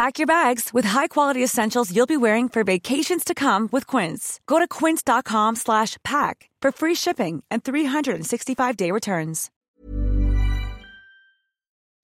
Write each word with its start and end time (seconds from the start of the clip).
Pack 0.00 0.18
your 0.18 0.26
bags 0.26 0.70
with 0.72 0.86
high-quality 0.88 1.44
essentials 1.44 1.94
you'll 1.94 2.06
be 2.06 2.16
wearing 2.16 2.48
for 2.48 2.64
vacations 2.64 3.22
to 3.22 3.34
come 3.34 3.68
with 3.70 3.86
Quince. 3.86 4.40
Go 4.46 4.58
to 4.58 4.66
quince.com/pack 4.66 6.48
for 6.62 6.72
free 6.72 6.94
shipping 6.94 7.42
and 7.50 7.62
365-day 7.62 8.92
returns. 8.92 9.50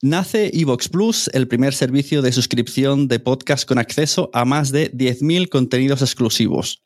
Nace 0.02 0.50
Evox 0.52 0.90
Plus, 0.90 1.30
el 1.32 1.46
primer 1.46 1.72
servicio 1.72 2.20
de 2.20 2.32
suscripción 2.32 3.08
de 3.08 3.18
podcast 3.18 3.66
con 3.66 3.78
acceso 3.78 4.28
a 4.34 4.44
más 4.44 4.72
de 4.72 4.92
10.000 4.92 5.48
contenidos 5.48 6.02
exclusivos. 6.02 6.82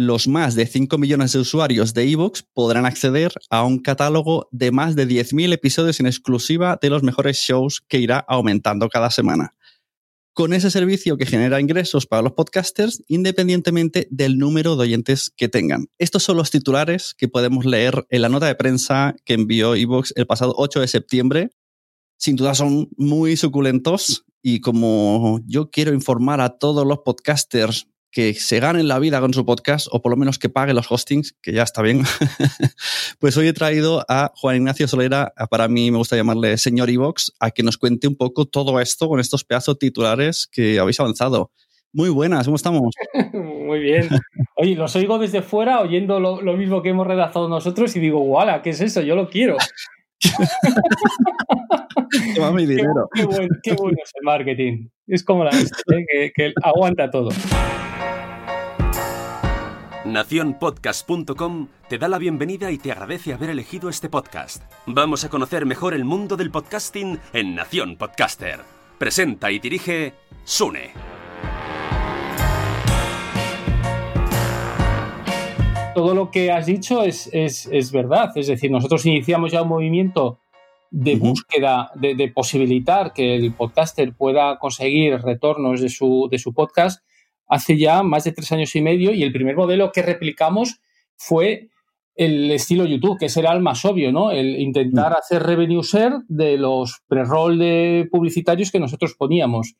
los 0.00 0.28
más 0.28 0.54
de 0.54 0.66
5 0.66 0.96
millones 0.96 1.32
de 1.32 1.40
usuarios 1.40 1.92
de 1.92 2.10
Evox 2.10 2.42
podrán 2.54 2.86
acceder 2.86 3.32
a 3.50 3.64
un 3.64 3.78
catálogo 3.80 4.48
de 4.50 4.70
más 4.70 4.96
de 4.96 5.06
10.000 5.06 5.52
episodios 5.52 6.00
en 6.00 6.06
exclusiva 6.06 6.78
de 6.80 6.88
los 6.88 7.02
mejores 7.02 7.36
shows 7.36 7.82
que 7.86 7.98
irá 7.98 8.24
aumentando 8.26 8.88
cada 8.88 9.10
semana. 9.10 9.54
Con 10.32 10.52
ese 10.52 10.70
servicio 10.70 11.16
que 11.16 11.26
genera 11.26 11.60
ingresos 11.60 12.06
para 12.06 12.22
los 12.22 12.32
podcasters 12.32 13.02
independientemente 13.08 14.06
del 14.10 14.38
número 14.38 14.76
de 14.76 14.82
oyentes 14.82 15.32
que 15.36 15.48
tengan. 15.48 15.88
Estos 15.98 16.22
son 16.22 16.36
los 16.36 16.50
titulares 16.50 17.14
que 17.18 17.28
podemos 17.28 17.64
leer 17.64 18.06
en 18.10 18.22
la 18.22 18.28
nota 18.28 18.46
de 18.46 18.54
prensa 18.54 19.16
que 19.24 19.34
envió 19.34 19.74
Evox 19.74 20.12
el 20.14 20.26
pasado 20.26 20.54
8 20.56 20.80
de 20.80 20.88
septiembre. 20.88 21.50
Sin 22.16 22.36
duda 22.36 22.54
son 22.54 22.88
muy 22.96 23.36
suculentos 23.36 24.24
y 24.40 24.60
como 24.60 25.40
yo 25.46 25.70
quiero 25.70 25.92
informar 25.92 26.40
a 26.40 26.58
todos 26.58 26.86
los 26.86 26.98
podcasters 26.98 27.88
que 28.10 28.34
se 28.34 28.60
ganen 28.60 28.88
la 28.88 28.98
vida 28.98 29.20
con 29.20 29.32
su 29.32 29.44
podcast 29.44 29.86
o 29.90 30.02
por 30.02 30.10
lo 30.10 30.16
menos 30.16 30.38
que 30.38 30.48
pague 30.48 30.74
los 30.74 30.90
hostings, 30.90 31.36
que 31.40 31.52
ya 31.52 31.62
está 31.62 31.82
bien. 31.82 32.02
pues 33.18 33.36
hoy 33.36 33.48
he 33.48 33.52
traído 33.52 34.04
a 34.08 34.32
Juan 34.36 34.56
Ignacio 34.56 34.88
Solera, 34.88 35.32
para 35.50 35.68
mí 35.68 35.90
me 35.90 35.98
gusta 35.98 36.16
llamarle 36.16 36.56
señor 36.58 36.90
Ivox, 36.90 37.32
a 37.38 37.50
que 37.50 37.62
nos 37.62 37.78
cuente 37.78 38.08
un 38.08 38.16
poco 38.16 38.46
todo 38.46 38.80
esto 38.80 39.08
con 39.08 39.20
estos 39.20 39.44
pedazos 39.44 39.78
titulares 39.78 40.48
que 40.50 40.78
habéis 40.78 41.00
avanzado. 41.00 41.52
Muy 41.92 42.08
buenas, 42.08 42.46
¿cómo 42.46 42.56
estamos? 42.56 42.94
Muy 43.32 43.80
bien. 43.80 44.08
Oye, 44.56 44.76
los 44.76 44.94
oigo 44.96 45.18
desde 45.18 45.42
fuera 45.42 45.80
oyendo 45.80 46.20
lo, 46.20 46.56
mismo 46.56 46.82
que 46.82 46.90
hemos 46.90 47.06
redactado 47.06 47.48
nosotros 47.48 47.94
y 47.96 48.00
digo, 48.00 48.20
¡guala! 48.20 48.62
¿Qué 48.62 48.70
es 48.70 48.80
eso? 48.80 49.00
Yo 49.00 49.16
lo 49.16 49.28
quiero. 49.28 49.56
Toma 52.34 52.52
mi 52.52 52.66
dinero. 52.66 53.08
Qué, 53.62 53.72
bueno, 53.72 53.96
es 54.02 54.10
el 54.14 54.24
marketing. 54.24 54.88
Es 55.06 55.24
como 55.24 55.44
la 55.44 55.50
¿eh? 55.50 56.32
que 56.34 56.52
aguanta 56.62 57.10
todo. 57.10 57.30
Naciónpodcast.com 60.04 61.68
te 61.90 61.98
da 61.98 62.08
la 62.08 62.16
bienvenida 62.16 62.70
y 62.70 62.78
te 62.78 62.90
agradece 62.90 63.34
haber 63.34 63.50
elegido 63.50 63.90
este 63.90 64.08
podcast. 64.08 64.62
Vamos 64.86 65.24
a 65.24 65.28
conocer 65.28 65.66
mejor 65.66 65.92
el 65.92 66.06
mundo 66.06 66.38
del 66.38 66.50
podcasting 66.50 67.18
en 67.34 67.54
Nación 67.54 67.96
Podcaster. 67.96 68.60
Presenta 68.98 69.50
y 69.50 69.58
dirige 69.58 70.14
Sune. 70.44 70.92
Todo 75.94 76.14
lo 76.14 76.30
que 76.30 76.50
has 76.50 76.64
dicho 76.64 77.02
es, 77.02 77.30
verdad. 77.92 78.30
Es 78.36 78.46
decir, 78.46 78.70
nosotros 78.70 79.04
iniciamos 79.04 79.52
ya 79.52 79.60
un 79.60 79.68
movimiento 79.68 80.38
de 80.90 81.16
búsqueda, 81.16 81.90
de, 81.94 82.32
posibilitar 82.34 83.12
que 83.12 83.36
el 83.36 83.52
podcaster 83.52 84.14
pueda 84.14 84.58
conseguir 84.58 85.20
retornos 85.20 85.82
de 85.82 85.90
su, 85.90 86.26
de 86.30 86.38
su 86.38 86.54
podcast 86.54 87.04
hace 87.50 87.76
ya 87.76 88.02
más 88.02 88.24
de 88.24 88.32
tres 88.32 88.50
años 88.52 88.74
y 88.76 88.80
medio 88.80 89.12
y 89.12 89.22
el 89.22 89.32
primer 89.32 89.56
modelo 89.56 89.92
que 89.92 90.02
replicamos 90.02 90.80
fue 91.16 91.68
el 92.14 92.50
estilo 92.50 92.84
YouTube, 92.84 93.18
que 93.18 93.28
será 93.28 93.52
el 93.52 93.60
más 93.60 93.84
obvio, 93.84 94.12
¿no? 94.12 94.30
El 94.30 94.60
intentar 94.60 95.12
mm. 95.12 95.16
hacer 95.16 95.42
revenue 95.42 95.82
share 95.82 96.20
de 96.28 96.56
los 96.56 97.02
pre-roll 97.08 97.58
de 97.58 98.08
publicitarios 98.10 98.70
que 98.70 98.80
nosotros 98.80 99.14
poníamos 99.18 99.74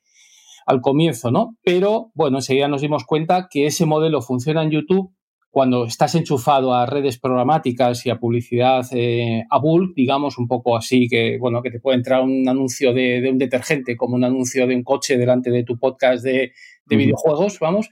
al 0.67 0.81
comienzo, 0.81 1.31
¿no? 1.31 1.57
Pero, 1.63 2.11
bueno, 2.15 2.39
enseguida 2.39 2.69
nos 2.69 2.83
dimos 2.83 3.05
cuenta 3.05 3.49
que 3.51 3.67
ese 3.67 3.87
modelo 3.87 4.23
funciona 4.23 4.63
en 4.63 4.71
YouTube 4.71 5.13
cuando 5.51 5.85
estás 5.85 6.15
enchufado 6.15 6.73
a 6.73 6.87
redes 6.87 7.19
programáticas 7.19 8.07
y 8.07 8.11
a 8.11 8.19
publicidad 8.19 8.87
eh, 8.93 9.45
a 9.51 9.59
bulk, 9.59 9.95
digamos, 9.97 10.39
un 10.39 10.47
poco 10.47 10.77
así, 10.77 11.09
que, 11.09 11.39
bueno, 11.39 11.61
que 11.61 11.73
te 11.73 11.81
puede 11.81 11.99
entrar 11.99 12.23
un 12.23 12.49
anuncio 12.49 12.95
de, 12.95 13.29
un 13.31 13.39
detergente 13.39 13.97
como 13.97 14.15
un 14.15 14.25
anuncio 14.25 14.67
de 14.67 14.77
un 14.77 14.85
coche 14.85 15.19
delante 15.19 15.51
de 15.51 15.65
tu 15.65 15.77
podcast 15.77 16.23
de, 16.25 16.53
videojuegos, 16.87 17.59
vamos, 17.61 17.89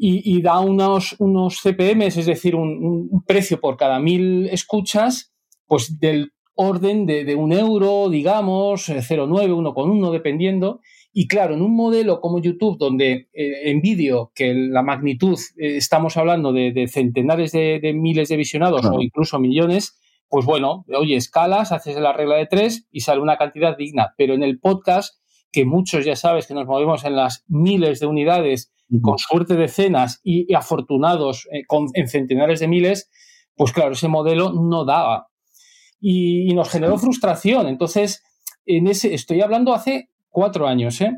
y, 0.00 0.40
da 0.42 0.60
unos, 0.60 1.16
unos 1.18 1.60
CPMs, 1.60 2.18
es 2.18 2.26
decir, 2.26 2.54
un, 2.54 3.24
precio 3.26 3.60
por 3.60 3.76
cada 3.76 3.98
mil 3.98 4.48
escuchas, 4.48 5.34
pues 5.66 5.98
del 5.98 6.32
orden 6.54 7.04
de, 7.06 7.24
de 7.24 7.34
un 7.34 7.52
euro, 7.52 8.08
digamos, 8.08 8.88
0,9, 8.88 9.44
eh, 9.44 9.48
1,1, 9.48 10.12
dependiendo, 10.12 10.80
y 11.12 11.26
claro, 11.26 11.54
en 11.54 11.62
un 11.62 11.74
modelo 11.74 12.20
como 12.20 12.40
YouTube, 12.40 12.78
donde 12.78 13.28
eh, 13.32 13.70
en 13.70 13.80
vídeo, 13.80 14.30
que 14.36 14.54
la 14.54 14.82
magnitud, 14.82 15.38
eh, 15.56 15.76
estamos 15.76 16.16
hablando 16.16 16.52
de, 16.52 16.86
centenares 16.88 17.50
de, 17.50 17.92
miles 17.92 18.28
de 18.28 18.36
visionados 18.36 18.84
o 18.84 19.00
incluso 19.00 19.40
millones, 19.40 19.98
pues 20.28 20.46
bueno, 20.46 20.84
oye, 20.96 21.16
escalas, 21.16 21.72
haces 21.72 21.96
la 21.96 22.12
regla 22.12 22.36
de 22.36 22.46
tres 22.46 22.86
y 22.92 23.00
sale 23.00 23.20
una 23.20 23.38
cantidad 23.38 23.76
digna. 23.76 24.14
Pero 24.16 24.34
en 24.34 24.42
el 24.42 24.60
podcast, 24.60 25.17
que 25.50 25.64
muchos 25.64 26.04
ya 26.04 26.16
sabes 26.16 26.46
que 26.46 26.54
nos 26.54 26.66
movemos 26.66 27.04
en 27.04 27.16
las 27.16 27.44
miles 27.48 28.00
de 28.00 28.06
unidades, 28.06 28.72
con 29.02 29.18
suerte 29.18 29.54
decenas 29.54 30.20
y, 30.22 30.52
afortunados 30.54 31.46
eh, 31.52 31.64
con, 31.66 31.88
en 31.94 32.08
centenares 32.08 32.60
de 32.60 32.68
miles, 32.68 33.10
pues 33.54 33.72
claro, 33.72 33.92
ese 33.92 34.08
modelo 34.08 34.52
no 34.52 34.84
daba. 34.84 35.28
Y, 36.00 36.54
nos 36.54 36.70
generó 36.70 36.96
frustración. 36.96 37.66
Entonces, 37.66 38.22
en 38.64 38.86
ese, 38.86 39.14
estoy 39.14 39.40
hablando 39.42 39.74
hace 39.74 40.08
cuatro 40.28 40.66
años, 40.66 41.00
¿eh? 41.00 41.12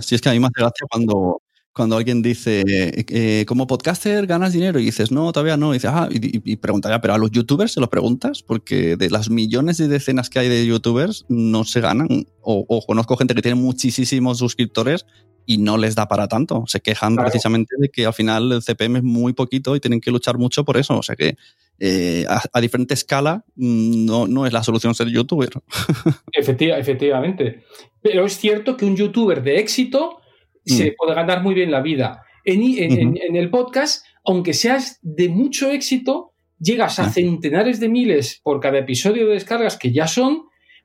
si 0.00 0.14
es 0.14 0.20
que 0.20 0.28
a 0.28 0.32
mí 0.32 0.38
me 0.38 0.46
hace 0.46 0.60
gracia 0.60 0.86
cuando, 0.90 1.42
cuando 1.74 1.96
alguien 1.96 2.20
dice, 2.20 2.62
eh, 2.66 3.44
como 3.46 3.66
podcaster 3.66 4.26
ganas 4.26 4.52
dinero 4.52 4.78
y 4.78 4.84
dices, 4.84 5.10
no, 5.10 5.32
todavía 5.32 5.56
no, 5.56 5.70
y 5.72 5.76
dices, 5.76 5.90
ah, 5.92 6.08
y, 6.10 6.56
pregunta, 6.56 6.90
ya, 6.90 7.00
pero 7.00 7.14
a 7.14 7.18
los 7.18 7.30
youtubers 7.30 7.72
se 7.72 7.80
lo 7.80 7.88
preguntas, 7.88 8.42
porque 8.42 8.96
de 8.96 9.08
las 9.08 9.30
millones 9.30 9.80
y 9.80 9.88
decenas 9.88 10.28
que 10.28 10.38
hay 10.38 10.48
de 10.48 10.66
youtubers 10.66 11.24
no 11.28 11.64
se 11.64 11.80
ganan. 11.80 12.26
O, 12.42 12.84
conozco 12.86 13.16
gente 13.16 13.34
que 13.34 13.42
tiene 13.42 13.54
muchísimos 13.54 14.38
suscriptores 14.38 15.06
y 15.46 15.58
no 15.58 15.78
les 15.78 15.94
da 15.94 16.08
para 16.08 16.28
tanto. 16.28 16.64
Se 16.66 16.80
quejan 16.80 17.16
precisamente 17.16 17.74
de 17.78 17.88
que 17.88 18.04
al 18.04 18.14
final 18.14 18.52
el 18.52 18.62
CPM 18.62 18.98
es 18.98 19.02
muy 19.02 19.32
poquito 19.32 19.74
y 19.74 19.80
tienen 19.80 20.00
que 20.00 20.10
luchar 20.10 20.38
mucho 20.38 20.64
por 20.64 20.76
eso. 20.76 20.98
O 20.98 21.02
sea 21.02 21.16
que 21.16 21.36
eh, 21.78 22.26
a, 22.28 22.60
diferente 22.60 22.94
escala 22.94 23.44
mm, 23.56 24.04
no, 24.04 24.26
no, 24.28 24.46
es 24.46 24.52
la 24.52 24.62
solución 24.62 24.94
ser 24.94 25.08
youtuber. 25.08 25.50
efectivamente. 26.32 27.64
Pero 28.02 28.26
es 28.26 28.36
cierto 28.36 28.76
que 28.76 28.84
un 28.84 28.96
youtuber 28.96 29.42
de 29.42 29.58
éxito 29.58 30.21
se 30.64 30.90
mm. 30.90 30.94
puede 30.96 31.14
ganar 31.14 31.42
muy 31.42 31.54
bien 31.54 31.70
la 31.70 31.80
vida. 31.80 32.22
En, 32.44 33.36
el 33.36 33.50
podcast, 33.50 34.04
aunque 34.24 34.52
seas 34.52 34.98
de 35.02 35.28
mucho 35.28 35.70
éxito, 35.70 36.32
llegas 36.58 36.98
a 36.98 37.10
centenares 37.10 37.80
de 37.80 37.88
miles 37.88 38.40
por 38.42 38.60
cada 38.60 38.78
episodio 38.78 39.26
de 39.26 39.34
descargas 39.34 39.76
que 39.76 39.92
ya 39.92 40.06
son, 40.06 40.44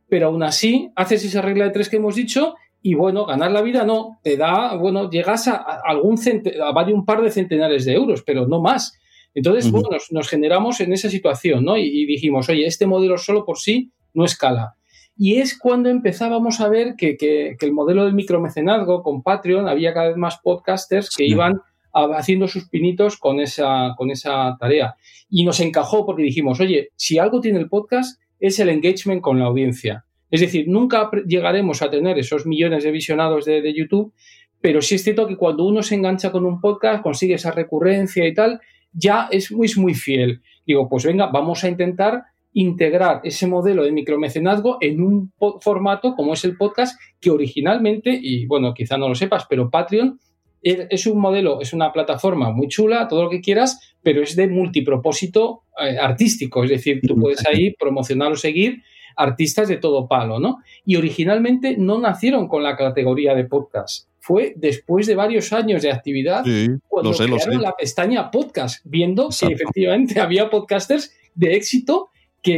pero 0.10 0.28
aún 0.28 0.44
así 0.44 0.90
haces 0.96 1.26
esa 1.26 1.42
regla 1.42 1.66
de 1.66 1.72
tres 1.72 1.90
que 1.90 1.98
hemos 1.98 2.16
dicho 2.16 2.56
y 2.82 2.94
bueno, 2.94 3.26
ganar 3.26 3.52
la 3.52 3.62
vida 3.62 3.84
no, 3.84 4.20
te 4.24 4.38
da, 4.38 4.76
bueno, 4.76 5.10
llegas 5.10 5.48
a, 5.48 5.56
algún 5.56 6.18
a 6.62 6.84
un 6.94 7.06
par 7.06 7.22
de 7.22 7.32
centenares 7.32 7.86
de 7.86 7.94
euros, 7.94 8.24
pero 8.26 8.48
no 8.48 8.62
más. 8.62 8.98
Entonces, 9.34 9.70
bueno, 9.72 9.90
nos, 10.12 10.30
generamos 10.30 10.80
en 10.80 10.94
esa 10.94 11.10
situación, 11.10 11.66
¿no? 11.66 11.78
y, 11.78 12.06
dijimos, 12.06 12.50
oye, 12.50 12.66
este 12.66 12.88
modelo 12.88 13.18
solo 13.18 13.46
por 13.46 13.58
sí 13.60 13.92
no 14.14 14.26
escala. 14.26 14.77
Y 15.18 15.40
es 15.40 15.58
cuando 15.58 15.90
empezábamos 15.90 16.62
a 16.62 16.70
ver 16.70 16.96
que, 16.96 17.58
el 17.60 17.72
modelo 17.72 18.06
del 18.06 18.14
micromecenazgo 18.14 19.02
con 19.02 19.24
Patreon 19.24 19.68
había 19.68 19.94
cada 19.94 20.10
vez 20.10 20.18
más 20.18 20.38
podcasters 20.44 21.10
que 21.16 21.26
iban 21.26 21.62
haciendo 21.92 22.48
sus 22.48 22.70
pinitos 22.70 23.18
con 23.18 23.40
esa, 23.40 23.96
con 23.98 24.12
esa 24.12 24.56
tarea. 24.60 24.96
Y 25.30 25.44
nos 25.44 25.60
encajó 25.60 26.06
porque 26.06 26.24
dijimos, 26.24 26.60
oye, 26.60 26.90
si 26.96 27.18
algo 27.18 27.42
tiene 27.42 27.60
el 27.60 27.70
podcast 27.70 28.22
es 28.40 28.60
el 28.60 28.70
engagement 28.70 29.22
con 29.22 29.40
la 29.40 29.46
audiencia. 29.46 30.06
Es 30.30 30.42
decir, 30.42 30.66
nunca 30.68 31.10
llegaremos 31.26 31.82
a 31.82 31.90
tener 31.90 32.20
esos 32.20 32.46
millones 32.46 32.84
de 32.84 32.92
visionados 32.92 33.46
de, 33.46 33.74
YouTube, 33.74 34.14
pero 34.62 34.82
sí 34.82 34.96
es 34.96 35.04
cierto 35.04 35.28
que 35.28 35.38
cuando 35.38 35.66
uno 35.66 35.82
se 35.82 35.96
engancha 35.96 36.32
con 36.32 36.46
un 36.46 36.60
podcast, 36.60 37.02
consigue 37.02 37.36
esa 37.36 37.52
recurrencia 37.52 38.28
y 38.28 38.34
tal, 38.34 38.60
ya 38.92 39.30
es 39.32 39.52
muy, 39.52 39.70
muy 39.78 39.94
fiel. 39.94 40.42
Digo, 40.66 40.90
pues 40.90 41.06
venga, 41.06 41.28
vamos 41.28 41.64
a 41.64 41.70
intentar 41.70 42.24
integrar 42.54 43.22
ese 43.24 43.48
modelo 43.48 43.84
de 43.84 43.92
micromecenazgo 43.92 44.78
en 44.82 45.02
un 45.02 45.32
formato 45.62 46.16
como 46.16 46.34
es 46.34 46.44
el 46.44 46.58
podcast, 46.58 47.00
que 47.20 47.30
originalmente, 47.30 48.18
y 48.20 48.46
bueno, 48.46 48.74
quizá 48.74 48.98
no 48.98 49.10
lo 49.10 49.16
sepas, 49.16 49.46
pero 49.50 49.70
Patreon 49.70 50.20
es 50.62 51.08
un 51.08 51.20
modelo, 51.20 51.62
es 51.62 51.74
una 51.74 51.94
plataforma 51.94 52.52
muy 52.52 52.68
chula, 52.68 53.08
todo 53.08 53.24
lo 53.24 53.30
que 53.30 53.42
quieras, 53.42 53.96
pero 54.02 54.22
es 54.22 54.36
de 54.36 54.48
multipropósito 54.48 55.64
eh, 55.80 55.98
artístico, 55.98 56.64
es 56.64 56.70
decir, 56.70 57.00
tú 57.08 57.16
puedes 57.16 57.46
ahí 57.48 57.74
promocionar 57.74 58.32
o 58.32 58.36
seguir 58.36 58.84
artistas 59.16 59.68
de 59.68 59.78
todo 59.78 60.08
palo, 60.08 60.40
¿no? 60.40 60.58
Y 60.86 60.96
originalmente 60.96 61.76
no 61.78 62.00
nacieron 62.00 62.48
con 62.48 62.64
la 62.64 62.76
categoría 62.76 63.34
de 63.34 63.46
podcast. 63.46 64.08
Fue 64.20 64.54
después 64.58 65.08
de 65.08 65.16
varios 65.16 65.54
años 65.54 65.82
de 65.82 65.92
actividad 65.92 66.44
cuando 66.88 67.12
crearon 67.12 67.62
la 67.62 67.76
pestaña 67.76 68.30
podcast, 68.30 68.82
viendo 68.84 69.30
que 69.30 69.54
efectivamente 69.54 70.20
había 70.20 70.50
podcasters 70.50 71.16
de 71.34 71.56
éxito 71.56 72.10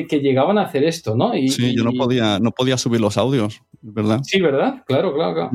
que, 0.07 0.19
llegaban 0.19 0.57
a 0.57 0.63
hacer 0.63 0.83
esto, 0.83 1.15
¿no? 1.15 1.35
Y, 1.35 1.49
sí, 1.49 1.75
yo 1.75 1.83
no 1.83 1.91
podía, 1.91 2.39
no 2.39 2.51
podía 2.51 2.77
subir 2.77 3.01
los 3.01 3.17
audios, 3.17 3.61
¿verdad? 3.81 4.19
Sí, 4.23 4.39
¿verdad? 4.39 4.83
Claro, 4.85 5.13
claro, 5.13 5.33
claro. 5.33 5.51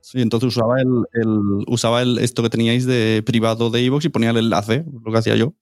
Sí, 0.00 0.22
entonces 0.22 0.56
usaba 0.56 0.76
el, 0.80 1.64
usaba 1.66 2.00
el 2.00 2.18
esto 2.18 2.40
que 2.40 2.48
teníais 2.48 2.86
de 2.86 3.24
privado 3.26 3.70
de 3.70 3.82
iVoox 3.82 4.04
y 4.04 4.08
ponía 4.08 4.30
el 4.30 4.36
enlace, 4.36 4.84
lo 5.04 5.10
que 5.10 5.18
hacía 5.18 5.34
yo. 5.34 5.54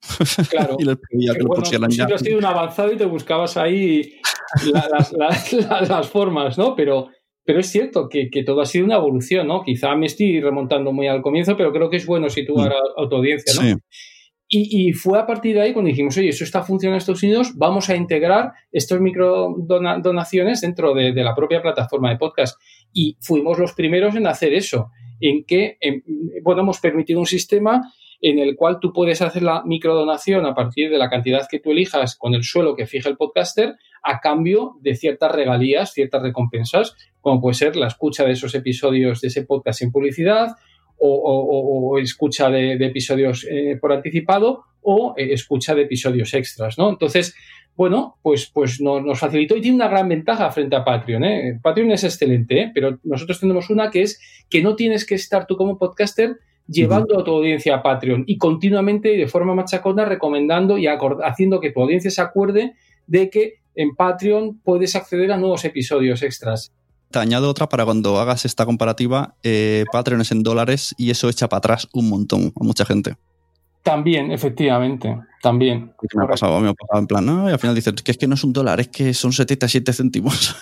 Claro. 0.51 0.75
y 0.79 0.85
les 0.85 0.97
pedía 0.97 1.33
que, 1.33 1.39
lo 1.39 1.49
pusieran 1.49 1.89
ya. 1.89 2.05
has 2.05 2.21
sido 2.21 2.37
un 2.37 2.45
avanzado 2.45 2.93
y 2.93 2.95
te 2.95 3.05
buscabas 3.05 3.57
ahí 3.57 4.19
las, 5.87 6.09
formas, 6.09 6.59
¿no? 6.59 6.75
Pero, 6.75 7.07
pero 7.43 7.59
es 7.59 7.71
cierto 7.71 8.07
que, 8.07 8.29
todo 8.45 8.61
ha 8.61 8.67
sido 8.67 8.85
una 8.85 8.97
evolución, 8.97 9.47
¿no? 9.47 9.63
Quizá 9.63 9.95
me 9.95 10.05
estoy 10.05 10.39
remontando 10.39 10.91
muy 10.91 11.07
al 11.07 11.23
comienzo, 11.23 11.57
pero 11.57 11.71
creo 11.73 11.89
que 11.89 11.97
es 11.97 12.05
bueno 12.05 12.29
situar 12.29 12.69
mm. 12.69 13.03
a, 13.03 13.09
tu 13.09 13.15
audiencia, 13.15 13.51
¿no? 13.55 13.61
Sí. 13.67 13.75
Y, 14.47 14.93
fue 14.93 15.17
a 15.17 15.25
partir 15.25 15.55
de 15.55 15.61
ahí 15.61 15.73
cuando 15.73 15.89
dijimos, 15.89 16.15
oye, 16.17 16.29
eso 16.29 16.43
está 16.43 16.61
funcionando 16.61 16.95
en 16.95 16.99
Estados 16.99 17.23
Unidos, 17.23 17.53
vamos 17.55 17.89
a 17.89 17.95
integrar 17.95 18.51
estos 18.71 19.01
micro 19.01 19.55
donaciones 19.57 20.61
dentro 20.61 20.93
de, 20.93 21.11
la 21.13 21.33
propia 21.33 21.63
plataforma 21.63 22.11
de 22.11 22.17
podcast. 22.17 22.59
Y 22.93 23.17
fuimos 23.21 23.57
los 23.57 23.73
primeros 23.73 24.15
en 24.15 24.27
hacer 24.27 24.53
eso, 24.53 24.91
en 25.19 25.45
que, 25.45 25.77
bueno, 26.43 26.61
hemos 26.61 26.79
permitido 26.79 27.19
un 27.19 27.25
sistema 27.25 27.81
en 28.21 28.39
el 28.39 28.55
cual 28.55 28.79
tú 28.79 28.93
puedes 28.93 29.21
hacer 29.21 29.41
la 29.41 29.63
microdonación 29.65 30.45
a 30.45 30.53
partir 30.53 30.89
de 30.89 30.97
la 30.97 31.09
cantidad 31.09 31.47
que 31.49 31.59
tú 31.59 31.71
elijas 31.71 32.15
con 32.15 32.33
el 32.33 32.43
suelo 32.43 32.75
que 32.75 32.85
fija 32.85 33.09
el 33.09 33.17
podcaster 33.17 33.75
a 34.03 34.19
cambio 34.19 34.77
de 34.81 34.95
ciertas 34.95 35.31
regalías, 35.31 35.91
ciertas 35.91 36.21
recompensas, 36.21 36.95
como 37.19 37.41
puede 37.41 37.55
ser 37.55 37.75
la 37.75 37.87
escucha 37.87 38.23
de 38.23 38.33
esos 38.33 38.53
episodios 38.53 39.21
de 39.21 39.27
ese 39.29 39.43
podcast 39.43 39.79
sin 39.79 39.91
publicidad 39.91 40.55
o, 40.97 41.97
escucha 41.99 42.49
de, 42.49 42.73
episodios 42.73 43.45
eh, 43.49 43.77
por 43.79 43.91
anticipado 43.91 44.63
o 44.81 45.13
eh, 45.17 45.33
escucha 45.33 45.75
de 45.75 45.83
episodios 45.83 46.33
extras, 46.33 46.77
¿no? 46.77 46.89
Entonces, 46.89 47.35
bueno, 47.75 48.17
pues, 48.21 48.49
pues 48.53 48.79
nos 48.79 49.19
facilitó 49.19 49.57
y 49.57 49.61
tiene 49.61 49.75
una 49.75 49.89
gran 49.89 50.07
ventaja 50.07 50.49
frente 50.49 50.77
a 50.77 50.85
Patreon. 50.85 51.23
¿eh? 51.25 51.59
Patreon 51.61 51.91
es 51.91 52.05
excelente, 52.05 52.71
pero 52.73 52.99
nosotros 53.03 53.39
tenemos 53.39 53.69
una 53.69 53.91
que 53.91 54.03
es 54.03 54.19
que 54.49 54.61
no 54.61 54.75
tienes 54.75 55.05
que 55.05 55.15
estar 55.15 55.45
tú 55.45 55.57
como 55.57 55.77
podcaster 55.77 56.37
llevando 56.67 57.19
a 57.19 57.23
tu 57.23 57.31
audiencia 57.31 57.75
a 57.75 57.83
Patreon 57.83 58.23
y 58.27 58.37
continuamente 58.37 59.13
y 59.13 59.17
de 59.17 59.27
forma 59.27 59.53
machacona 59.53 60.05
recomendando 60.05 60.77
y 60.77 60.87
haciendo 60.87 61.59
que 61.59 61.71
tu 61.71 61.81
audiencia 61.81 62.09
se 62.09 62.21
acuerde 62.21 62.73
de 63.07 63.29
que 63.29 63.55
en 63.75 63.93
Patreon 63.93 64.59
puedes 64.63 64.95
acceder 64.95 65.31
a 65.31 65.37
nuevos 65.37 65.65
episodios 65.65 66.23
extras 66.23 66.73
te 67.15 67.19
añado 67.19 67.49
otra 67.49 67.69
para 67.69 67.85
cuando 67.85 68.19
hagas 68.19 68.43
esta 68.43 68.65
comparativa. 68.65 69.35
Eh, 69.41 69.85
Patreon 69.89 70.19
es 70.19 70.33
en 70.33 70.43
dólares 70.43 70.93
y 70.97 71.11
eso 71.11 71.29
echa 71.29 71.47
para 71.47 71.59
atrás 71.59 71.87
un 71.93 72.09
montón 72.09 72.51
a 72.59 72.63
mucha 72.65 72.83
gente. 72.83 73.15
También, 73.83 74.33
efectivamente, 74.33 75.17
también. 75.41 75.93
Me 76.13 76.25
ha 76.25 76.27
pasado, 76.27 76.59
me 76.59 76.67
ha 76.67 76.73
pasado 76.73 76.99
en 76.99 77.07
plan, 77.07 77.25
¿no? 77.25 77.49
y 77.49 77.53
al 77.53 77.59
final 77.59 77.73
dices, 77.73 77.93
que 78.03 78.11
es 78.11 78.17
que 78.17 78.27
no 78.27 78.35
es 78.35 78.43
un 78.43 78.51
dólar, 78.51 78.81
es 78.81 78.89
que 78.89 79.13
son 79.13 79.31
77 79.31 79.93
céntimos. 79.93 80.55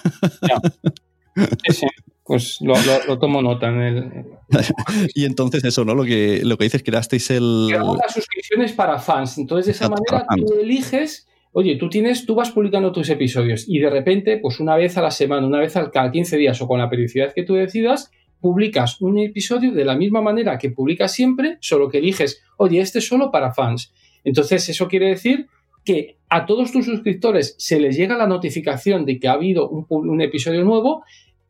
Sí, 1.68 1.88
pues 2.24 2.60
lo, 2.62 3.18
tomo 3.18 3.42
nota 3.42 3.70
en 3.70 3.82
el... 3.82 4.26
y 5.16 5.26
entonces 5.26 5.64
eso, 5.64 5.84
¿no? 5.84 5.96
Lo 5.96 6.04
que, 6.04 6.42
lo 6.44 6.60
que 6.60 6.66
dices, 6.66 6.84
creasteis 6.84 7.32
el... 7.32 7.66
Creamos 7.70 7.98
las 7.98 8.14
suscripciones 8.14 8.74
para 8.74 9.00
fans, 9.00 9.40
entonces 9.40 9.66
de 9.66 9.72
esa 9.72 9.90
manera 9.90 10.28
tú 10.38 10.60
eliges 10.60 11.26
Oye, 11.56 11.76
tú 11.76 11.88
tienes, 11.88 12.26
tú 12.26 12.34
vas 12.34 12.50
publicando 12.50 12.92
tus 12.92 13.10
episodios 13.10 13.66
y 13.68 13.78
de 13.78 13.90
repente, 13.90 14.38
pues 14.38 14.60
una 14.60 14.76
vez 14.76 14.98
a 14.98 15.04
la 15.04 15.12
semana, 15.12 15.46
una 15.46 15.60
vez 15.60 15.76
al 15.76 15.92
cada 15.92 16.12
15 16.12 16.36
días 16.38 16.60
o 16.62 16.68
con 16.68 16.80
la 16.80 16.90
periodicidad 16.90 17.32
que 17.32 17.44
tú 17.44 17.54
decidas, 17.54 18.12
publicas 18.42 19.00
un 19.02 19.20
episodio 19.20 19.72
de 19.72 19.86
la 19.86 19.96
misma 19.96 20.20
manera 20.20 20.58
que 20.58 20.72
publicas 20.72 21.12
siempre, 21.12 21.58
solo 21.62 21.90
que 21.90 22.00
eliges, 22.00 22.42
oye, 22.58 22.82
este 22.82 23.00
es 23.00 23.08
solo 23.08 23.30
para 23.30 23.54
fans. 23.54 23.94
Entonces, 24.24 24.68
eso 24.68 24.88
quiere 24.88 25.10
decir 25.10 25.46
que 25.86 26.18
a 26.28 26.48
todos 26.48 26.72
tus 26.72 26.86
suscriptores 26.86 27.56
se 27.60 27.80
les 27.80 27.96
llega 27.96 28.18
la 28.18 28.26
notificación 28.26 29.06
de 29.06 29.20
que 29.20 29.28
ha 29.28 29.34
habido 29.34 29.70
un, 29.70 29.86
un 29.90 30.22
episodio 30.22 30.64
nuevo 30.64 31.04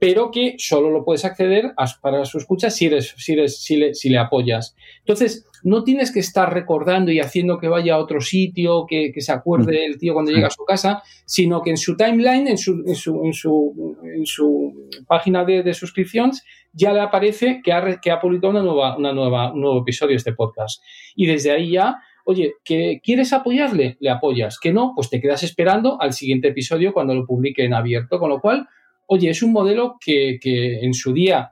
pero 0.04 0.32
que 0.32 0.56
solo 0.58 0.90
lo 0.90 1.06
puedes 1.06 1.24
acceder 1.24 1.74
para 2.02 2.26
su 2.26 2.38
escucha 2.38 2.70
si, 2.70 2.88
eres, 2.88 3.16
si, 3.16 3.38
si, 3.48 3.76
le, 3.78 3.94
si 3.94 4.10
le 4.10 4.18
apoyas. 4.18 4.76
Entonces, 5.00 5.48
no 5.64 5.86
tienes 5.86 6.12
que 6.12 6.20
estar 6.20 6.54
recordando 6.54 7.10
y 7.10 7.22
haciendo 7.22 7.58
que 7.58 7.70
vaya 7.70 7.96
a 7.96 8.00
otro 8.00 8.20
sitio, 8.20 8.86
que, 8.86 9.14
se 9.16 9.32
acuerde 9.32 9.80
mm. 9.80 9.92
el 9.92 9.98
tío 9.98 10.14
cuando 10.14 10.32
llega 10.32 10.48
a 10.48 10.50
su 10.50 10.66
casa, 10.66 11.02
sino 11.26 11.62
que 11.62 11.70
en 11.70 11.78
su 11.78 11.96
timeline, 11.96 12.50
en 12.50 12.58
su, 12.58 12.84
en 12.86 12.96
su, 12.96 13.24
en 13.24 13.32
su, 13.32 13.98
en 14.04 14.26
su 14.26 14.90
página 15.08 15.46
de, 15.46 15.64
de, 15.64 15.74
suscripciones, 15.74 16.44
ya 16.74 16.92
le 16.92 17.00
aparece 17.00 17.62
que 17.64 17.72
ha, 17.72 18.02
que 18.02 18.12
ha 18.12 18.20
publicado 18.20 18.52
una 18.52 18.62
nueva, 18.62 18.98
una 18.98 19.14
nueva, 19.14 19.54
un 19.54 19.62
nuevo 19.62 19.80
episodio 19.84 20.10
de 20.12 20.18
este 20.18 20.34
podcast. 20.34 20.84
Y 21.16 21.28
desde 21.28 21.52
ahí 21.52 21.72
ya 21.72 21.96
oye, 22.26 22.56
¿que 22.66 23.00
quieres 23.02 23.32
apoyarle? 23.32 23.96
Le 24.02 24.10
apoyas. 24.10 24.60
Que 24.60 24.74
no, 24.74 24.92
pues 24.96 25.10
te 25.10 25.22
quedas 25.22 25.44
esperando 25.44 26.02
al 26.02 26.12
siguiente 26.12 26.50
episodio 26.50 26.94
cuando 26.94 27.14
lo 27.16 27.26
publique 27.26 27.64
en 27.64 27.74
abierto. 27.74 28.20
Con 28.20 28.30
lo 28.30 28.40
cual, 28.40 28.68
oye, 29.08 29.30
es 29.30 29.44
un 29.44 29.52
modelo 29.52 29.98
que, 30.00 30.40
en 30.44 30.94
su 30.94 31.14
día, 31.14 31.52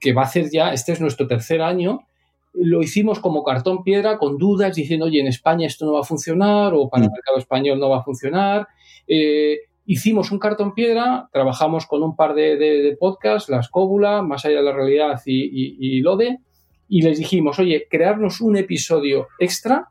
que 0.00 0.12
va 0.12 0.22
a 0.22 0.26
hacer 0.26 0.50
ya, 0.50 0.72
este 0.72 0.92
es 0.92 1.00
nuestro 1.00 1.26
tercer 1.26 1.62
año, 1.62 2.06
lo 2.54 2.82
hicimos 2.82 3.20
como 3.20 3.44
cartón 3.44 3.82
piedra 3.82 4.18
con 4.18 4.38
dudas 4.38 4.74
diciendo, 4.74 5.06
oye, 5.06 5.20
en 5.20 5.26
España 5.26 5.66
esto 5.66 5.84
no 5.84 5.92
va 5.92 6.00
a 6.00 6.04
funcionar 6.04 6.72
o 6.74 6.88
para 6.88 7.04
el 7.04 7.10
mm. 7.10 7.12
mercado 7.12 7.38
español 7.38 7.78
no 7.78 7.90
va 7.90 7.98
a 7.98 8.02
funcionar. 8.02 8.66
Eh, 9.06 9.58
hicimos 9.84 10.30
un 10.32 10.38
cartón 10.38 10.72
piedra, 10.72 11.28
trabajamos 11.32 11.86
con 11.86 12.02
un 12.02 12.16
par 12.16 12.34
de, 12.34 12.96
podcasts, 12.98 13.50
La 13.50 13.60
Escóbula, 13.60 14.22
Más 14.22 14.44
allá 14.44 14.56
de 14.56 14.62
la 14.62 14.72
realidad 14.72 15.20
y, 15.26 15.76
y, 15.78 16.00
Lode, 16.00 16.38
y 16.88 17.02
les 17.02 17.18
dijimos, 17.18 17.58
oye, 17.58 17.86
crearnos 17.90 18.40
un 18.40 18.56
episodio 18.56 19.28
extra 19.38 19.90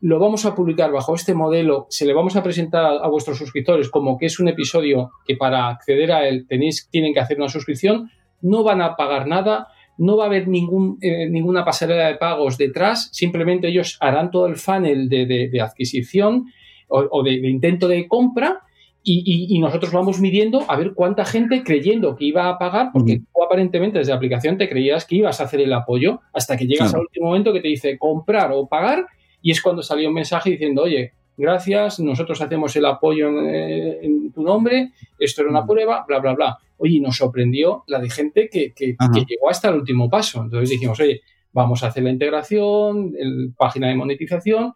lo 0.00 0.18
vamos 0.18 0.44
a 0.46 0.54
publicar 0.54 0.92
bajo 0.92 1.14
este 1.14 1.34
modelo, 1.34 1.86
se 1.90 2.06
le 2.06 2.14
vamos 2.14 2.36
a 2.36 2.42
presentar 2.42 2.98
a, 3.02 3.08
vuestros 3.08 3.38
suscriptores 3.38 3.88
como 3.88 4.16
que 4.16 4.26
es 4.26 4.38
un 4.38 4.48
episodio 4.48 5.10
que 5.26 5.36
para 5.36 5.68
acceder 5.68 6.12
a 6.12 6.28
él 6.28 6.46
tenéis, 6.48 6.88
tienen 6.90 7.12
que 7.12 7.20
hacer 7.20 7.38
una 7.38 7.48
suscripción, 7.48 8.10
no 8.40 8.62
van 8.62 8.80
a 8.80 8.94
pagar 8.94 9.26
nada, 9.26 9.68
no 9.96 10.16
va 10.16 10.24
a 10.24 10.26
haber 10.28 10.46
ningún, 10.46 10.98
eh, 11.00 11.28
ninguna 11.28 11.64
pasarela 11.64 12.06
de 12.06 12.14
pagos 12.14 12.56
detrás, 12.56 13.08
simplemente 13.12 13.68
ellos 13.68 13.96
harán 14.00 14.30
todo 14.30 14.46
el 14.46 14.56
funnel 14.56 15.08
de, 15.08 15.60
adquisición 15.60 16.46
o, 16.88 17.22
de, 17.22 17.32
intento 17.32 17.88
de 17.88 18.06
compra 18.06 18.60
y, 19.02 19.58
nosotros 19.58 19.90
vamos 19.90 20.20
midiendo 20.20 20.64
a 20.68 20.76
ver 20.76 20.92
cuánta 20.92 21.24
gente 21.24 21.62
creyendo 21.64 22.14
que 22.14 22.26
iba 22.26 22.48
a 22.48 22.58
pagar, 22.58 22.90
porque 22.92 23.20
tú 23.20 23.42
aparentemente 23.42 23.98
desde 23.98 24.12
la 24.12 24.16
aplicación 24.16 24.58
te 24.58 24.68
creías 24.68 25.06
que 25.06 25.16
ibas 25.16 25.40
a 25.40 25.44
hacer 25.44 25.62
el 25.62 25.72
apoyo 25.72 26.20
hasta 26.32 26.56
que 26.56 26.66
llegas 26.66 26.94
al 26.94 27.00
último 27.00 27.28
momento 27.28 27.52
que 27.52 27.60
te 27.60 27.68
dice 27.68 27.98
comprar 27.98 28.52
o 28.52 28.68
pagar 28.68 29.06
y 29.42 29.50
es 29.50 29.62
cuando 29.62 29.82
salió 29.82 30.08
un 30.08 30.14
mensaje 30.14 30.50
diciendo, 30.50 30.82
oye, 30.82 31.12
gracias, 31.36 32.00
nosotros 32.00 32.40
hacemos 32.40 32.74
el 32.76 32.84
apoyo 32.84 33.28
en, 33.28 33.46
eh, 33.46 34.30
tu 34.34 34.42
nombre, 34.42 34.92
esto 35.18 35.42
era 35.42 35.50
una 35.50 35.66
prueba, 35.66 36.04
bla, 36.06 36.18
bla, 36.18 36.34
bla. 36.34 36.58
Oye, 36.78 37.00
nos 37.00 37.16
sorprendió 37.16 37.84
la 37.86 37.98
de 37.98 38.10
gente 38.10 38.48
que, 38.48 38.74
llegó 38.76 39.48
hasta 39.48 39.68
el 39.68 39.76
último 39.76 40.10
paso. 40.10 40.42
Entonces 40.42 40.70
dijimos, 40.70 40.98
oye, 41.00 41.22
vamos 41.52 41.82
a 41.82 41.88
hacer 41.88 42.02
la 42.02 42.10
integración, 42.10 43.14
el, 43.18 43.52
página 43.56 43.88
de 43.88 43.96
monetización. 43.96 44.74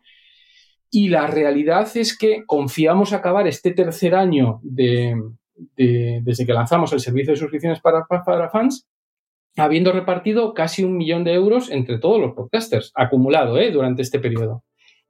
Y 0.90 1.08
la 1.08 1.26
realidad 1.26 1.88
es 1.94 2.16
que 2.16 2.44
confiamos 2.44 3.12
acabar 3.12 3.46
este 3.46 3.72
tercer 3.72 4.14
año 4.14 4.60
de, 4.62 5.16
desde 5.76 6.44
que 6.44 6.52
lanzamos 6.52 6.92
el 6.92 7.00
servicio 7.00 7.32
de 7.32 7.38
suscripciones 7.38 7.80
para, 7.80 8.04
para 8.04 8.50
fans 8.50 8.86
habiendo 9.56 9.92
repartido 9.92 10.54
casi 10.54 10.84
un 10.84 10.96
millón 10.96 11.24
de 11.24 11.34
euros 11.34 11.70
entre 11.70 11.98
todos 11.98 12.20
los 12.20 12.32
podcasters, 12.32 12.92
acumulado 12.94 13.58
¿eh? 13.58 13.70
durante 13.70 14.02
este 14.02 14.18
periodo. 14.18 14.64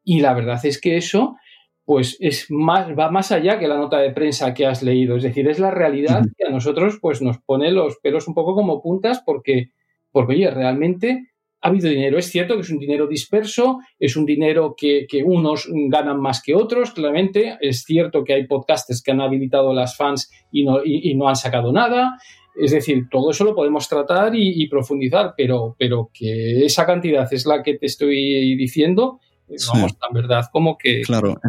Y 0.05 0.21
la 0.21 0.35
verdad 0.35 0.61
es 0.65 0.81
que 0.81 0.97
eso 0.97 1.37
pues 1.85 2.17
es 2.21 2.47
más, 2.51 2.97
va 2.97 3.11
más 3.11 3.33
allá 3.33 3.59
que 3.59 3.69
la 3.69 3.77
nota 3.77 3.99
de 3.99 4.13
prensa 4.13 4.55
que 4.55 4.67
has 4.67 4.83
leído. 4.83 5.17
Es 5.17 5.25
decir, 5.25 5.49
es 5.49 5.59
la 5.59 5.71
realidad 5.71 6.23
que 6.37 6.45
a 6.47 6.51
nosotros 6.51 6.99
pues, 7.01 7.21
nos 7.23 7.39
pone 7.39 7.71
los 7.71 7.99
pelos 7.99 8.29
un 8.29 8.35
poco 8.35 8.55
como 8.55 8.81
puntas 8.81 9.23
porque, 9.25 9.71
porque, 10.13 10.35
oye, 10.35 10.51
realmente 10.51 11.33
ha 11.61 11.69
habido 11.69 11.89
dinero. 11.89 12.19
Es 12.19 12.27
cierto 12.27 12.55
que 12.55 12.61
es 12.61 12.71
un 12.71 12.79
dinero 12.79 13.07
disperso, 13.07 13.81
es 13.99 14.17
un 14.17 14.27
dinero 14.27 14.75
que, 14.77 15.07
unos 15.25 15.69
ganan 15.89 16.21
más 16.21 16.41
que 16.43 16.55
otros, 16.55 16.93
claramente. 16.93 17.59
Es 17.61 17.83
cierto 17.83 18.25
que 18.25 18.35
hay 18.35 18.47
podcasters 18.47 19.03
que 19.03 19.11
han 19.11 19.21
habilitado 19.21 19.73
las 19.73 19.97
fans 19.97 20.31
y 20.53 20.65
no, 20.65 20.85
y 20.85 21.15
no 21.15 21.29
han 21.29 21.37
sacado 21.37 21.73
nada. 21.73 22.17
Es 22.54 22.71
decir, 22.71 23.09
todo 23.11 23.30
eso 23.30 23.44
lo 23.44 23.54
podemos 23.54 23.88
tratar 23.88 24.35
y, 24.35 24.66
profundizar, 24.68 25.35
pero, 25.37 25.75
pero 25.78 26.11
que 26.12 26.64
esa 26.64 26.85
cantidad 26.85 27.26
es 27.32 27.47
la 27.47 27.62
que 27.62 27.78
te 27.78 27.87
estoy 27.87 28.56
diciendo, 28.56 29.21
eh, 29.49 29.56
vamos, 29.73 29.99
tan 29.99 30.12
verdad 30.12 30.44
como 30.52 30.76
que... 30.76 31.02
Claro, 31.02 31.40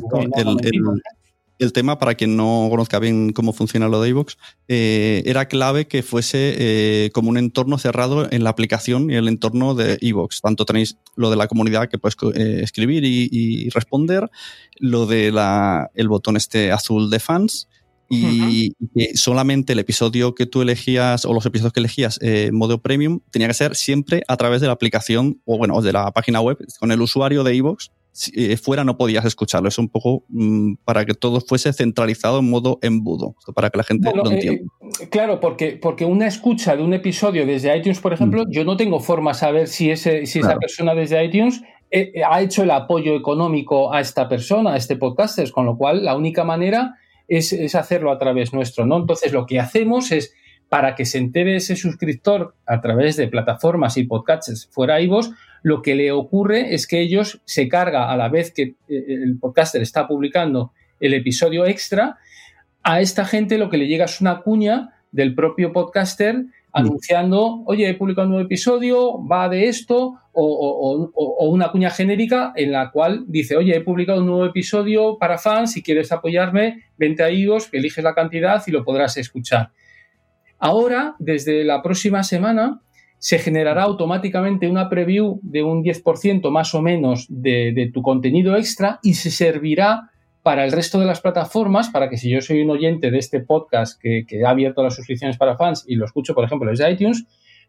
el, 1.59 1.71
tema, 1.71 1.97
para 1.97 2.15
quien 2.15 2.35
no 2.35 2.67
conozca 2.69 2.99
bien 2.99 3.31
cómo 3.31 3.53
funciona 3.53 3.87
lo 3.87 4.01
de 4.01 4.09
iVoox, 4.09 4.35
eh, 4.67 5.23
era 5.25 5.47
clave 5.47 5.87
que 5.87 6.03
fuese 6.03 6.55
eh, 6.57 7.09
como 7.13 7.29
un 7.29 7.37
entorno 7.37 7.77
cerrado 7.77 8.29
en 8.31 8.43
la 8.43 8.49
aplicación 8.49 9.09
y 9.09 9.15
el 9.15 9.27
entorno 9.27 9.75
de 9.75 9.97
iVoox. 10.01 10.41
Tanto 10.41 10.65
tenéis 10.65 10.97
lo 11.15 11.29
de 11.29 11.37
la 11.37 11.47
comunidad 11.47 11.89
que 11.89 11.97
puedes 11.97 12.17
escribir 12.35 13.05
y, 13.05 13.29
y, 13.31 13.69
responder, 13.69 14.29
lo 14.79 15.05
de 15.05 15.31
la, 15.31 15.91
el 15.95 16.07
botón 16.07 16.37
este 16.37 16.71
azul 16.71 17.09
de 17.09 17.19
fans, 17.19 17.69
y, 18.13 18.75
que 18.95 19.15
solamente 19.15 19.73
el 19.73 19.79
episodio 19.79 20.35
que 20.35 20.45
tú 20.45 20.61
elegías 20.61 21.25
o 21.25 21.33
los 21.33 21.45
episodios 21.45 21.73
que 21.73 21.79
elegías 21.79 22.19
en 22.21 22.47
eh, 22.47 22.51
modo 22.51 22.81
premium 22.81 23.19
tenía 23.31 23.47
que 23.47 23.53
ser 23.53 23.75
siempre 23.75 24.23
a 24.27 24.37
través 24.37 24.61
de 24.61 24.67
la 24.67 24.73
aplicación 24.73 25.41
o 25.45 25.57
bueno, 25.57 25.81
de 25.81 25.93
la 25.93 26.11
página 26.11 26.41
web 26.41 26.57
con 26.79 26.91
el 26.91 27.01
usuario 27.01 27.43
de 27.43 27.55
iVoox. 27.55 27.89
Si 28.15 28.31
eh, 28.35 28.57
fuera 28.57 28.83
no 28.83 28.95
podías 28.95 29.25
escucharlo. 29.25 29.67
Es 29.67 29.79
un 29.79 29.89
poco 29.89 30.23
mm, 30.29 30.75
para 30.85 31.03
que 31.03 31.15
todo 31.15 31.41
fuese 31.41 31.73
centralizado 31.73 32.39
en 32.39 32.49
modo 32.49 32.77
embudo, 32.83 33.35
para 33.55 33.71
que 33.71 33.77
la 33.77 33.83
gente 33.83 34.11
lo 34.13 34.29
eh, 34.29 34.35
entienda. 34.35 34.71
claro, 35.09 35.39
porque, 35.39 35.79
porque 35.81 36.05
una 36.05 36.27
escucha 36.27 36.75
de 36.75 36.83
un 36.83 36.93
episodio 36.93 37.47
desde 37.47 37.75
iTunes, 37.75 37.99
por 37.99 38.13
ejemplo, 38.13 38.43
mm. 38.43 38.51
yo 38.51 38.65
no 38.65 38.77
tengo 38.77 38.99
forma 38.99 39.31
de 39.31 39.37
saber 39.39 39.67
si, 39.67 39.89
ese, 39.89 40.27
si 40.27 40.39
esa 40.39 40.57
persona 40.57 40.93
desde 40.93 41.25
iTunes 41.25 41.63
ha 42.27 42.41
hecho 42.41 42.63
el 42.63 42.71
apoyo 42.71 43.15
económico 43.15 43.93
a 43.93 43.99
esta 43.99 44.27
persona, 44.27 44.73
a 44.73 44.77
este 44.77 44.95
podcaster, 44.95 45.51
con 45.51 45.65
lo 45.65 45.77
cual 45.77 46.03
la 46.03 46.15
única 46.15 46.43
manera 46.43 46.95
es, 47.27 47.75
hacerlo 47.75 48.11
a 48.11 48.19
través 48.19 48.53
nuestro, 48.53 48.85
¿no? 48.85 48.97
Entonces 48.97 49.31
lo 49.31 49.45
que 49.45 49.59
hacemos 49.59 50.11
es 50.11 50.33
para 50.69 50.95
que 50.95 51.05
se 51.05 51.19
entere 51.19 51.55
ese 51.55 51.75
suscriptor 51.75 52.55
a 52.65 52.81
través 52.81 53.15
de 53.15 53.27
plataformas 53.27 53.97
y 53.97 54.05
podcasts 54.05 54.69
fuera 54.71 54.99
iVoox, 55.01 55.29
lo 55.61 55.81
que 55.81 55.95
le 55.95 56.11
ocurre 56.11 56.73
es 56.73 56.87
que 56.87 56.99
ellos 56.99 57.41
se 57.45 57.67
carga 57.67 58.11
a 58.11 58.17
la 58.17 58.29
vez 58.29 58.51
que 58.51 58.75
eh, 58.89 59.05
el 59.07 59.37
podcaster 59.39 59.81
está 59.81 60.07
publicando 60.07 60.73
el 60.99 61.13
episodio 61.13 61.65
extra, 61.65 62.17
a 62.83 63.01
esta 63.01 63.25
gente 63.25 63.57
lo 63.57 63.69
que 63.69 63.77
le 63.77 63.87
llega 63.87 64.05
es 64.05 64.19
una 64.19 64.41
cuña 64.41 64.93
del 65.11 65.35
propio 65.35 65.71
podcaster 65.71 66.45
anunciando, 66.73 67.63
oye, 67.65 67.87
he 67.87 67.93
publicado 67.93 68.25
un 68.27 68.33
nuevo 68.33 68.45
episodio, 68.45 69.25
va 69.25 69.47
de 69.47 69.67
esto, 69.67 70.19
o, 70.31 71.47
una 71.47 71.71
cuña 71.71 71.91
genérica 71.91 72.51
en 72.55 72.71
la 72.71 72.89
cual 72.89 73.25
dice, 73.27 73.55
oye, 73.55 73.75
he 73.75 73.81
publicado 73.81 74.21
un 74.21 74.25
nuevo 74.25 74.45
episodio 74.45 75.19
para 75.19 75.37
fans, 75.37 75.73
si 75.73 75.83
quieres 75.83 76.11
apoyarme, 76.11 76.81
vente 76.97 77.21
a 77.21 77.29
iVoox, 77.29 77.69
eliges 77.73 78.03
la 78.03 78.15
cantidad 78.15 78.61
y 78.65 78.71
lo 78.71 78.83
podrás 78.83 79.15
escuchar. 79.17 79.69
Ahora, 80.57 81.15
desde 81.19 81.63
la 81.63 81.83
próxima 81.83 82.23
semana, 82.23 82.81
se 83.19 83.37
generará 83.37 83.83
automáticamente 83.83 84.67
una 84.67 84.89
preview 84.89 85.39
de 85.43 85.61
un 85.61 85.83
10% 85.83 86.49
más 86.49 86.73
o 86.73 86.81
menos 86.81 87.27
de 87.29 87.91
tu 87.93 88.01
contenido 88.01 88.57
extra 88.57 88.99
y 89.03 89.13
se 89.13 89.29
servirá 89.29 90.09
para 90.43 90.65
el 90.65 90.73
resto 90.73 90.99
de 90.99 91.05
las 91.05 91.21
plataformas, 91.21 91.89
para 91.89 92.09
que 92.09 92.17
si 92.17 92.29
yo 92.29 92.41
soy 92.41 92.61
un 92.61 92.69
oyente 92.69 93.09
de 93.09 93.17
este 93.17 93.39
podcast 93.39 93.99
que, 93.99 94.25
ha 94.45 94.49
abierto 94.49 94.83
las 94.83 94.95
suscripciones 94.95 95.37
para 95.37 95.55
fans 95.55 95.85
y 95.87 95.95
lo 95.95 96.05
escucho, 96.05 96.35
por 96.35 96.43
ejemplo, 96.43 96.69
desde 96.69 96.91
iTunes, 96.91 97.25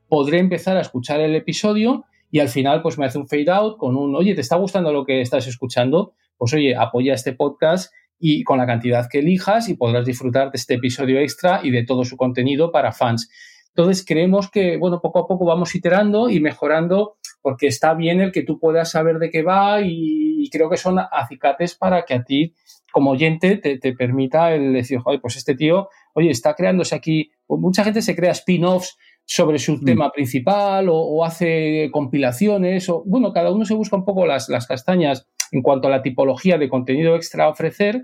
podré 0.09 0.38
empezar 0.38 0.76
a 0.76 0.81
escuchar 0.81 1.21
el 1.21 1.37
episodio 1.37 2.04
y 2.33 2.40
al 2.40 2.49
final 2.49 2.83
pues 2.83 2.99
me 2.99 3.07
hace 3.07 3.19
un 3.19 3.28
fade 3.28 3.50
out 3.50 3.78
con 3.78 3.97
un, 3.97 4.14
oye, 4.16 4.35
¿te 4.35 4.40
está 4.40 4.57
gustando 4.57 4.93
lo 4.93 5.04
que 5.04 5.21
estás 5.21 5.47
escuchando? 5.47 6.14
Pues 6.37 6.52
oye, 6.52 6.75
apoya 6.75 7.14
este 7.14 7.33
podcast 7.33 7.93
y 8.19 8.43
con 8.43 8.59
la 8.59 8.66
cantidad 8.66 9.09
que 9.09 9.21
elijas 9.21 9.69
y 9.69 9.75
podrás 9.75 10.04
disfrutar 10.04 10.50
de 10.50 10.57
este 10.57 10.75
episodio 10.75 11.21
extra 11.21 11.61
y 11.62 11.71
de 11.71 11.85
todo 11.85 12.04
su 12.04 12.16
contenido 12.16 12.73
para 12.73 12.93
fans. 12.93 13.31
Entonces 13.69 14.04
creemos 14.07 14.50
que, 14.50 14.76
bueno, 14.78 15.00
poco 15.00 15.21
a 15.21 15.26
poco 15.26 15.45
vamos 15.45 15.75
iterando 15.75 16.28
y 16.28 16.40
mejorando 16.40 17.16
porque 17.43 17.66
está 17.66 17.95
bien 17.95 18.21
el 18.21 18.33
que 18.33 18.43
tú 18.43 18.59
puedas 18.59 18.90
saber 18.90 19.19
de 19.19 19.31
qué 19.31 19.43
va 19.43 19.81
y, 19.83 20.33
creo 20.50 20.70
que 20.70 20.76
son 20.76 20.98
acicates 20.98 21.74
para 21.74 22.04
que 22.04 22.14
a 22.14 22.24
ti 22.24 22.54
como 22.92 23.10
oyente 23.10 23.56
te, 23.56 23.92
permita 23.94 24.54
el 24.54 24.72
decir, 24.72 25.00
oye, 25.04 25.18
pues 25.18 25.36
este 25.36 25.56
tío, 25.56 25.88
oye, 26.14 26.30
está 26.30 26.54
creándose 26.54 26.94
aquí, 26.94 27.32
pues 27.44 27.60
mucha 27.60 27.82
gente 27.82 28.02
se 28.02 28.14
crea 28.14 28.30
spin-offs 28.30 28.96
sobre 29.24 29.58
su 29.58 29.78
mm. 29.78 29.84
tema 29.84 30.12
principal 30.12 30.86
o, 30.88 31.24
hace 31.24 31.88
compilaciones, 31.92 32.88
o 32.88 33.02
bueno, 33.04 33.32
cada 33.32 33.50
uno 33.50 33.64
se 33.64 33.74
busca 33.74 33.96
un 33.96 34.04
poco 34.04 34.26
las, 34.26 34.48
las 34.48 34.68
castañas 34.68 35.26
en 35.50 35.62
cuanto 35.62 35.88
a 35.88 35.90
la 35.90 36.02
tipología 36.02 36.56
de 36.56 36.68
contenido 36.68 37.16
extra 37.16 37.46
a 37.46 37.48
ofrecer 37.48 38.02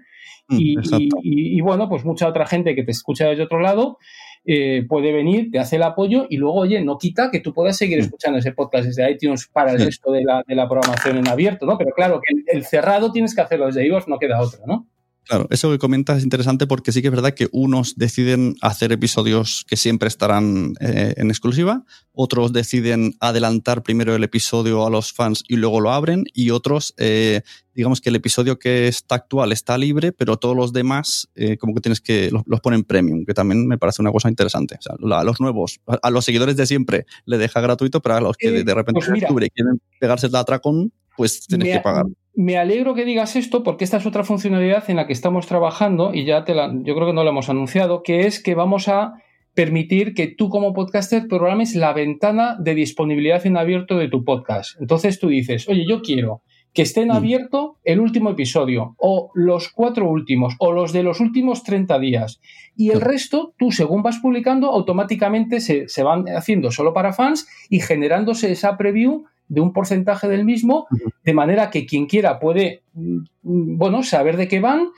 mm, 0.49 0.59
y, 0.59 0.77
y, 1.23 1.61
bueno, 1.61 1.89
pues 1.89 2.05
mucha 2.05 2.27
otra 2.27 2.47
gente 2.47 2.75
que 2.75 2.83
te 2.83 2.91
escucha 2.91 3.29
desde 3.29 3.45
otro 3.45 3.61
lado 3.61 3.99
eh, 4.45 4.85
puede 4.89 5.13
venir, 5.13 5.51
te 5.51 5.59
hace 5.59 5.77
el 5.77 5.83
apoyo 5.83 6.27
y 6.29 6.37
luego, 6.37 6.61
oye, 6.61 6.83
no 6.83 6.99
quita 6.99 7.31
que 7.31 7.41
tú 7.41 7.53
puedas 7.53 7.77
seguir 7.77 7.99
escuchando 7.99 8.39
ese 8.39 8.53
podcast 8.53 8.87
desde 8.87 9.11
iTunes 9.11 9.49
para 9.53 9.73
el 9.73 9.85
resto 9.85 10.13
de 10.13 10.25
la, 10.25 10.43
de 10.47 10.55
la, 10.55 10.69
programación 10.69 11.19
en 11.19 11.29
abierto, 11.29 11.67
¿no? 11.67 11.79
Pero 11.79 11.93
claro, 11.93 12.21
que 12.21 12.35
el, 12.35 12.45
el 12.59 12.65
cerrado 12.65 13.13
tienes 13.13 13.35
que 13.35 13.43
hacerlo 13.43 13.67
desde 13.67 13.87
iVoox, 13.87 14.09
no 14.09 14.19
queda 14.19 14.41
otro, 14.41 14.61
¿no? 14.67 14.87
Claro, 15.31 15.47
eso 15.51 15.71
que 15.71 15.79
comentas 15.79 16.19
es 16.19 16.25
interesante 16.25 16.67
porque 16.67 16.91
sí 16.91 17.03
que 17.03 17.07
es 17.07 17.15
verdad 17.15 17.35
que 17.35 17.49
unos 17.53 17.95
deciden 17.95 18.57
hacer 18.63 18.91
episodios 18.91 19.65
que 19.69 19.77
siempre 19.77 20.09
estarán 20.09 20.75
eh, 20.81 21.15
en 21.17 21.31
exclusiva, 21.31 21.85
otros 22.11 22.53
deciden 22.53 23.15
adelantar 23.21 23.85
primero 23.85 24.13
el 24.13 24.25
episodio 24.25 24.85
a 24.85 24.91
los 24.91 25.13
fans 25.13 25.45
y 25.47 25.55
luego 25.55 25.81
lo 25.81 25.93
abren, 25.93 26.25
y 26.35 26.51
otros, 26.51 26.95
eh, 26.97 27.43
digamos 27.73 28.01
que 28.01 28.09
el 28.09 28.17
episodio 28.17 28.59
que 28.59 28.89
está 28.89 29.15
actual 29.15 29.53
está 29.53 29.79
libre, 29.79 30.11
pero 30.11 30.37
todos 30.37 30.57
los 30.57 30.73
demás 30.73 31.29
eh, 31.37 31.57
como 31.59 31.75
que 31.75 31.81
tienes 31.81 32.01
que 32.01 32.33
los, 32.33 32.61
ponen 32.61 32.83
premium, 32.83 33.25
que 33.25 33.33
también 33.33 33.69
me 33.69 33.79
parece 33.79 34.03
una 34.03 34.11
cosa 34.11 34.29
interesante. 34.29 34.79
O 34.81 34.83
sea, 34.83 34.97
a 35.17 35.23
los 35.23 35.41
nuevos, 35.41 35.79
a, 35.87 36.11
los 36.11 36.25
seguidores 36.25 36.57
de 36.57 36.67
siempre 36.67 37.07
le 37.25 37.39
deja 37.39 37.61
gratuito, 37.61 38.03
pero 38.03 38.17
a 38.17 38.21
los 38.21 38.37
que 38.37 38.65
de, 38.65 38.75
repente 38.75 39.01
pues 39.07 39.51
quieren 39.55 39.81
pegarse 40.01 40.27
el 40.27 40.35
atracón, 40.35 40.93
pues 41.17 41.47
tienes 41.47 41.77
que 41.77 41.81
pagar 41.81 42.07
me 42.35 42.57
alegro 42.57 42.95
que 42.95 43.05
digas 43.05 43.37
esto 43.37 43.63
porque 43.63 43.85
esta 43.85 43.99
es 43.99 44.07
otra 44.07 44.25
funcionalidad 44.25 44.89
en 44.89 44.97
la 44.97 45.07
que 45.07 45.13
estamos 45.13 45.47
trabajando 45.47 46.15
y 46.15 46.25
ya 46.25 46.45
te 46.45 46.55
la, 46.55 46.73
yo 46.73 46.95
creo 46.95 47.09
que 47.09 47.13
no 47.13 47.25
lo 47.25 47.31
hemos 47.31 47.51
anunciado, 47.51 48.03
que 48.03 48.27
es 48.27 48.43
que 48.43 48.55
vamos 48.55 48.89
a 48.89 49.15
permitir 49.53 50.15
que 50.15 50.29
tú 50.29 50.49
como 50.49 50.73
podcaster 50.73 51.27
programes 51.29 51.75
la 51.75 51.93
ventana 51.93 52.57
de 52.59 52.75
disponibilidad 52.75 53.45
en 53.47 53.57
abierto 53.57 53.99
de 53.99 54.09
tu 54.09 54.25
podcast. 54.25 54.81
Entonces 54.81 55.19
tú 55.19 55.29
dices, 55.29 55.69
oye, 55.69 55.85
yo 55.87 56.03
quiero 56.03 56.43
que 56.73 56.83
esté 56.83 57.03
en 57.03 57.09
mm. 57.09 57.13
abierto 57.13 57.79
el 57.83 57.99
último 57.99 58.31
episodio 58.31 58.95
o 58.97 59.33
los 59.35 59.69
cuatro 59.69 60.09
últimos 60.09 60.55
o 60.61 60.71
los 60.71 60.93
de 60.93 61.03
los 61.03 61.19
últimos 61.19 61.65
30 61.65 61.99
días. 61.99 62.41
Y 62.77 62.91
el 62.91 63.01
resto, 63.01 63.55
tú 63.59 63.73
según 63.73 64.03
vas 64.03 64.19
publicando, 64.19 64.71
automáticamente 64.71 65.61
se, 65.61 65.89
se 65.89 66.03
van 66.05 66.27
haciendo 66.29 66.71
solo 66.71 66.95
para 66.95 67.13
fans 67.13 67.49
y 67.69 67.81
generándose 67.81 68.53
esa 68.53 68.77
preview 68.77 69.25
de 69.51 69.61
un 69.61 69.73
porcentaje 69.73 70.29
del 70.29 70.45
mismo, 70.45 70.87
de 71.25 71.35
manera 71.35 71.71
que 71.71 71.85
quien 71.85 72.07
quiera 72.07 72.39
puede, 72.39 72.85
mm, 72.95 73.77
bueno, 73.77 74.03
saber 74.05 74.37
de 74.37 74.47
qué 74.47 74.61
van. 74.61 74.89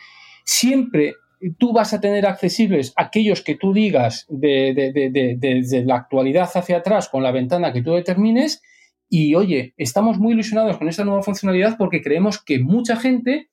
Siempre 0.44 1.14
tú 1.59 1.73
vas 1.73 1.92
a 1.94 2.00
tener 2.00 2.26
accesibles 2.26 2.92
aquellos 2.97 3.42
que 3.42 3.56
tú 3.56 3.73
digas 3.73 4.26
desde 4.28 5.85
la 5.85 5.97
actualidad 5.97 6.49
hacia 6.54 6.76
atrás 6.76 7.09
con 7.09 7.23
la 7.23 7.32
ventana 7.32 7.73
que 7.73 7.82
tú 7.82 7.92
determines. 7.92 8.62
Y 9.09 9.35
oye, 9.35 9.75
estamos 9.76 10.18
muy 10.18 10.35
ilusionados 10.35 10.76
con 10.76 10.88
esta 10.88 11.04
nueva 11.04 11.23
funcionalidad 11.23 11.76
porque 11.78 12.02
creemos 12.02 12.42
que 12.42 12.61
mucha 12.61 12.97
gente 12.97 13.50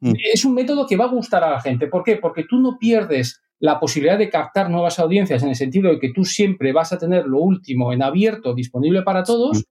mm. 0.00 0.12
es 0.32 0.44
un 0.44 0.54
método 0.54 0.86
que 0.86 0.96
va 0.96 1.06
a 1.06 1.08
gustar 1.08 1.42
a 1.42 1.50
la 1.50 1.60
gente. 1.60 1.86
¿Por 1.88 2.04
qué? 2.04 2.16
Porque 2.16 2.44
tú 2.44 2.58
no 2.58 2.78
pierdes 2.78 3.40
la 3.60 3.80
posibilidad 3.80 4.18
de 4.18 4.28
captar 4.28 4.68
nuevas 4.68 4.98
audiencias 4.98 5.42
en 5.42 5.48
el 5.48 5.56
sentido 5.56 5.90
de 5.90 5.98
que 5.98 6.12
tú 6.12 6.24
siempre 6.24 6.72
vas 6.72 6.92
a 6.92 6.98
tener 6.98 7.24
lo 7.26 7.38
último 7.38 7.92
en 7.92 8.02
abierto 8.02 8.54
disponible 8.54 9.02
para 9.02 9.22
todos. 9.22 9.64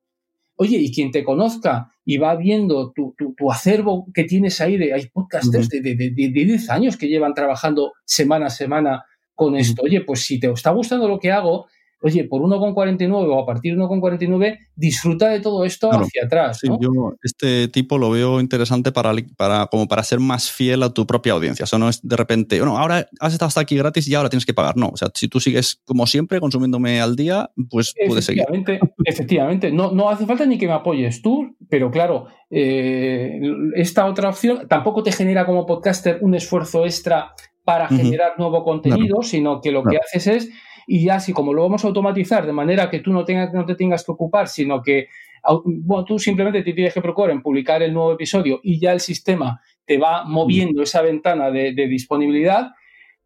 Oye, 0.63 0.77
y 0.77 0.93
quien 0.93 1.11
te 1.11 1.25
conozca 1.25 1.91
y 2.05 2.17
va 2.17 2.35
viendo 2.37 2.93
tu, 2.93 3.13
acervo 3.51 4.07
que 4.13 4.23
tienes 4.23 4.61
ahí, 4.61 4.77
de, 4.77 4.93
hay 4.93 5.07
podcasters 5.09 5.67
de, 5.67 5.81
de, 5.81 6.11
10 6.13 6.69
años 6.69 6.95
que 6.95 7.09
llevan 7.09 7.33
trabajando 7.33 7.91
semana 8.05 8.45
a 8.45 8.49
semana 8.49 9.03
con 9.35 9.57
esto. 9.57 9.81
Oye, 9.83 9.99
pues 10.01 10.21
si 10.25 10.39
te 10.39 10.49
está 10.49 10.71
gustando 10.71 11.09
lo 11.09 11.19
que 11.19 11.33
hago, 11.33 11.67
oye, 12.03 12.25
por 12.25 12.41
1,49 12.41 13.11
o 13.11 13.39
a 13.39 13.45
partir 13.45 13.75
de 13.75 13.81
1,49, 13.81 14.59
disfruta 14.75 15.29
de 15.29 15.39
todo 15.39 15.63
esto 15.63 15.89
hacia 15.91 16.25
atrás. 16.25 16.59
yo 16.61 17.13
este 17.23 17.69
tipo 17.69 17.97
lo 17.97 18.11
veo 18.11 18.41
interesante 18.41 18.91
para, 18.91 19.13
para, 19.37 19.67
como 19.67 19.87
para 19.87 20.03
ser 20.03 20.19
más 20.19 20.51
fiel 20.51 20.83
a 20.83 20.93
tu 20.93 21.07
propia 21.07 21.33
audiencia. 21.33 21.65
O 21.71 21.77
no 21.77 21.87
es 21.87 22.01
de 22.07 22.17
repente, 22.17 22.59
bueno, 22.59 22.77
ahora 22.77 23.07
has 23.19 23.33
estado 23.33 23.47
hasta 23.47 23.61
aquí 23.61 23.77
gratis 23.77 24.07
y 24.07 24.15
ahora 24.15 24.29
tienes 24.29 24.45
que 24.45 24.53
pagar. 24.53 24.75
No, 24.75 24.89
o 24.89 24.97
sea, 24.97 25.09
si 25.15 25.29
tú 25.29 25.39
sigues 25.39 25.81
como 25.85 26.05
siempre 26.05 26.41
consumiéndome 26.41 26.99
al 26.99 27.15
día, 27.15 27.49
pues 27.69 27.95
puedes 28.05 28.25
seguir. 28.25 28.43
Efectivamente, 29.05 29.71
no, 29.71 29.91
no 29.91 30.09
hace 30.09 30.25
falta 30.25 30.45
ni 30.45 30.57
que 30.57 30.67
me 30.67 30.73
apoyes 30.73 31.21
tú, 31.21 31.55
pero 31.69 31.89
claro, 31.89 32.27
eh, 32.49 33.39
esta 33.75 34.05
otra 34.05 34.29
opción 34.29 34.67
tampoco 34.67 35.03
te 35.03 35.13
genera 35.13 35.45
como 35.45 35.65
podcaster 35.65 36.17
un 36.21 36.35
esfuerzo 36.35 36.85
extra 36.85 37.33
para 37.63 37.87
generar 37.87 38.33
nuevo 38.37 38.63
contenido, 38.63 39.21
sino 39.21 39.61
que 39.61 39.71
lo 39.71 39.83
que 39.83 39.97
haces 39.97 40.27
es 40.27 40.49
y 40.87 41.05
ya 41.05 41.19
si 41.19 41.33
como 41.33 41.53
lo 41.53 41.63
vamos 41.63 41.83
a 41.83 41.87
automatizar 41.87 42.45
de 42.45 42.53
manera 42.53 42.89
que 42.89 42.99
tú 42.99 43.11
no, 43.11 43.25
tengas, 43.25 43.53
no 43.53 43.65
te 43.65 43.75
tengas 43.75 44.03
que 44.03 44.11
ocupar, 44.11 44.47
sino 44.47 44.81
que 44.81 45.07
bueno, 45.65 46.05
tú 46.05 46.19
simplemente 46.19 46.63
te 46.63 46.73
tienes 46.73 46.93
que 46.93 47.01
procurar 47.01 47.31
en 47.31 47.41
publicar 47.41 47.83
el 47.83 47.93
nuevo 47.93 48.13
episodio 48.13 48.59
y 48.63 48.79
ya 48.79 48.93
el 48.93 48.99
sistema 48.99 49.61
te 49.85 49.97
va 49.97 50.23
moviendo 50.23 50.81
esa 50.83 51.01
ventana 51.01 51.51
de, 51.51 51.73
disponibilidad, 51.73 52.71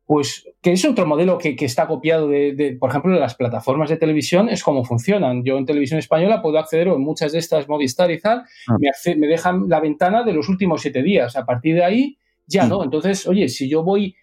pues 0.06 0.48
que 0.62 0.72
es 0.72 0.84
otro 0.86 1.06
modelo 1.06 1.38
que, 1.38 1.56
está 1.60 1.86
copiado 1.86 2.28
de, 2.28 2.76
por 2.80 2.90
ejemplo, 2.90 3.14
de 3.14 3.20
las 3.20 3.36
plataformas 3.36 3.90
de 3.90 3.98
televisión, 3.98 4.50
es 4.50 4.64
como 4.64 4.84
funcionan. 4.84 5.44
Yo 5.44 5.58
en 5.58 5.66
televisión 5.66 6.00
española 6.00 6.42
puedo 6.42 6.58
acceder, 6.58 6.88
o 6.88 6.96
en 6.96 7.02
muchas 7.02 7.34
de 7.34 7.40
estas 7.40 7.68
Movistar 7.68 8.10
y 8.10 8.20
tal, 8.20 8.44
ah. 8.68 8.78
me, 8.80 9.16
me, 9.16 9.28
dejan 9.28 9.66
la 9.68 9.80
ventana 9.80 10.24
de 10.24 10.34
los 10.34 10.50
últimos 10.50 10.82
siete 10.82 11.04
días. 11.04 11.36
A 11.36 11.46
partir 11.46 11.76
de 11.76 11.84
ahí, 11.84 12.18
ya 12.48 12.66
mm. 12.66 12.70
no. 12.70 12.84
Entonces, 12.84 13.28
oye, 13.28 13.48
si 13.50 13.70
yo 13.70 13.84
voy 13.84 14.16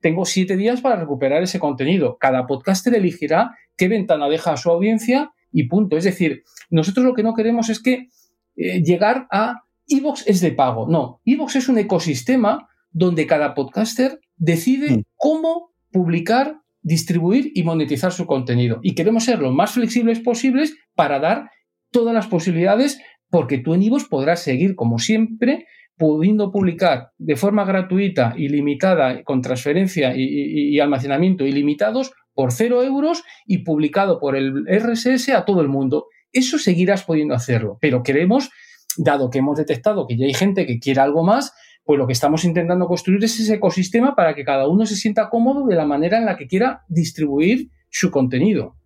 tengo 0.00 0.24
siete 0.24 0.56
días 0.56 0.80
para 0.80 0.96
recuperar 0.96 1.42
ese 1.42 1.58
contenido. 1.58 2.16
Cada 2.18 2.46
podcaster 2.46 2.94
elegirá 2.94 3.56
qué 3.76 3.88
ventana 3.88 4.28
deja 4.28 4.52
a 4.52 4.56
su 4.56 4.70
audiencia 4.70 5.30
y 5.52 5.68
punto. 5.68 5.96
Es 5.96 6.04
decir, 6.04 6.42
nosotros 6.70 7.04
lo 7.04 7.14
que 7.14 7.22
no 7.22 7.34
queremos 7.34 7.68
es 7.68 7.80
que 7.80 8.08
eh, 8.56 8.82
llegar 8.82 9.26
a 9.30 9.64
Evox 9.88 10.26
es 10.26 10.40
de 10.40 10.52
pago. 10.52 10.86
No, 10.88 11.20
Evox 11.24 11.56
es 11.56 11.68
un 11.68 11.78
ecosistema 11.78 12.68
donde 12.90 13.26
cada 13.26 13.54
podcaster 13.54 14.20
decide 14.36 14.98
mm. 14.98 15.02
cómo 15.16 15.70
publicar, 15.92 16.60
distribuir 16.82 17.52
y 17.54 17.62
monetizar 17.62 18.12
su 18.12 18.26
contenido. 18.26 18.80
Y 18.82 18.94
queremos 18.94 19.24
ser 19.24 19.40
lo 19.40 19.50
más 19.52 19.72
flexibles 19.72 20.20
posibles 20.20 20.76
para 20.94 21.18
dar 21.18 21.50
todas 21.90 22.14
las 22.14 22.26
posibilidades 22.26 23.00
porque 23.28 23.58
tú 23.58 23.74
en 23.74 23.82
Evox 23.82 24.04
podrás 24.04 24.42
seguir, 24.42 24.74
como 24.74 24.98
siempre, 24.98 25.66
pudiendo 26.00 26.50
publicar 26.50 27.12
de 27.18 27.36
forma 27.36 27.66
gratuita, 27.66 28.32
ilimitada, 28.34 29.22
con 29.22 29.42
transferencia 29.42 30.14
y, 30.16 30.80
almacenamiento 30.80 31.44
ilimitados 31.44 32.12
por 32.32 32.52
cero 32.52 32.82
euros 32.82 33.22
y 33.46 33.58
publicado 33.58 34.18
por 34.18 34.34
el 34.34 34.64
RSS 34.66 35.28
a 35.28 35.44
todo 35.44 35.60
el 35.60 35.68
mundo. 35.68 36.06
Eso 36.32 36.58
seguirás 36.58 37.04
pudiendo 37.04 37.34
hacerlo, 37.34 37.76
pero 37.82 38.02
queremos, 38.02 38.48
dado 38.96 39.28
que 39.28 39.40
hemos 39.40 39.58
detectado 39.58 40.06
que 40.06 40.16
ya 40.16 40.24
hay 40.24 40.32
gente 40.32 40.64
que 40.64 40.78
quiere 40.78 41.02
algo 41.02 41.22
más, 41.22 41.52
pues 41.84 41.98
lo 41.98 42.06
que 42.06 42.14
estamos 42.14 42.46
intentando 42.46 42.86
construir 42.86 43.22
es 43.22 43.38
ese 43.38 43.56
ecosistema 43.56 44.14
para 44.16 44.34
que 44.34 44.42
cada 44.42 44.68
uno 44.68 44.86
se 44.86 44.96
sienta 44.96 45.28
cómodo 45.28 45.66
de 45.66 45.76
la 45.76 45.84
manera 45.84 46.16
en 46.16 46.24
la 46.24 46.38
que 46.38 46.46
quiera 46.46 46.82
distribuir 46.88 47.68
su 47.90 48.10
contenido. 48.10 48.79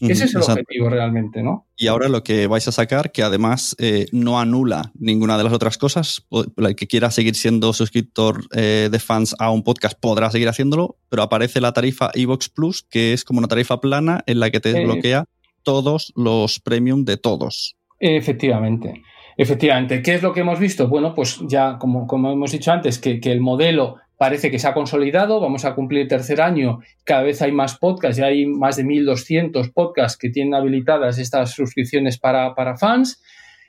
Ese 0.00 0.24
es 0.24 0.34
el 0.34 0.42
objetivo 0.42 0.88
realmente, 0.90 1.42
¿no? 1.42 1.66
Y 1.76 1.86
ahora 1.86 2.08
lo 2.08 2.24
que 2.24 2.46
vais 2.46 2.66
a 2.66 2.72
sacar, 2.72 3.12
que 3.12 3.22
además 3.22 3.76
eh, 3.78 4.06
no 4.12 4.40
anula 4.40 4.92
ninguna 4.98 5.38
de 5.38 5.44
las 5.44 5.52
otras 5.52 5.78
cosas, 5.78 6.26
el 6.56 6.74
que 6.74 6.86
quiera 6.86 7.10
seguir 7.10 7.34
siendo 7.36 7.72
suscriptor 7.72 8.44
eh, 8.54 8.88
de 8.90 8.98
fans 8.98 9.36
a 9.38 9.50
un 9.50 9.62
podcast 9.62 9.98
podrá 9.98 10.30
seguir 10.30 10.48
haciéndolo, 10.48 10.96
pero 11.08 11.22
aparece 11.22 11.60
la 11.60 11.72
tarifa 11.72 12.10
Evox 12.14 12.48
Plus, 12.48 12.82
que 12.82 13.12
es 13.12 13.24
como 13.24 13.38
una 13.38 13.48
tarifa 13.48 13.80
plana 13.80 14.22
en 14.26 14.40
la 14.40 14.50
que 14.50 14.60
te 14.60 14.72
desbloquea 14.72 15.26
todos 15.62 16.12
los 16.16 16.60
premium 16.60 17.04
de 17.04 17.16
todos. 17.16 17.76
Efectivamente. 18.00 19.02
Efectivamente, 19.36 20.02
¿qué 20.02 20.14
es 20.14 20.22
lo 20.22 20.32
que 20.32 20.40
hemos 20.40 20.60
visto? 20.60 20.88
Bueno, 20.88 21.14
pues 21.14 21.40
ya 21.48 21.78
como, 21.78 22.06
como 22.06 22.30
hemos 22.30 22.52
dicho 22.52 22.70
antes, 22.70 22.98
que, 22.98 23.20
que 23.20 23.32
el 23.32 23.40
modelo 23.40 23.96
parece 24.16 24.50
que 24.50 24.58
se 24.58 24.68
ha 24.68 24.74
consolidado, 24.74 25.40
vamos 25.40 25.64
a 25.64 25.74
cumplir 25.74 26.02
el 26.02 26.08
tercer 26.08 26.40
año, 26.40 26.80
cada 27.04 27.22
vez 27.22 27.42
hay 27.42 27.52
más 27.52 27.78
podcasts, 27.78 28.16
ya 28.16 28.26
hay 28.26 28.46
más 28.46 28.76
de 28.76 28.84
1.200 28.84 29.72
podcasts 29.72 30.18
que 30.18 30.30
tienen 30.30 30.54
habilitadas 30.54 31.18
estas 31.18 31.52
suscripciones 31.52 32.18
para, 32.18 32.54
fans, 32.76 33.22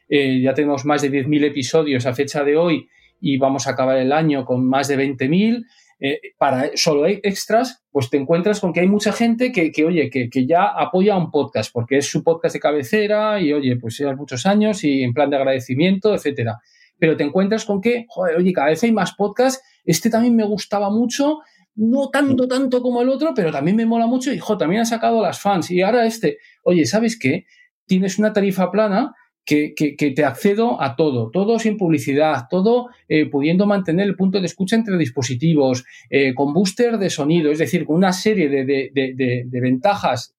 eh, 0.07 0.41
ya 0.41 0.53
tenemos 0.53 0.85
más 0.85 1.01
de 1.01 1.11
10.000 1.11 1.45
episodios 1.45 2.05
a 2.05 2.13
fecha 2.13 2.43
de 2.43 2.57
hoy 2.57 2.87
y 3.19 3.37
vamos 3.37 3.67
a 3.67 3.71
acabar 3.71 3.97
el 3.97 4.11
año 4.11 4.45
con 4.45 4.67
más 4.67 4.87
de 4.87 4.97
20.000. 4.97 5.65
Eh, 5.97 6.19
para 6.37 6.71
solo 6.75 7.07
extras, 7.07 7.81
pues 7.89 8.09
te 8.09 8.17
encuentras 8.17 8.59
con 8.59 8.73
que 8.73 8.81
hay 8.81 8.87
mucha 8.87 9.13
gente 9.13 9.53
que, 9.53 9.71
oye, 9.85 10.09
que, 10.09 10.29
que, 10.29 10.45
ya 10.45 10.65
apoya 10.65 11.15
un 11.15 11.31
podcast, 11.31 11.71
porque 11.71 11.97
es 11.97 12.07
su 12.07 12.21
podcast 12.21 12.53
de 12.53 12.59
cabecera 12.59 13.39
y, 13.39 13.53
oye, 13.53 13.77
pues 13.77 13.97
llevas 13.97 14.17
muchos 14.17 14.45
años 14.45 14.83
y 14.83 15.03
en 15.03 15.13
plan 15.13 15.29
de 15.29 15.37
agradecimiento, 15.37 16.13
etcétera. 16.13 16.59
Pero 16.99 17.15
te 17.15 17.23
encuentras 17.23 17.63
con 17.63 17.79
que, 17.79 18.05
joder, 18.09 18.35
oye, 18.35 18.51
cada 18.51 18.67
vez 18.67 18.83
hay 18.83 18.91
más 18.91 19.15
podcasts 19.15 19.63
este 19.85 20.09
también 20.09 20.35
me 20.35 20.45
gustaba 20.45 20.89
mucho, 20.89 21.39
no 21.75 22.09
tanto, 22.09 22.47
tanto 22.47 22.81
como 22.81 23.01
el 23.01 23.09
otro, 23.09 23.33
pero 23.35 23.51
también 23.51 23.77
me 23.77 23.85
mola 23.85 24.07
mucho 24.07 24.33
y, 24.33 24.39
jo, 24.39 24.57
también 24.57 24.81
ha 24.81 24.85
sacado 24.85 25.21
las 25.21 25.39
fans. 25.39 25.69
Y 25.71 25.81
ahora 25.81 26.05
este, 26.05 26.37
oye, 26.63 26.85
¿sabes 26.85 27.19
qué? 27.19 27.45
Tienes 27.85 28.17
una 28.17 28.33
tarifa 28.33 28.71
plana 28.71 29.13
que, 29.45 30.13
te 30.15 30.25
accedo 30.25 30.81
a 30.81 30.95
todo, 30.95 31.29
todo 31.29 31.59
sin 31.59 31.77
publicidad, 31.77 32.47
todo 32.49 32.89
eh, 33.07 33.27
pudiendo 33.29 33.67
mantener 33.67 34.07
el 34.07 34.15
punto 34.15 34.39
de 34.39 34.47
escucha 34.47 34.75
entre 34.75 34.97
dispositivos, 34.97 35.85
eh, 36.09 36.33
con 36.33 36.51
booster 36.51 36.97
de 36.97 37.09
sonido, 37.09 37.51
es 37.51 37.59
decir, 37.59 37.85
con 37.85 37.97
una 37.97 38.11
serie 38.11 38.49
de, 38.49 39.45
ventajas 39.51 40.35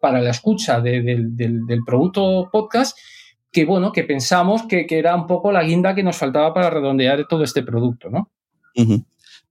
para 0.00 0.20
la 0.20 0.30
escucha 0.30 0.80
del, 0.80 1.36
del, 1.36 1.80
producto 1.86 2.48
podcast 2.50 2.98
que, 3.52 3.64
bueno, 3.64 3.92
que 3.92 4.02
pensamos 4.02 4.64
que, 4.66 4.86
que, 4.86 4.98
era 4.98 5.14
un 5.14 5.26
poco 5.26 5.52
la 5.52 5.62
guinda 5.62 5.94
que 5.94 6.02
nos 6.02 6.16
faltaba 6.16 6.52
para 6.52 6.70
redondear 6.70 7.28
todo 7.28 7.44
este 7.44 7.62
producto, 7.62 8.10
¿no? 8.10 8.32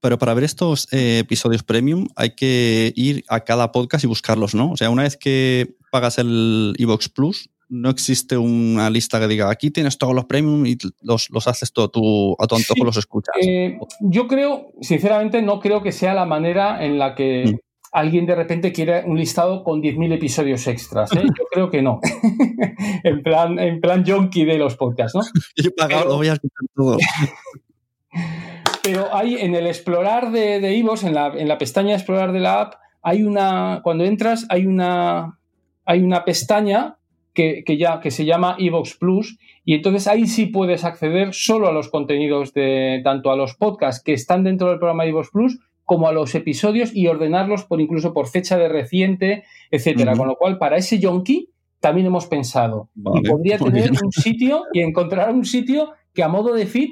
Pero 0.02 0.18
para 0.18 0.34
ver 0.34 0.44
estos 0.44 0.92
eh, 0.92 1.20
episodios 1.20 1.64
premium 1.64 2.08
hay 2.16 2.32
que 2.32 2.92
ir 2.96 3.24
a 3.28 3.42
cada 3.42 3.72
podcast 3.72 4.04
y 4.04 4.08
buscarlos, 4.08 4.56
¿no? 4.56 4.72
O 4.72 4.78
sea, 4.78 4.90
una 4.90 5.04
vez 5.04 5.16
que 5.16 5.76
pagas 5.92 6.18
el 6.18 6.74
Evox 6.80 7.08
Plus, 7.10 7.50
no 7.72 7.90
existe 7.90 8.38
una 8.38 8.90
lista 8.90 9.20
que 9.20 9.28
diga 9.28 9.50
aquí 9.50 9.72
tienes 9.72 9.98
todos 9.98 10.14
los 10.14 10.26
premium 10.26 10.66
y 10.66 10.78
los, 11.02 11.30
haces 11.48 11.72
todo 11.72 11.90
tú, 11.90 12.36
a 12.38 12.46
tu 12.46 12.56
antojo 12.56 12.84
los 12.84 12.98
escuchas. 12.98 13.34
Eh, 13.42 13.80
yo 14.02 14.28
creo, 14.28 14.74
sinceramente, 14.82 15.42
no 15.42 15.60
creo 15.60 15.82
que 15.82 15.92
sea 15.92 16.14
la 16.14 16.26
manera 16.26 16.84
en 16.84 17.00
la 17.00 17.16
que 17.16 17.46
mm. 17.46 17.60
alguien 17.94 18.26
de 18.26 18.36
repente 18.36 18.74
quiere 18.74 19.04
un 19.06 19.18
listado 19.18 19.64
con 19.64 19.82
10.000 19.82 20.14
episodios 20.14 20.68
extras. 20.68 21.14
¿eh? 21.14 21.24
Yo 21.24 21.46
creo 21.50 21.70
que 21.70 21.82
no. 21.82 22.02
en 23.04 23.24
plan, 23.24 23.58
en 23.58 23.80
plan 23.80 24.04
junkie 24.06 24.44
de 24.44 24.58
los 24.58 24.76
podcasts, 24.76 25.16
¿no? 25.16 25.22
Yo 25.56 25.70
he 25.70 25.72
pagado, 25.72 26.18
voy 26.18 26.28
a 26.28 26.34
escuchar 26.34 26.68
todo. 26.76 26.98
Pero 28.84 29.14
hay 29.14 29.36
en 29.36 29.56
el 29.56 29.68
explorar 29.68 30.32
de, 30.32 30.60
de 30.60 30.76
en 30.78 31.14
la, 31.14 31.34
en 31.36 31.48
la 31.48 31.58
pestaña 31.58 31.96
explorar 31.96 32.32
de 32.32 32.40
la 32.40 32.62
app, 32.62 32.74
hay 33.02 33.24
una, 33.24 33.82
cuando 33.84 34.04
entras, 34.04 34.46
hay 34.50 34.66
una, 34.66 35.40
hay 35.86 36.02
una 36.02 36.24
pestaña 36.24 36.98
que, 37.34 37.64
ya, 37.78 38.00
que 38.00 38.12
se 38.12 38.26
llama 38.26 38.56
Evox 38.60 38.98
Plus 38.98 39.38
y 39.64 39.74
entonces 39.74 40.08
ahí 40.08 40.28
sí 40.28 40.48
puedes 40.48 40.84
acceder 40.84 41.34
solo 41.34 41.68
a 41.68 41.72
los 41.72 41.90
contenidos 41.90 42.54
de 42.54 43.02
tanto 43.04 43.32
a 43.32 43.36
los 43.36 43.56
podcasts 43.56 44.04
que 44.04 44.14
están 44.14 44.44
dentro 44.44 44.70
del 44.70 44.80
programa 44.80 45.06
Evox 45.06 45.30
Plus 45.32 45.60
como 45.86 46.08
a 46.08 46.14
los 46.14 46.36
episodios 46.36 46.96
y 46.96 47.08
ordenarlos 47.08 47.64
por 47.66 47.82
incluso 47.82 48.14
por 48.14 48.28
fecha 48.28 48.58
de 48.58 48.70
reciente, 48.70 49.44
etcétera. 49.72 50.16
Con 50.16 50.28
lo 50.28 50.36
cual, 50.36 50.58
para 50.58 50.78
ese 50.78 51.00
yonki 51.00 51.50
también 51.80 52.08
hemos 52.08 52.28
pensado. 52.28 52.90
y 52.96 53.28
podría 53.28 53.58
tener 53.58 53.92
un 53.92 54.12
sitio 54.12 54.64
y 54.72 54.82
encontrar 54.82 55.34
un 55.34 55.44
sitio 55.44 55.94
que 56.14 56.24
a 56.24 56.28
modo 56.28 56.54
de 56.54 56.66
feed 56.66 56.90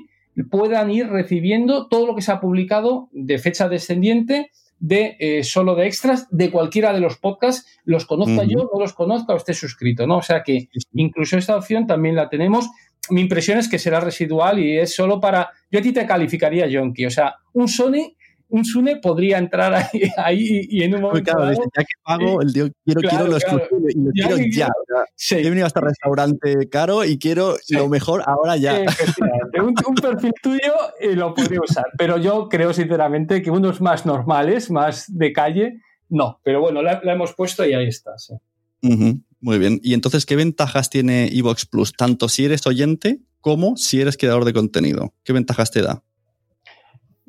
puedan 0.50 0.92
ir 0.92 1.08
recibiendo 1.08 1.88
todo 1.88 2.08
lo 2.08 2.16
que 2.16 2.22
se 2.22 2.32
ha 2.32 2.40
publicado 2.40 3.10
de 3.12 3.38
fecha 3.38 3.70
descendiente 3.70 4.52
de 4.80 5.18
eh, 5.20 5.44
solo 5.44 5.76
de 5.76 5.88
extras 5.88 6.28
de 6.32 6.52
cualquiera 6.52 6.94
de 6.94 7.02
los 7.02 7.18
podcasts, 7.18 7.80
los 7.84 8.06
conozca 8.06 8.44
yo, 8.46 8.70
no 8.74 8.80
los 8.80 8.94
conozca 8.94 9.34
o 9.34 9.38
esté 9.38 9.54
suscrito, 9.54 10.08
¿no? 10.08 10.18
O 10.18 10.22
sea 10.22 10.42
que 10.44 10.70
incluso 10.94 11.38
esta 11.38 11.58
opción 11.58 11.86
también 11.86 12.16
la 12.16 12.30
tenemos. 12.30 12.70
Mi 13.10 13.22
impresión 13.22 13.58
es 13.58 13.68
que 13.68 13.80
será 13.80 14.00
residual 14.00 14.60
y 14.60 14.78
es 14.78 14.96
solo 14.96 15.20
para. 15.20 15.50
Yo 15.70 15.80
a 15.80 15.82
ti 15.82 15.92
te 15.92 16.06
calificaría 16.06 16.68
Yonki. 16.68 17.06
O 17.06 17.10
sea, 17.10 17.36
un 17.54 17.68
Sony 17.68 18.16
un 18.50 18.66
Sune 18.66 18.98
podría 18.98 19.38
entrar 19.38 19.90
ahí, 20.18 20.68
y 20.70 20.84
en 20.84 20.96
un 20.96 21.02
momento. 21.02 21.32
Claro, 21.32 21.52
ya 21.54 21.84
que 21.84 21.94
pago, 22.04 22.42
el 22.42 22.52
quiero, 22.52 23.02
quiero 23.02 23.28
lo 23.28 23.38
exclusivo 23.38 23.88
y 23.90 24.02
lo 24.02 24.12
quiero 24.12 24.38
ya. 24.52 24.70
Sí. 25.16 25.36
He 25.36 25.50
venido 25.50 25.66
a 25.66 25.68
este 25.68 25.82
restaurante 25.82 26.70
caro 26.70 27.06
y 27.06 27.18
quiero 27.18 27.56
lo 27.70 27.88
mejor 27.90 28.24
ahora 28.26 28.58
ya. 28.58 28.82
un, 29.62 29.76
un, 29.88 29.96
perfil 29.96 30.34
tuyo 30.42 30.74
eh, 31.00 31.16
lo 31.16 31.34
podría 31.34 31.60
usar, 31.62 31.86
pero 31.98 32.18
yo 32.18 32.50
creo 32.50 32.74
sinceramente 32.74 33.42
que 33.42 33.52
unos 33.52 33.82
más 33.82 34.06
normales, 34.06 34.72
más 34.72 35.06
de 35.08 35.32
calle, 35.32 35.82
no. 36.10 36.40
Pero 36.44 36.62
bueno, 36.62 36.82
la, 36.82 37.02
hemos 37.04 37.34
puesto 37.34 37.66
y 37.66 37.74
ahí 37.74 37.88
está. 37.88 38.18
Sí. 38.18 38.34
Muy 39.42 39.60
bien. 39.60 39.80
Y 39.84 39.94
entonces, 39.94 40.26
¿qué 40.26 40.36
ventajas 40.36 40.90
tiene 40.90 41.28
Evox 41.28 41.66
Plus? 41.66 41.94
Tanto 41.94 42.28
si 42.28 42.46
eres 42.46 42.66
oyente 42.68 43.22
como 43.42 43.78
si 43.78 44.02
eres 44.02 44.18
creador 44.18 44.46
de 44.46 44.54
contenido. 44.54 45.14
¿Qué 45.24 45.34
ventajas 45.34 45.72
te 45.72 45.82
da? 45.82 46.04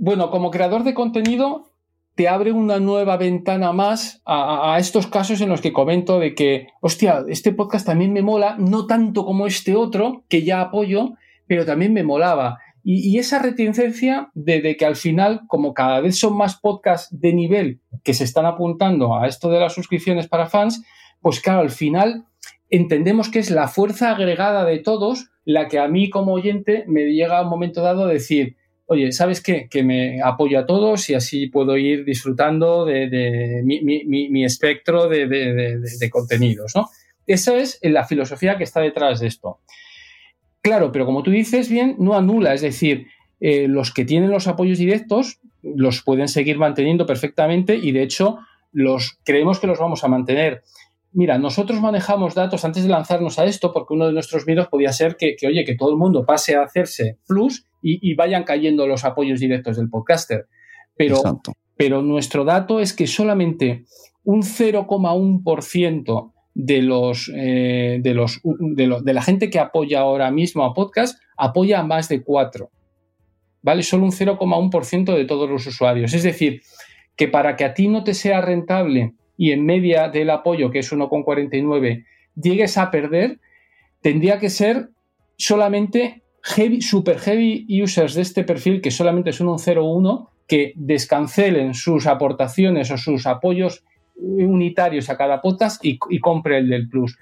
Bueno, 0.03 0.31
como 0.31 0.51
creador 0.51 0.83
de 0.83 0.95
contenido, 0.95 1.75
te 2.15 2.27
abre 2.27 2.53
una 2.53 2.81
nueva 2.81 3.19
ventana 3.19 3.75
más 3.75 4.23
a, 4.25 4.79
estos 4.79 5.07
casos 5.07 5.43
en 5.43 5.51
los 5.51 5.61
que 5.61 5.75
comento 5.75 6.19
de 6.19 6.35
que, 6.35 6.69
hostia, 6.81 7.23
este 7.29 7.53
podcast 7.53 7.85
también 7.85 8.15
me 8.15 8.23
mola, 8.23 8.57
no 8.59 8.87
tanto 8.87 9.27
como 9.27 9.47
este 9.47 9.77
otro, 9.77 10.25
que 10.31 10.43
ya 10.43 10.63
apoyo, 10.63 11.11
pero 11.47 11.67
también 11.67 11.93
me 11.93 12.03
molaba. 12.03 12.61
Y, 12.83 13.19
esa 13.19 13.41
reticencia 13.41 14.31
de, 14.33 14.75
que 14.79 14.87
al 14.87 14.97
final, 14.97 15.43
como 15.49 15.75
cada 15.75 16.01
vez 16.01 16.19
son 16.19 16.35
más 16.35 16.59
podcasts 16.59 17.21
de 17.21 17.35
nivel 17.35 17.83
que 18.03 18.15
se 18.15 18.25
están 18.25 18.47
apuntando 18.47 19.15
a 19.15 19.27
esto 19.27 19.51
de 19.51 19.61
las 19.61 19.75
suscripciones 19.75 20.29
para 20.29 20.47
fans, 20.47 20.83
pues 21.21 21.41
claro, 21.41 21.61
al 21.61 21.71
final 21.71 22.25
entendemos 22.71 23.29
que 23.29 23.41
es 23.41 23.51
la 23.51 23.69
fuerza 23.69 24.13
agregada 24.13 24.65
de 24.65 24.79
todos 24.79 25.29
la 25.45 25.69
que 25.69 25.79
a 25.79 25.89
mí 25.89 26.09
como 26.09 26.33
oyente 26.33 26.85
me 26.89 27.05
llega 27.13 27.39
a 27.39 27.43
un 27.43 27.51
momento 27.51 27.83
dado 27.83 28.05
a 28.05 28.09
decir, 28.09 28.57
oye, 28.91 29.13
¿sabes 29.13 29.41
qué? 29.41 29.69
Que 29.71 29.85
me 29.85 30.21
apoyo 30.21 30.59
a 30.59 30.67
todos 30.67 31.09
y 31.11 31.15
así 31.15 31.47
puedo 31.47 31.77
ir 31.77 32.05
disfrutando 32.05 32.85
de, 32.85 33.63
mi, 33.63 34.45
espectro 34.45 35.09
de, 35.09 36.11
contenidos, 36.11 36.73
¿no? 36.75 36.89
Esa 37.25 37.57
es 37.57 37.79
la 37.83 38.05
filosofía 38.05 38.59
que 38.59 38.65
está 38.65 38.81
detrás 38.81 39.21
de 39.21 39.29
esto. 39.29 39.61
Claro, 40.61 40.91
pero 40.91 41.07
como 41.07 41.23
tú 41.23 41.31
dices 41.31 41.71
bien, 41.71 41.95
no 42.01 42.17
anula, 42.17 42.53
es 42.53 42.63
decir, 42.63 43.07
eh, 43.39 43.69
los 43.69 43.95
que 43.95 44.05
tienen 44.05 44.33
los 44.33 44.49
apoyos 44.49 44.79
directos 44.79 45.39
los 45.63 46.03
pueden 46.03 46.27
seguir 46.27 46.59
manteniendo 46.59 47.07
perfectamente 47.07 47.77
y 47.77 47.93
de 47.93 48.03
hecho 48.03 48.39
los 48.73 49.21
creemos 49.25 49.61
que 49.61 49.69
los 49.69 49.79
vamos 49.79 50.03
a 50.03 50.09
mantener. 50.09 50.65
Mira, 51.13 51.39
nosotros 51.39 51.81
manejamos 51.81 52.35
datos 52.35 52.65
antes 52.65 52.85
de 52.85 52.89
lanzarnos 52.89 53.39
a 53.39 53.45
esto 53.45 53.73
porque 53.73 53.95
uno 53.95 54.07
de 54.07 54.13
nuestros 54.13 54.47
miedos 54.47 54.69
podía 54.69 54.93
ser 54.93 55.17
que, 55.17 55.35
que 55.37 55.49
oye, 55.49 55.65
que 55.65 55.75
todo 55.75 55.91
el 55.91 55.97
mundo 55.97 56.25
pase 56.25 56.55
a 56.55 56.63
hacerse 56.63 57.19
plus 57.27 57.67
y, 57.83 58.15
vayan 58.15 58.45
cayendo 58.45 58.87
los 58.87 59.05
apoyos 59.05 59.41
directos 59.41 59.77
del 59.77 59.89
podcaster. 59.89 60.47
Pero, 60.97 61.23
pero 61.77 62.03
nuestro 62.03 62.45
dato 62.45 62.79
es 62.79 62.93
que 62.93 63.07
solamente 63.07 63.87
un 64.23 64.43
0,1% 64.43 66.33
de 66.55 66.83
los, 66.83 67.31
eh, 67.35 67.99
de, 68.03 68.15
los, 68.15 68.41
de, 68.45 69.01
de, 69.03 69.15
la 69.15 69.23
gente 69.23 69.51
que 69.51 69.59
apoya 69.59 70.01
ahora 70.01 70.31
mismo 70.31 70.65
a 70.65 70.75
podcast 70.75 71.19
apoya 71.37 71.81
a 71.81 71.85
más 71.85 72.09
de 72.09 72.23
4. 72.23 72.71
¿Vale? 73.63 73.83
Solo 73.83 74.05
un 74.05 74.13
0,1% 74.13 75.17
de 75.17 75.25
todos 75.25 75.49
los 75.49 75.67
usuarios. 75.67 76.15
Es 76.15 76.23
decir, 76.23 76.63
que 77.17 77.29
para 77.29 77.57
que 77.57 77.65
a 77.65 77.75
ti 77.75 77.89
no 77.89 78.05
te 78.05 78.15
sea 78.15 78.41
rentable 78.41 79.15
y 79.41 79.53
en 79.53 79.65
media 79.65 80.11
del 80.11 80.29
apoyo, 80.29 80.71
que 80.71 80.81
es 80.81 80.93
1,49, 80.93 82.05
llegues 82.35 82.77
a 82.77 82.91
perder, 82.91 83.41
tendría 84.03 84.39
que 84.39 84.51
ser 84.51 84.91
solamente 85.39 86.25
super 86.83 87.19
heavy 87.19 87.67
users 87.83 88.13
de 88.13 88.21
este 88.21 88.45
perfil, 88.45 88.83
que 88.83 88.91
solamente 88.91 89.33
son 89.33 89.49
un 89.49 89.57
0,1, 89.57 90.29
que 90.47 90.75
descancelen 90.77 91.73
sus 91.73 92.07
aportaciones 92.07 92.91
o 92.91 92.99
sus 92.99 93.27
apoyos 93.27 93.83
unitarios 94.15 95.09
a 95.09 95.17
cada 95.17 95.41
podcast 95.41 95.83
y, 95.83 95.97
compre 96.19 96.59
el 96.59 96.69
del 96.69 96.91
Plus. 96.91 97.17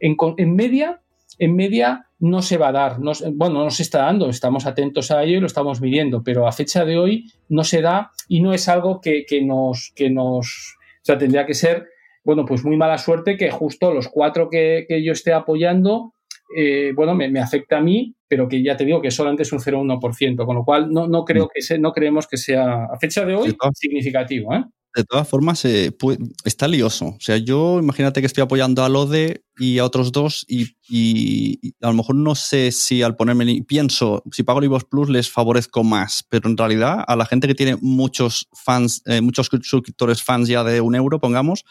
En, 0.00 0.16
media, 0.56 1.00
en 1.38 1.54
media 1.54 2.06
no 2.18 2.42
se 2.42 2.56
va 2.56 2.70
a 2.70 2.72
dar, 2.72 2.96
bueno, 2.98 3.62
no 3.62 3.70
se 3.70 3.84
está 3.84 4.06
dando, 4.06 4.28
estamos 4.28 4.66
atentos 4.66 5.12
a 5.12 5.22
ello 5.22 5.36
y 5.36 5.40
lo 5.40 5.46
estamos 5.46 5.80
midiendo, 5.80 6.24
pero 6.24 6.48
a 6.48 6.52
fecha 6.52 6.84
de 6.84 6.98
hoy 6.98 7.26
no 7.48 7.62
se 7.62 7.80
da 7.80 8.10
y 8.26 8.40
no 8.40 8.52
es 8.52 8.68
algo 8.68 9.00
que, 9.00 9.24
nos, 9.44 9.92
que 9.94 10.10
nos, 10.10 10.79
o 11.00 11.04
sea, 11.04 11.18
tendría 11.18 11.46
que 11.46 11.54
ser, 11.54 11.88
bueno, 12.24 12.44
pues 12.44 12.64
muy 12.64 12.76
mala 12.76 12.98
suerte 12.98 13.36
que 13.36 13.50
justo 13.50 13.92
los 13.92 14.08
cuatro 14.08 14.48
que, 14.50 14.84
que 14.88 15.02
yo 15.02 15.12
esté 15.12 15.32
apoyando 15.32 16.14
eh, 16.54 16.92
bueno, 16.94 17.14
me, 17.14 17.38
afecta 17.40 17.78
a 17.78 17.80
mí, 17.80 18.14
pero 18.26 18.48
que 18.48 18.62
ya 18.62 18.76
te 18.76 18.84
digo 18.84 19.00
que 19.00 19.10
solamente 19.10 19.44
es 19.44 19.52
un 19.52 19.60
0,1%, 19.60 20.44
con 20.44 20.56
lo 20.56 20.64
cual 20.64 20.90
no, 20.90 21.06
no 21.06 21.24
creo 21.24 21.46
mm. 21.46 21.48
que 21.54 21.78
no 21.78 21.92
creemos 21.92 22.26
que 22.26 22.36
sea 22.36 22.84
a 22.84 22.98
fecha 22.98 23.24
de 23.24 23.34
hoy 23.34 23.56
significativo. 23.74 24.54
¿eh? 24.54 24.64
De 24.94 25.04
todas 25.04 25.28
formas, 25.28 25.64
eh, 25.64 25.96
está 26.44 26.66
lioso. 26.66 27.06
O 27.06 27.20
sea, 27.20 27.36
yo 27.36 27.78
imagínate 27.78 28.20
que 28.20 28.26
estoy 28.26 28.42
apoyando 28.42 28.82
a 28.82 28.88
Lode 28.88 29.44
y 29.56 29.78
a 29.78 29.84
otros 29.84 30.10
dos 30.10 30.44
y, 30.48 31.74
a 31.80 31.88
lo 31.88 31.94
mejor 31.94 32.16
no 32.16 32.34
sé 32.34 32.72
si 32.72 33.02
al 33.02 33.14
ponerme, 33.14 33.62
pienso, 33.62 34.24
si 34.32 34.42
pago 34.42 34.60
Libos 34.60 34.84
Plus 34.84 35.08
les 35.08 35.30
favorezco 35.30 35.84
más, 35.84 36.24
pero 36.28 36.48
en 36.48 36.56
realidad 36.56 37.04
a 37.06 37.14
la 37.14 37.24
gente 37.24 37.46
que 37.46 37.54
tiene 37.54 37.76
muchos 37.80 38.48
fans, 38.52 39.02
eh, 39.06 39.20
muchos 39.20 39.48
suscriptores 39.62 40.24
fans 40.24 40.48
ya 40.48 40.64
de 40.64 40.80
un 40.80 40.96
euro, 40.96 41.20
pongamos, 41.20 41.64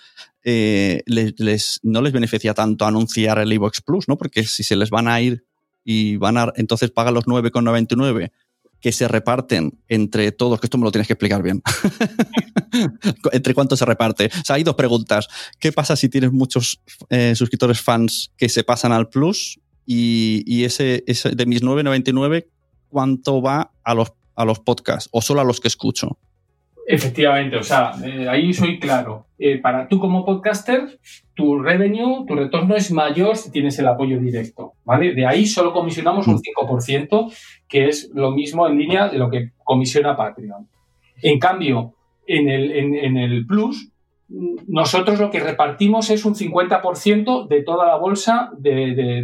eh, 0.44 1.04
les, 1.06 1.80
no 1.84 2.02
les 2.02 2.14
beneficia 2.14 2.54
tanto 2.54 2.86
anunciar 2.86 3.40
el 3.40 3.52
Evox 3.52 3.82
Plus, 3.82 4.08
¿no? 4.08 4.18
Porque 4.18 4.46
si 4.46 4.64
se 4.64 4.78
les 4.78 4.92
van 4.92 5.10
a 5.10 5.20
ir 5.20 5.44
y 5.84 6.16
van 6.16 6.38
a, 6.38 6.54
entonces 6.56 6.92
pagan 6.92 7.16
los 7.16 7.26
9,99 7.26 8.32
que 8.82 8.92
se 8.92 9.08
reparten 9.08 9.78
entre 9.88 10.32
todos, 10.32 10.60
que 10.60 10.68
esto 10.68 10.78
me 10.78 10.86
lo 10.86 10.92
tienes 10.92 11.08
que 11.08 11.14
explicar 11.14 11.44
bien. 11.44 11.62
¿Entre 13.32 13.54
cuántos 13.54 13.80
se 13.80 13.86
reparte? 13.86 14.28
O 14.28 14.46
sea, 14.46 14.56
hay 14.56 14.64
dos 14.64 14.76
preguntas. 14.76 15.28
¿Qué 15.60 15.72
pasa 15.72 15.96
si 15.96 16.10
tienes 16.10 16.32
muchos 16.32 16.82
eh, 17.10 17.36
suscriptores 17.36 17.82
fans 17.82 18.32
que 18.38 18.50
se 18.50 18.64
pasan 18.64 18.92
al 18.92 19.10
Plus? 19.10 19.60
Y, 19.92 20.64
ese, 20.64 21.04
ese, 21.08 21.32
de 21.32 21.46
mis 21.48 21.64
9,99, 21.64 22.46
¿cuánto 22.90 23.42
va 23.42 23.72
a 23.84 23.96
los, 23.96 24.14
a 24.36 24.46
los 24.46 24.60
podcasts? 24.60 25.10
¿O 25.12 25.22
solo 25.22 25.42
a 25.42 25.44
los 25.44 25.60
que 25.60 25.68
escucho? 25.68 26.20
Efectivamente, 26.92 27.56
o 27.56 27.62
sea, 27.62 27.92
eh, 28.04 28.28
ahí 28.28 28.52
soy 28.52 28.80
claro. 28.80 29.28
Eh, 29.38 29.60
para 29.60 29.88
tú 29.88 30.00
como 30.00 30.26
podcaster, 30.26 31.00
tu 31.36 31.60
revenue, 31.60 32.26
tu 32.26 32.34
retorno 32.34 32.76
es 32.76 32.92
mayor 32.92 33.38
si 33.38 33.52
tienes 33.52 33.78
el 33.78 33.86
apoyo 33.86 34.20
directo, 34.20 34.74
¿vale? 34.86 35.14
De 35.14 35.24
ahí 35.24 35.46
solo 35.46 35.72
comisionamos 35.72 36.26
un 36.28 36.40
5%, 36.40 37.28
mm. 37.28 37.32
que 37.68 37.90
es 37.90 38.10
lo 38.16 38.32
mismo 38.32 38.68
en 38.68 38.80
línea 38.80 39.08
de 39.08 39.20
lo 39.20 39.30
que 39.30 39.52
comisiona 39.64 40.18
Patreon. 40.18 40.68
En 41.22 41.38
cambio, 41.38 41.94
en 42.26 42.50
el, 42.50 42.72
en, 42.72 43.18
el 43.18 43.46
Plus, 43.46 43.92
nosotros 44.68 45.20
lo 45.20 45.30
que 45.30 45.42
repartimos 45.42 46.10
es 46.10 46.26
un 46.26 46.34
50% 46.34 47.48
de 47.48 47.62
toda 47.62 47.86
la 47.86 47.98
bolsa 47.98 48.50
de, 48.58 48.96
de, 48.96 49.22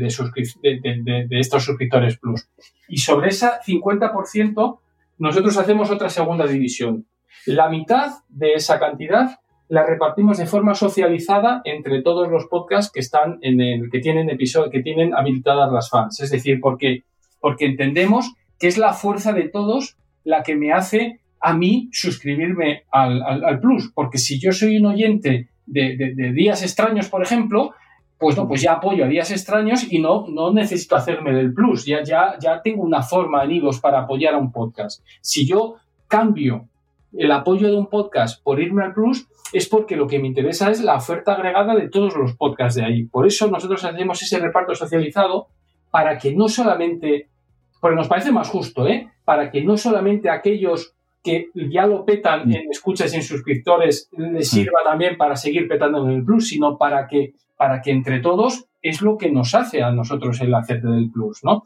de, 0.61 1.27
de 1.27 1.39
estos 1.39 1.65
suscriptores 1.65 2.19
Plus. 2.19 2.47
Y 2.87 2.97
sobre 2.97 3.29
ese 3.29 3.47
50%, 3.65 4.79
nosotros 5.17 5.57
hacemos 5.57 5.89
otra 5.89 6.09
segunda 6.09 6.45
división 6.45 7.07
la 7.45 7.69
mitad 7.69 8.11
de 8.29 8.53
esa 8.53 8.79
cantidad 8.79 9.39
la 9.67 9.85
repartimos 9.85 10.37
de 10.37 10.45
forma 10.45 10.75
socializada 10.75 11.61
entre 11.63 12.01
todos 12.01 12.29
los 12.29 12.45
podcasts 12.45 12.91
que 12.91 12.99
están 12.99 13.39
en 13.41 13.59
el 13.61 13.89
que 13.89 13.99
tienen 13.99 14.29
episodio, 14.29 14.69
que 14.69 14.83
tienen 14.83 15.15
habilitadas 15.15 15.71
las 15.71 15.89
fans. 15.89 16.19
Es 16.19 16.29
decir, 16.29 16.59
porque, 16.61 17.03
porque 17.39 17.65
entendemos 17.65 18.33
que 18.59 18.67
es 18.67 18.77
la 18.77 18.93
fuerza 18.93 19.33
de 19.33 19.49
todos 19.49 19.97
la 20.23 20.43
que 20.43 20.55
me 20.55 20.71
hace 20.71 21.19
a 21.39 21.53
mí 21.53 21.89
suscribirme 21.91 22.83
al, 22.91 23.59
plus. 23.59 23.91
Porque 23.93 24.17
si 24.17 24.39
yo 24.39 24.51
soy 24.51 24.77
un 24.77 24.87
oyente 24.87 25.49
de, 25.65 26.13
días 26.33 26.61
extraños, 26.63 27.09
por 27.09 27.23
ejemplo, 27.23 27.73
pues 28.17 28.37
no, 28.37 28.47
pues 28.47 28.61
ya 28.61 28.73
apoyo 28.73 29.05
a 29.05 29.07
días 29.07 29.31
extraños 29.31 29.91
y 29.91 29.99
no, 29.99 30.25
no 30.29 30.53
necesito 30.53 30.95
hacerme 30.95 31.33
del 31.33 31.53
plus. 31.53 31.85
Ya, 31.85 32.03
ya, 32.03 32.37
ya 32.39 32.61
tengo 32.61 32.83
una 32.83 33.01
forma 33.01 33.43
en 33.43 33.61
para 33.81 34.01
apoyar 34.01 34.35
a 34.35 34.37
un 34.37 34.51
podcast. 34.51 35.03
Si 35.21 35.45
yo 35.45 35.75
cambio 36.07 36.69
el 37.17 37.31
apoyo 37.31 37.67
de 37.67 37.77
un 37.77 37.87
podcast 37.87 38.43
por 38.43 38.59
irme 38.59 38.83
al 38.83 38.93
Plus 38.93 39.27
es 39.53 39.67
porque 39.69 39.95
lo 39.95 40.07
que 40.07 40.19
me 40.19 40.27
interesa 40.27 40.69
es 40.71 40.81
la 40.81 40.95
oferta 40.95 41.33
agregada 41.33 41.75
de 41.75 41.89
todos 41.89 42.15
los 42.15 42.35
podcasts 42.35 42.75
de 42.75 42.85
ahí. 42.85 43.05
Por 43.05 43.25
eso 43.25 43.49
nosotros 43.49 43.83
hacemos 43.83 44.21
ese 44.21 44.39
reparto 44.39 44.75
socializado 44.75 45.47
para 45.91 46.17
que 46.17 46.33
no 46.35 46.47
solamente, 46.47 47.29
porque 47.79 47.95
nos 47.95 48.07
parece 48.07 48.31
más 48.31 48.49
justo, 48.49 48.87
¿eh? 48.87 49.09
para 49.23 49.49
que 49.49 49.63
no 49.63 49.77
solamente 49.77 50.29
aquellos 50.29 50.93
que 51.23 51.49
ya 51.55 51.87
lo 51.87 52.05
petan 52.05 52.51
en 52.53 52.69
escuchas 52.69 53.11
y 53.13 53.17
en 53.17 53.23
suscriptores 53.23 54.09
les 54.15 54.47
sirva 54.47 54.79
también 54.83 55.17
para 55.17 55.35
seguir 55.35 55.67
petando 55.67 56.05
en 56.05 56.11
el 56.11 56.23
Plus, 56.23 56.49
sino 56.49 56.77
para 56.77 57.07
que, 57.07 57.33
para 57.57 57.81
que 57.81 57.91
entre 57.91 58.19
todos 58.19 58.65
es 58.81 59.01
lo 59.01 59.17
que 59.17 59.31
nos 59.31 59.55
hace 59.55 59.81
a 59.81 59.91
nosotros 59.91 60.39
el 60.41 60.53
hacerte 60.53 60.87
del 60.87 61.09
Plus, 61.09 61.43
¿no? 61.43 61.63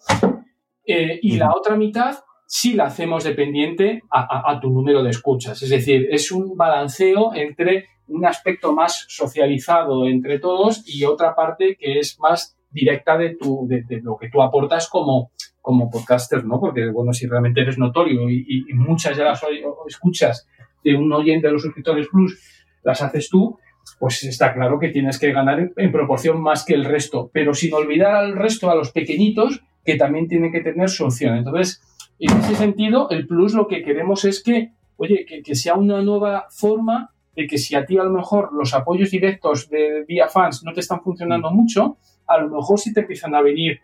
Eh, 0.85 1.19
y 1.21 1.37
la 1.37 1.51
otra 1.53 1.75
mitad 1.75 2.19
sí 2.49 2.73
la 2.73 2.85
hacemos 2.85 3.23
dependiente 3.23 4.01
a, 4.09 4.59
tu 4.59 4.71
número 4.71 5.03
de 5.03 5.11
escuchas. 5.11 5.61
Es 5.61 5.69
decir, 5.69 6.07
es 6.09 6.31
un 6.31 6.57
balanceo 6.57 7.31
entre 7.35 7.89
un 8.07 8.25
aspecto 8.25 8.73
más 8.73 9.05
socializado 9.07 10.07
entre 10.07 10.39
todos 10.39 10.83
y 10.87 11.05
otra 11.05 11.35
parte 11.35 11.77
que 11.79 11.99
es 11.99 12.17
más 12.19 12.57
directa 12.71 13.19
de, 13.19 13.35
tu, 13.35 13.67
de, 13.67 13.85
lo 14.01 14.17
que 14.17 14.31
tú 14.31 14.41
aportas 14.41 14.89
como, 14.89 15.31
como 15.61 15.91
podcaster, 15.91 16.43
¿no? 16.43 16.59
Porque, 16.59 16.89
bueno, 16.89 17.13
si 17.13 17.27
realmente 17.27 17.61
eres 17.61 17.77
notorio 17.77 18.27
y, 18.27 18.65
muchas 18.73 19.15
de 19.15 19.25
las 19.25 19.43
escuchas 19.87 20.47
de 20.83 20.95
un 20.95 21.13
oyente 21.13 21.45
de 21.45 21.53
los 21.53 21.61
suscriptores 21.61 22.07
Plus 22.07 22.35
las 22.81 23.03
haces 23.03 23.29
tú, 23.29 23.59
pues 23.99 24.23
está 24.23 24.55
claro 24.55 24.79
que 24.79 24.89
tienes 24.89 25.19
que 25.19 25.31
ganar 25.31 25.71
en, 25.75 25.91
proporción 25.91 26.41
más 26.41 26.65
que 26.65 26.73
el 26.73 26.85
resto, 26.85 27.29
pero 27.31 27.53
sin 27.53 27.75
olvidar 27.75 28.15
al 28.15 28.35
resto, 28.35 28.71
a 28.71 28.75
los 28.75 28.91
pequeñitos, 28.91 29.63
que 29.85 29.97
también 29.97 30.27
tienen 30.27 30.51
que 30.51 30.61
tener 30.61 30.89
su 30.89 31.05
opción. 31.05 31.37
Entonces, 31.37 31.83
en 32.27 32.37
ese 32.37 32.55
sentido, 32.55 33.09
el 33.09 33.27
plus 33.27 33.53
lo 33.53 33.67
que 33.67 33.81
queremos 33.81 34.25
es 34.25 34.43
que, 34.43 34.73
oye, 34.97 35.25
que, 35.25 35.55
sea 35.55 35.75
una 35.75 36.01
nueva 36.01 36.47
forma 36.49 37.13
de 37.35 37.47
que 37.47 37.57
si 37.57 37.75
a 37.75 37.85
ti 37.85 37.97
a 37.97 38.03
lo 38.03 38.11
mejor 38.11 38.51
los 38.53 38.73
apoyos 38.73 39.11
directos 39.11 39.69
de 39.69 40.03
vía 40.05 40.27
fans 40.27 40.63
no 40.63 40.73
te 40.73 40.81
están 40.81 41.01
funcionando 41.01 41.49
mucho, 41.51 41.97
a 42.27 42.37
lo 42.39 42.49
mejor 42.49 42.79
sí 42.79 42.93
te 42.93 43.01
empiezan 43.01 43.35
a 43.35 43.41
venir 43.41 43.79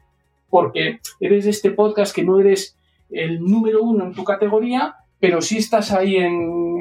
porque 0.50 1.00
eres 1.20 1.46
de 1.46 1.52
este 1.52 1.72
podcast 1.72 2.14
que 2.14 2.24
no 2.24 2.40
eres 2.40 2.78
el 3.10 3.42
número 3.42 3.84
uno 3.84 4.06
en 4.06 4.14
tu 4.14 4.24
categoría, 4.24 4.96
pero 5.20 5.42
sí 5.42 5.58
estás 5.58 5.92
ahí 5.92 6.18
en, 6.18 6.78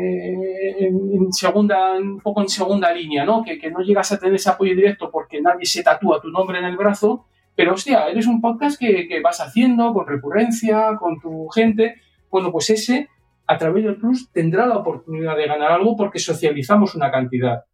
en, 0.78 1.32
segunda, 1.32 1.92
un 1.96 2.20
poco 2.20 2.42
en 2.42 2.48
segunda 2.48 2.92
línea, 2.92 3.24
¿no? 3.24 3.42
Que, 3.42 3.58
que, 3.58 3.70
no 3.70 3.80
llegas 3.80 4.12
a 4.12 4.18
tener 4.18 4.34
ese 4.34 4.50
apoyo 4.50 4.74
directo 4.74 5.10
porque 5.10 5.40
nadie 5.40 5.66
se 5.66 5.82
tatúa 5.82 6.20
tu 6.20 6.30
nombre 6.30 6.58
en 6.58 6.64
el 6.64 6.76
brazo, 6.76 7.26
pero 7.56 7.74
hostia, 7.74 8.08
eres 8.08 8.26
un 8.26 8.40
podcast 8.40 8.78
que, 8.78 9.06
que, 9.08 9.20
vas 9.20 9.40
haciendo 9.40 9.92
con 9.92 10.06
recurrencia, 10.06 10.96
con 10.98 11.20
tu 11.20 11.48
gente. 11.48 11.96
Bueno, 12.30 12.50
pues 12.50 12.70
ese, 12.70 13.08
a 13.46 13.58
través 13.58 13.84
del 13.84 13.96
Plus, 13.96 14.30
tendrá 14.32 14.66
la 14.66 14.78
oportunidad 14.78 15.36
de 15.36 15.46
ganar 15.46 15.72
algo 15.72 15.96
porque 15.96 16.18
socializamos 16.18 16.94
una 16.94 17.10
cantidad. 17.10 17.64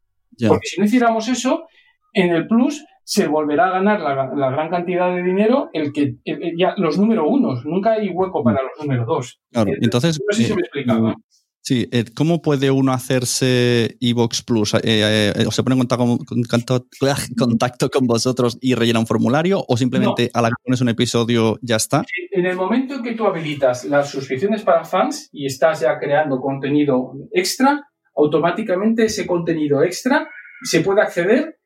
Porque 0.47 0.66
si 0.66 0.81
no 0.81 0.87
hiciéramos 0.87 1.29
eso, 1.29 1.66
en 2.12 2.31
el 2.31 2.47
Plus 2.47 2.85
se 3.05 3.27
volverá 3.27 3.66
a 3.66 3.71
ganar 3.71 4.01
la, 4.01 4.51
gran 4.51 4.71
cantidad 4.71 5.14
de 5.14 5.23
dinero 5.23 5.69
el 5.73 5.93
que 5.93 6.16
ya 6.57 6.75
los 6.77 6.99
número 6.99 7.29
unos. 7.29 7.64
Nunca 7.64 7.93
hay 7.93 8.09
hueco 8.09 8.43
para 8.45 8.62
los 8.62 8.73
número 8.81 9.05
dos. 9.05 9.40
Claro, 9.51 9.73
entonces. 9.81 10.21
No 10.29 10.37
sé 10.37 10.45
si 10.45 10.55
me 10.55 10.61
explicaba. 10.61 11.14
Sí, 11.62 11.87
eh, 11.92 12.05
¿cómo 12.14 12.40
puede 12.40 12.70
uno 12.70 12.92
hacerse 12.92 13.96
Evox 14.01 14.42
Plus? 14.42 14.75
Eh, 14.75 14.81
eh, 14.85 15.44
¿O 15.46 15.51
se 15.51 15.62
pone 15.62 15.75
en 15.75 15.87
contacto, 15.87 16.87
contacto, 17.38 17.90
con 17.90 18.07
vosotros 18.07 18.59
y 18.61 18.75
rellena 18.75 18.99
un 18.99 19.07
formulario? 19.07 19.62
¿O 19.68 19.77
simplemente 19.77 20.31
a 20.33 20.40
la 20.40 20.49
que 20.49 20.55
pones 20.64 20.81
un 20.81 20.88
episodio 20.88 21.59
ya 21.61 21.77
está? 21.77 22.03
En 22.31 22.46
el 22.46 22.57
momento 22.57 22.94
en 22.94 23.03
que 23.03 23.14
tú 23.14 23.27
habilitas 23.27 23.85
las 23.85 24.11
suscripciones 24.11 24.62
para 24.62 24.85
fans 24.85 25.29
y 25.33 25.46
estás 25.46 25.81
ya 25.81 25.99
creando 25.99 26.40
contenido 26.40 27.12
extra, 27.33 27.88
automáticamente 28.16 29.05
ese 29.05 29.27
contenido 29.27 29.83
extra 29.83 30.29
se 30.62 30.81
puede 30.81 31.03
acceder 31.03 31.59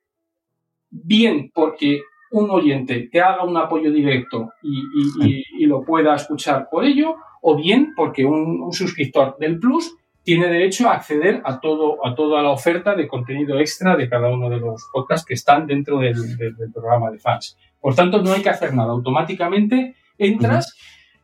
bien 0.91 1.51
porque 1.53 2.01
un 2.35 2.51
oyente 2.51 3.09
te 3.11 3.21
haga 3.21 3.45
un 3.45 3.57
apoyo 3.57 3.91
directo 3.91 4.53
y 4.63 5.67
lo 5.67 5.83
pueda 5.83 6.15
escuchar 6.15 6.69
por 6.71 6.85
ello, 6.85 7.17
o 7.47 7.57
bien 7.57 7.93
porque 7.95 8.25
un, 8.25 8.73
suscriptor 8.73 9.37
del 9.39 9.59
Plus 9.59 9.97
tiene 10.23 10.49
derecho 10.49 10.89
a 10.89 10.95
acceder 10.95 11.43
a, 11.45 11.61
todo, 11.61 12.05
a 12.05 12.15
toda 12.15 12.43
la 12.43 12.51
oferta 12.51 12.97
de 12.97 13.07
contenido 13.07 13.61
extra 13.61 13.97
de 13.97 14.09
cada 14.09 14.31
uno 14.31 14.49
de 14.49 14.59
los 14.59 14.89
podcasts 14.91 15.27
que 15.27 15.35
están 15.35 15.67
dentro 15.67 15.99
del, 15.99 16.15
programa 16.73 17.11
de 17.11 17.19
fans. 17.19 17.59
Por 17.79 17.95
tanto, 17.95 18.23
no 18.23 18.33
hay 18.33 18.43
que 18.43 18.49
hacer 18.49 18.73
nada. 18.73 18.93
Automáticamente 18.93 19.95
entras 20.17 20.75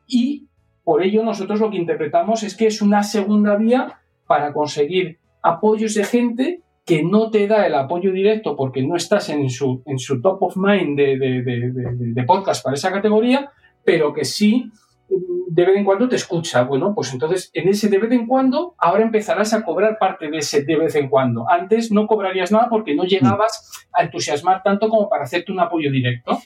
y 0.06 0.46
por 0.84 1.02
ello 1.02 1.24
nosotros 1.24 1.58
lo 1.58 1.70
que 1.70 1.78
interpretamos 1.78 2.42
es 2.42 2.54
que 2.54 2.66
es 2.66 2.82
una 2.82 3.02
segunda 3.02 3.56
vía 3.56 4.00
para 4.26 4.52
conseguir 4.52 5.18
apoyos 5.42 5.94
de 5.94 6.04
gente 6.04 6.62
que 6.90 7.04
no 7.04 7.30
te 7.30 7.46
da 7.46 7.68
el 7.68 7.74
apoyo 7.76 8.10
directo 8.10 8.56
porque 8.56 8.82
no 8.82 8.96
estás 8.96 9.28
en 9.28 9.48
su, 9.48 9.80
en 9.86 9.96
su 10.00 10.20
top 10.20 10.42
of 10.42 10.56
mind 10.56 10.98
de, 10.98 11.16
de 11.16 12.24
podcast 12.24 12.64
para 12.64 12.74
esa 12.74 12.90
categoría, 12.90 13.48
pero 13.84 14.12
que 14.12 14.24
sí 14.24 14.72
de 15.08 15.64
vez 15.64 15.76
en 15.76 15.84
cuando 15.84 16.08
te 16.08 16.16
escucha. 16.16 16.64
Bueno, 16.64 16.92
pues 16.92 17.12
entonces 17.12 17.52
en 17.54 17.68
ese 17.68 17.88
de 17.90 17.98
vez 17.98 18.10
en 18.10 18.26
cuando, 18.26 18.74
ahora 18.76 19.04
empezarás 19.04 19.54
a 19.54 19.62
cobrar 19.62 19.98
parte 20.00 20.32
de 20.32 20.38
ese 20.38 20.64
de 20.64 20.76
vez 20.76 20.96
en 20.96 21.08
cuando. 21.08 21.48
Antes 21.48 21.92
no 21.92 22.08
cobrarías 22.08 22.50
nada 22.50 22.68
porque 22.68 22.96
no 22.96 23.04
llegabas 23.04 23.86
a 23.92 24.02
entusiasmar 24.02 24.64
tanto 24.64 24.88
como 24.88 25.08
para 25.08 25.22
hacerte 25.22 25.52
un 25.52 25.60
apoyo 25.60 25.92
directo. 25.92 26.40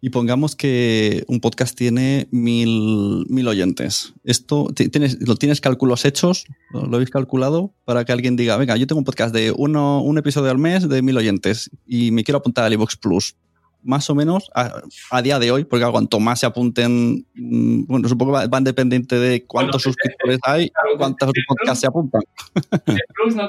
Y 0.00 0.10
pongamos 0.10 0.54
que 0.54 1.24
un 1.26 1.40
podcast 1.40 1.76
tiene 1.76 2.28
mil, 2.30 3.26
mil 3.28 3.48
oyentes. 3.48 4.14
¿Esto 4.22 4.68
tienes, 4.74 5.18
lo 5.26 5.36
tienes 5.36 5.60
cálculos 5.60 6.04
hechos? 6.04 6.46
¿Lo, 6.70 6.94
habéis 6.94 7.10
calculado? 7.10 7.74
Para 7.84 8.04
que 8.04 8.12
alguien 8.12 8.36
diga, 8.36 8.56
venga, 8.56 8.76
yo 8.76 8.86
tengo 8.86 9.00
un 9.00 9.04
podcast 9.04 9.34
de 9.34 9.52
uno, 9.56 10.02
un 10.02 10.18
episodio 10.18 10.50
al 10.50 10.58
mes 10.58 10.88
de 10.88 11.02
mil 11.02 11.16
oyentes 11.16 11.70
y 11.86 12.12
me 12.12 12.22
quiero 12.22 12.38
apuntar 12.38 12.64
al 12.64 12.72
iVox 12.72 12.96
Plus 12.96 13.34
más 13.82 14.10
o 14.10 14.14
menos 14.14 14.50
a, 14.54 15.22
día 15.22 15.38
de 15.38 15.50
hoy, 15.50 15.64
porque 15.64 15.86
cuanto 15.90 16.20
más 16.20 16.40
se 16.40 16.46
apunten, 16.46 17.26
mm, 17.34 17.84
bueno, 17.86 18.08
supongo 18.08 18.38
que 18.38 18.46
van 18.48 18.64
dependiente 18.64 19.18
de 19.18 19.46
cuántos 19.46 19.82
suscriptores 19.82 20.38
hay, 20.42 20.70
cuántos 20.98 21.32
podcasts 21.48 21.80
se 21.80 21.86
apuntan. 21.86 22.22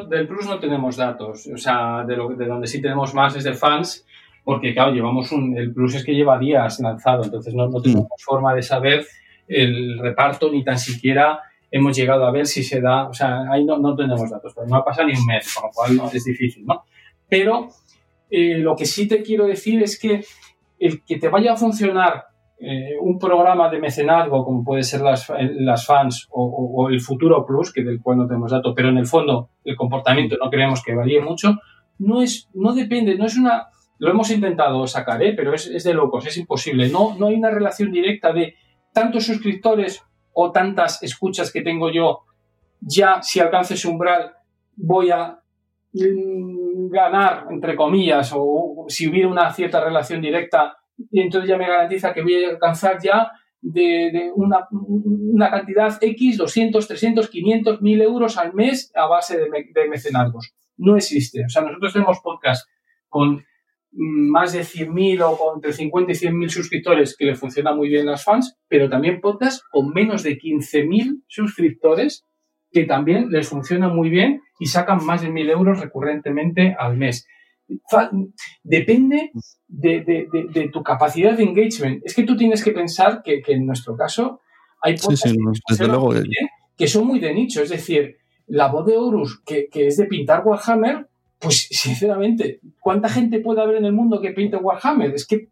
Del 0.10 0.28
plus, 0.28 0.46
no, 0.46 0.60
tenemos 0.60 0.96
datos, 0.96 1.48
o 1.54 1.58
sea, 1.58 2.04
de, 2.06 2.16
lo, 2.16 2.30
de 2.30 2.46
donde 2.46 2.68
sí 2.68 2.82
tenemos 2.82 3.14
más 3.14 3.36
es 3.36 3.44
de 3.44 3.54
fans, 3.54 4.06
porque 4.44 4.74
claro, 4.74 4.92
llevamos 4.92 5.32
un, 5.32 5.58
el 5.58 5.74
plus 5.74 5.96
es 5.96 6.04
que 6.04 6.14
lleva 6.14 6.40
días 6.40 6.80
lanzado, 6.80 7.24
entonces 7.24 7.54
no, 7.54 7.68
no 7.70 7.82
tenemos 7.82 8.06
mm. 8.06 8.24
forma 8.24 8.54
de 8.54 8.62
saber 8.62 9.06
el 9.48 10.00
reparto, 10.00 10.52
ni 10.52 10.64
tan 10.64 10.80
siquiera 10.80 11.40
hemos 11.72 11.96
llegado 11.96 12.26
a 12.26 12.32
ver 12.32 12.46
si 12.46 12.64
se 12.64 12.82
da, 12.82 13.08
o 13.08 13.14
sea, 13.14 13.44
ahí 13.50 13.64
no, 13.64 13.78
no 13.78 13.96
tenemos 13.96 14.30
datos, 14.30 14.54
pero 14.54 14.68
no 14.68 14.76
ha 14.76 14.86
pasado 14.86 15.08
ni 15.08 15.18
un 15.18 15.26
mes, 15.26 15.54
con 15.54 15.70
lo 15.70 15.72
cual 15.74 15.96
no, 15.96 16.12
es 16.12 16.24
difícil, 16.24 16.66
¿no? 16.66 16.84
Pero 17.30 17.70
eh, 18.30 18.58
lo 18.58 18.76
que 18.76 18.86
sí 18.86 19.08
te 19.08 19.24
quiero 19.24 19.46
decir 19.46 19.82
es 19.82 19.98
que 19.98 20.24
el 20.80 21.04
que 21.04 21.18
te 21.18 21.30
vaya 21.30 21.54
a 21.54 21.58
funcionar 21.58 22.26
eh, 22.60 22.96
un 23.00 23.18
programa 23.18 23.70
de 23.70 23.80
mecenazgo, 23.80 24.44
como 24.44 24.64
puede 24.64 24.84
ser 24.84 25.02
las, 25.02 25.32
las 25.40 25.86
fans 25.86 26.28
o, 26.32 26.90
el 26.90 27.00
futuro 27.00 27.46
plus, 27.46 27.72
que 27.72 27.84
del 27.84 28.02
cual 28.02 28.18
no 28.18 28.28
tenemos 28.28 28.52
datos, 28.52 28.74
pero 28.76 28.90
en 28.90 28.98
el 28.98 29.08
fondo 29.08 29.50
el 29.64 29.76
comportamiento 29.76 30.36
no 30.38 30.50
creemos 30.50 30.84
que 30.84 30.94
varíe 30.94 31.22
mucho, 31.22 31.58
no 32.00 32.22
es, 32.22 32.50
no 32.54 32.74
depende, 32.74 33.16
no 33.16 33.26
es 33.26 33.38
una, 33.38 33.68
lo 34.02 34.12
hemos 34.12 34.30
intentado 34.32 34.86
sacar, 34.88 35.24
¿eh? 35.24 35.34
pero 35.36 35.54
es, 35.54 35.68
es, 35.68 35.84
de 35.84 35.94
locos, 35.94 36.26
es 36.28 36.38
imposible. 36.38 36.90
No, 36.90 37.16
no 37.18 37.28
hay 37.28 37.36
una 37.36 37.52
relación 37.52 37.92
directa 37.92 38.34
de 38.34 38.56
tantos 38.94 39.26
suscriptores 39.26 40.04
o 40.34 40.52
tantas 40.52 41.02
escuchas 41.04 41.52
que 41.52 41.62
tengo 41.62 41.92
yo, 41.92 42.22
ya 42.80 43.22
si 43.22 43.40
alcanzo 43.40 43.76
ese 43.76 43.88
umbral 43.88 44.34
voy 44.76 45.12
a 45.12 45.42
Mm, 45.94 46.90
ganar, 46.90 47.48
entre 47.50 47.76
comillas, 47.76 48.32
o 48.34 48.86
si 48.88 49.10
hubiera 49.10 49.28
una 49.28 49.52
cierta 49.52 49.84
relación 49.84 50.22
directa, 50.22 50.78
entonces 51.12 51.50
ya 51.50 51.58
me 51.58 51.68
garantiza 51.68 52.14
que 52.14 52.22
voy 52.22 52.44
a 52.46 52.50
alcanzar 52.50 52.98
ya 53.02 53.30
de, 53.62 54.32
una, 54.36 54.68
una, 54.72 55.52
cantidad 55.52 55.98
X, 56.02 56.38
200, 56.38 56.88
300, 56.88 57.30
500, 57.30 57.82
1000 57.82 58.02
euros 58.02 58.38
al 58.38 58.54
mes 58.54 58.92
a 58.96 59.06
base 59.06 59.38
de, 59.38 59.50
de 59.74 59.90
mecenazgos. 59.90 60.54
No 60.78 60.96
existe. 60.96 61.46
O 61.46 61.50
sea, 61.50 61.62
nosotros 61.62 61.94
tenemos 61.94 62.20
podcast 62.22 62.68
con 63.10 63.44
más 63.92 64.54
de 64.54 64.62
100.000 64.62 65.22
o 65.22 65.38
con 65.38 65.56
entre 65.56 65.74
50 65.74 66.12
y 66.12 66.16
100.000 66.16 66.50
suscriptores 66.50 67.16
que 67.18 67.26
le 67.26 67.36
funcionan 67.36 67.76
muy 67.78 67.90
bien 67.90 68.06
las 68.06 68.24
fans, 68.24 68.58
pero 68.68 68.90
también 68.90 69.22
podcast 69.22 69.62
con 69.72 69.90
menos 69.90 70.24
de 70.24 70.38
15.000 70.38 71.24
suscriptores 71.28 72.26
que 72.72 72.86
también 72.86 73.30
les 73.30 73.48
funciona 73.48 73.90
muy 73.90 74.10
bien 74.10 74.42
y 74.60 74.68
sacan 74.68 75.04
más 75.06 75.22
de 75.22 75.30
mil 75.30 75.50
euros 75.50 75.80
recurrentemente 75.80 76.76
al 76.78 76.98
mes. 76.98 77.28
Depende 78.64 79.32
de, 79.68 80.70
tu 80.72 80.84
capacidad 80.84 81.38
de 81.38 81.44
engagement. 81.44 82.02
Es 82.06 82.16
que 82.16 82.24
tú 82.24 82.36
tienes 82.36 82.64
que 82.64 82.72
pensar 82.72 83.22
que, 83.24 83.42
en 83.48 83.66
nuestro 83.66 83.96
caso 83.96 84.42
hay 84.84 84.96
podcasts 84.98 85.26
eh. 85.26 86.24
que, 86.76 86.88
son 86.88 87.08
muy 87.08 87.20
de 87.20 87.34
nicho. 87.34 87.62
Es 87.62 87.70
decir, 87.70 88.18
la 88.48 88.68
voz 88.68 88.86
de 88.86 88.98
Horus, 88.98 89.42
que, 89.46 89.68
es 89.74 89.98
de 89.98 90.06
pintar 90.06 90.44
Warhammer, 90.46 91.08
pues 91.42 91.68
sinceramente, 91.72 92.62
¿cuánta 92.80 93.10
gente 93.10 93.40
puede 93.40 93.62
haber 93.62 93.78
en 93.78 93.86
el 93.86 93.94
mundo 93.94 94.22
que 94.22 94.32
pinte 94.32 94.58
Warhammer? 94.58 95.14
Es 95.14 95.26
que 95.26 95.50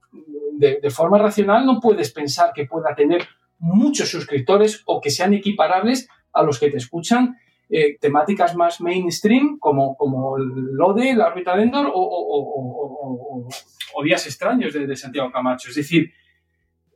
de 0.57 0.89
forma 0.89 1.17
racional 1.17 1.65
no 1.65 1.79
puedes 1.79 2.11
pensar 2.11 2.51
que 2.53 2.65
pueda 2.65 2.93
tener 2.95 3.27
muchos 3.59 4.09
suscriptores 4.09 4.83
o 4.85 5.01
que 5.01 5.09
sean 5.09 5.33
equiparables 5.33 6.07
a 6.33 6.43
los 6.43 6.59
que 6.59 6.69
te 6.69 6.77
escuchan 6.77 7.37
eh, 7.69 7.97
temáticas 7.99 8.55
más 8.55 8.81
mainstream 8.81 9.59
como, 9.59 9.95
como 9.95 10.37
Lode, 10.37 11.15
la 11.15 11.27
órbita 11.27 11.55
de 11.55 11.63
Endor 11.63 11.91
o, 11.93 13.47
Días 14.03 14.25
extraños 14.27 14.73
de, 14.73 14.95
Santiago 14.95 15.29
Camacho. 15.29 15.69
Es 15.69 15.75
decir, 15.75 16.13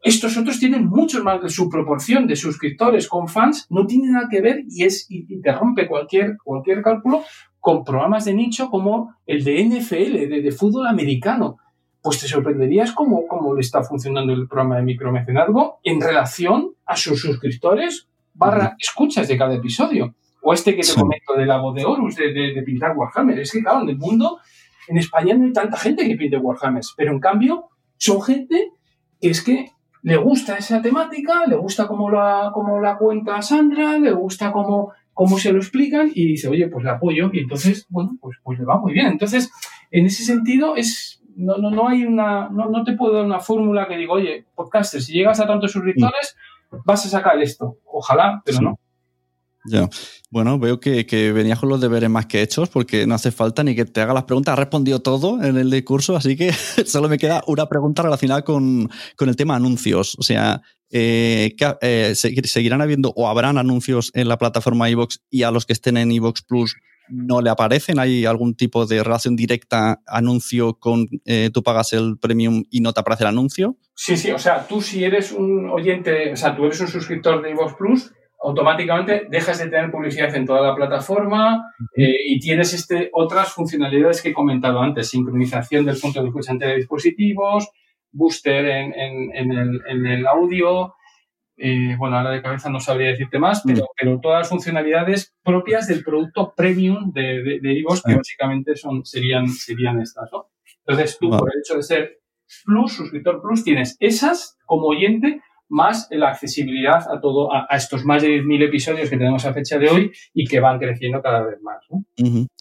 estos 0.01 0.37
otros 0.37 0.57
tienen 0.57 0.85
mucho 0.85 1.21
más 1.21 1.41
de 1.41 1.49
su 1.49 1.69
proporción 1.69 2.27
de 2.27 2.37
suscriptores 2.37 3.09
con 3.09 3.27
fans, 3.27 3.67
no 3.69 3.85
tiene 3.85 4.09
nada 4.09 4.29
que 4.31 4.39
ver 4.39 4.63
y, 4.69 4.85
es, 4.85 5.05
y 5.09 5.41
te 5.41 5.51
rompe 5.51 5.85
cualquier, 5.85 6.37
cualquier 6.41 6.81
cálculo 6.81 7.23
con 7.63 7.85
programas 7.85 8.25
de 8.25 8.33
nicho 8.33 8.69
como 8.69 9.15
el 9.25 9.45
de 9.45 9.63
NFL, 9.63 10.27
de, 10.43 10.51
fútbol 10.51 10.85
americano. 10.85 11.59
pues 12.01 12.19
te 12.19 12.27
sorprenderías 12.27 12.91
cómo, 12.91 13.25
cómo 13.25 13.55
le 13.55 13.61
está 13.61 13.81
funcionando 13.83 14.33
el 14.33 14.49
programa 14.49 14.75
de 14.75 14.83
micromecenazgo 14.83 15.79
en 15.81 16.01
relación 16.01 16.73
a 16.85 16.97
sus 16.97 17.21
suscriptores 17.21 18.09
barra 18.33 18.75
escuchas 18.77 19.29
de 19.29 19.37
cada 19.37 19.55
episodio. 19.55 20.13
O 20.41 20.53
este 20.53 20.75
que 20.75 20.81
te 20.81 20.93
comento 20.93 21.35
de 21.37 21.45
la 21.45 21.61
voz 21.61 21.73
de 21.75 21.85
Horus, 21.85 22.17
de, 22.17 22.33
de, 22.33 22.63
pintar 22.63 22.97
Warhammer. 22.97 23.39
Es 23.39 23.53
que, 23.53 23.61
claro, 23.61 23.83
en 23.83 23.89
el 23.91 23.97
mundo, 23.97 24.39
en 24.89 24.97
España 24.97 25.33
no 25.33 25.45
hay 25.45 25.53
tanta 25.53 25.77
gente 25.77 26.05
que 26.05 26.17
pinte 26.17 26.35
Warhammer, 26.35 26.83
pero 26.97 27.13
en 27.13 27.21
cambio 27.21 27.69
son 27.95 28.21
gente 28.21 28.73
que 29.21 29.29
es 29.29 29.41
que 29.41 29.71
le 30.01 30.17
gusta 30.17 30.57
esa 30.57 30.81
temática, 30.81 31.45
le 31.47 31.55
gusta 31.55 31.87
cómo 31.87 32.11
la, 32.11 32.51
cómo 32.53 32.81
la 32.81 32.97
cuenta 32.97 33.41
Sandra, 33.41 33.97
le 33.97 34.11
gusta 34.11 34.51
cómo, 34.51 34.91
cómo 35.13 35.37
se 35.37 35.51
lo 35.51 35.59
explican 35.59 36.11
y 36.13 36.27
dice, 36.27 36.47
oye, 36.47 36.67
pues 36.67 36.83
le 36.83 36.91
apoyo 36.91 37.29
y 37.33 37.39
entonces, 37.39 37.85
bueno, 37.89 38.17
pues, 38.19 38.37
pues 38.43 38.59
le 38.59 38.65
va 38.65 38.79
muy 38.79 38.93
bien. 38.93 39.07
Entonces, 39.07 39.51
en 39.91 40.05
ese 40.05 40.23
sentido, 40.23 40.75
es, 40.75 41.21
no, 41.35 41.57
no, 41.57 41.71
no 41.71 41.87
hay 41.87 42.05
una, 42.05 42.49
no, 42.49 42.69
no 42.69 42.83
te 42.83 42.93
puedo 42.93 43.13
dar 43.13 43.25
una 43.25 43.39
fórmula 43.39 43.87
que 43.87 43.97
digo, 43.97 44.13
oye, 44.13 44.45
podcaster, 44.55 45.01
si 45.01 45.13
llegas 45.13 45.39
a 45.39 45.47
tantos 45.47 45.71
suscriptores, 45.71 46.35
vas 46.85 47.05
a 47.05 47.09
sacar 47.09 47.41
esto. 47.41 47.77
Ojalá, 47.85 48.41
pero 48.45 48.61
no. 48.61 48.79
Ya. 49.65 49.87
Bueno, 50.29 50.59
veo 50.59 50.79
que, 50.79 51.05
que, 51.05 51.31
venías 51.31 51.59
con 51.59 51.69
los 51.69 51.79
deberes 51.79 52.09
más 52.09 52.25
que 52.25 52.41
hechos 52.41 52.67
porque 52.67 53.07
no 53.07 53.15
hace 53.15 53.31
falta 53.31 53.63
ni 53.63 53.75
que 53.75 53.85
te 53.85 54.01
haga 54.01 54.13
las 54.13 54.25
preguntas. 54.25 54.53
Has 54.53 54.59
respondido 54.59 55.01
todo 55.01 55.41
en 55.41 55.57
el 55.57 55.71
discurso, 55.71 56.17
así 56.17 56.35
que 56.35 56.51
solo 56.85 57.07
me 57.07 57.17
queda 57.17 57.43
una 57.47 57.67
pregunta 57.67 58.01
relacionada 58.01 58.41
con, 58.41 58.89
con 59.15 59.29
el 59.29 59.35
tema 59.35 59.55
anuncios. 59.55 60.17
O 60.19 60.23
sea, 60.23 60.61
eh, 60.95 61.55
eh, 61.81 62.13
¿seguirán 62.15 62.81
habiendo 62.81 63.11
o 63.15 63.27
habrán 63.27 63.57
anuncios 63.57 64.11
en 64.13 64.27
la 64.27 64.37
plataforma 64.37 64.91
iVox 64.91 65.23
y 65.31 65.41
a 65.41 65.49
los 65.49 65.65
que 65.65 65.73
estén 65.73 65.97
en 65.97 66.11
iVox 66.11 66.43
Plus 66.43 66.75
no 67.09 67.41
le 67.41 67.49
aparecen? 67.49 67.97
¿Hay 67.97 68.25
algún 68.25 68.55
tipo 68.55 68.85
de 68.85 69.03
relación 69.03 69.35
directa 69.35 70.01
anuncio 70.05 70.75
con 70.75 71.07
eh, 71.25 71.49
tú 71.51 71.63
pagas 71.63 71.93
el 71.93 72.19
premium 72.19 72.63
y 72.69 72.81
no 72.81 72.93
te 72.93 72.99
aparece 72.99 73.23
el 73.23 73.29
anuncio? 73.29 73.75
Sí, 73.95 74.17
sí, 74.17 74.29
o 74.31 74.37
sea, 74.37 74.67
tú 74.67 74.81
si 74.81 75.03
eres 75.03 75.31
un 75.31 75.67
oyente, 75.71 76.31
o 76.31 76.37
sea, 76.37 76.55
tú 76.55 76.65
eres 76.65 76.79
un 76.79 76.87
suscriptor 76.87 77.41
de 77.41 77.49
iVox 77.51 77.73
Plus, 77.73 78.11
automáticamente 78.43 79.23
dejas 79.29 79.57
de 79.57 79.69
tener 79.69 79.89
publicidad 79.89 80.35
en 80.35 80.45
toda 80.45 80.61
la 80.61 80.75
plataforma 80.75 81.73
eh, 81.97 82.13
y 82.27 82.39
tienes 82.39 82.73
este, 82.73 83.09
otras 83.13 83.51
funcionalidades 83.51 84.21
que 84.21 84.29
he 84.29 84.33
comentado 84.33 84.79
antes, 84.79 85.09
sincronización 85.09 85.85
del 85.85 85.97
punto 85.97 86.21
de 86.21 86.27
escuchante 86.27 86.67
de 86.67 86.75
dispositivos, 86.75 87.69
booster 88.13 88.65
en, 88.65 90.07
el, 90.07 90.27
audio, 90.27 90.93
eh, 91.57 91.95
bueno, 91.97 92.17
ahora 92.17 92.31
de 92.31 92.41
cabeza 92.41 92.69
no 92.69 92.79
sabría 92.79 93.09
decirte 93.09 93.39
más, 93.39 93.63
pero, 93.65 93.87
pero 93.99 94.19
todas 94.21 94.39
las 94.41 94.49
funcionalidades 94.49 95.35
propias 95.43 95.87
del 95.87 96.03
producto 96.03 96.53
premium 96.55 97.11
de, 97.11 97.59
de, 97.61 97.73
Ivos, 97.73 98.01
que 98.03 98.15
básicamente 98.15 98.75
son, 98.75 99.03
serían, 99.05 99.49
serían 99.49 99.99
estas, 99.99 100.29
¿no? 100.31 100.49
Entonces 100.85 101.17
tú, 101.19 101.29
por 101.29 101.51
el 101.53 101.59
hecho 101.59 101.75
de 101.75 101.83
ser 101.83 102.19
Plus, 102.65 102.93
suscriptor 102.93 103.41
Plus, 103.41 103.63
tienes 103.63 103.97
esas 103.99 104.57
como 104.65 104.87
oyente 104.87 105.41
más 105.73 106.07
la 106.11 106.29
accesibilidad 106.29 107.11
a 107.11 107.19
todo 107.19 107.51
a, 107.51 107.65
estos 107.75 108.05
más 108.05 108.21
de 108.21 108.41
10.000 108.43 108.67
episodios 108.67 109.09
que 109.09 109.17
tenemos 109.17 109.43
a 109.45 109.53
fecha 109.53 109.79
de 109.79 109.89
hoy 109.89 110.11
y 110.33 110.45
que 110.45 110.59
van 110.59 110.77
creciendo 110.79 111.21
cada 111.21 111.41
vez 111.41 111.59
más. 111.61 111.83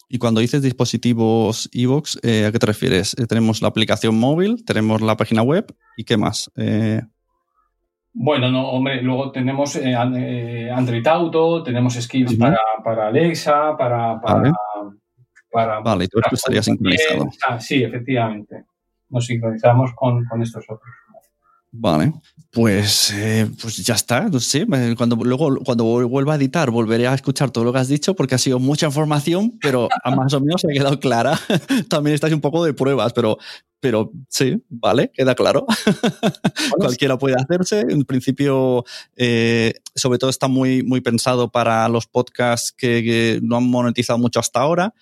Y 0.09 0.17
cuando 0.17 0.41
dices 0.41 0.63
dispositivos 0.63 1.69
iVoox, 1.71 2.17
eh, 2.23 2.45
¿a 2.47 2.51
qué 2.51 2.57
te 2.59 2.65
refieres? 2.65 3.15
Eh, 3.19 3.27
tenemos 3.27 3.61
la 3.61 3.67
aplicación 3.67 4.19
móvil, 4.19 4.65
tenemos 4.65 5.01
la 5.01 5.15
página 5.15 5.43
web 5.43 5.65
y 5.95 6.05
qué 6.05 6.17
más. 6.17 6.51
Eh, 6.55 7.01
bueno, 8.13 8.49
no, 8.49 8.69
hombre, 8.69 9.01
luego 9.01 9.31
tenemos 9.31 9.75
Android 9.75 11.05
Auto, 11.07 11.63
tenemos 11.63 11.93
skills 11.93 12.35
para, 12.35 13.07
Alexa, 13.07 13.77
para, 13.77 14.19
para, 14.19 15.79
vale. 15.81 16.05
y 16.05 16.07
todo 16.07 16.21
esto 16.21 16.35
estaría 16.35 16.63
sincronizado. 16.63 17.29
Ah, 17.47 17.59
sí, 17.59 17.83
efectivamente. 17.83 18.65
Nos 19.09 19.27
sincronizamos 19.27 19.93
con, 19.93 20.25
con 20.25 20.41
estos 20.41 20.63
otros. 20.67 21.02
Vale, 21.75 22.13
pues, 22.51 23.11
eh, 23.11 23.49
pues 23.59 23.77
ya 23.77 23.95
está, 23.95 24.29
no 24.29 24.39
sé, 24.39 24.67
cuando, 24.95 25.15
luego 25.15 25.57
cuando 25.65 25.85
vuelva 26.07 26.33
a 26.33 26.35
editar 26.35 26.69
volveré 26.69 27.07
a 27.07 27.15
escuchar 27.15 27.49
todo 27.49 27.63
lo 27.63 27.73
que 27.73 27.79
has 27.79 27.87
dicho 27.87 28.15
porque 28.15 28.35
ha 28.35 28.37
sido 28.37 28.59
mucha 28.59 28.85
información, 28.85 29.57
pero 29.59 29.89
más 30.15 30.31
o 30.35 30.39
menos 30.39 30.61
se 30.61 30.67
ha 30.67 30.71
quedado 30.71 30.99
clara. 30.99 31.39
También 31.89 32.13
estáis 32.13 32.31
un 32.31 32.41
poco 32.41 32.63
de 32.63 32.75
pruebas, 32.75 33.11
pero, 33.13 33.39
pero 33.79 34.11
sí, 34.29 34.63
vale, 34.69 35.09
queda 35.11 35.33
claro. 35.33 35.65
Cualquiera 36.77 37.17
puede 37.17 37.37
hacerse. 37.41 37.87
En 37.89 38.03
principio, 38.03 38.85
eh, 39.15 39.73
sobre 39.95 40.19
todo 40.19 40.29
está 40.29 40.47
muy, 40.47 40.83
muy 40.83 41.01
pensado 41.01 41.51
para 41.51 41.89
los 41.89 42.05
podcasts 42.05 42.71
que, 42.71 43.39
no 43.41 43.57
han 43.57 43.67
monetizado 43.67 44.19
mucho 44.19 44.39
hasta 44.39 44.59
ahora. 44.59 44.93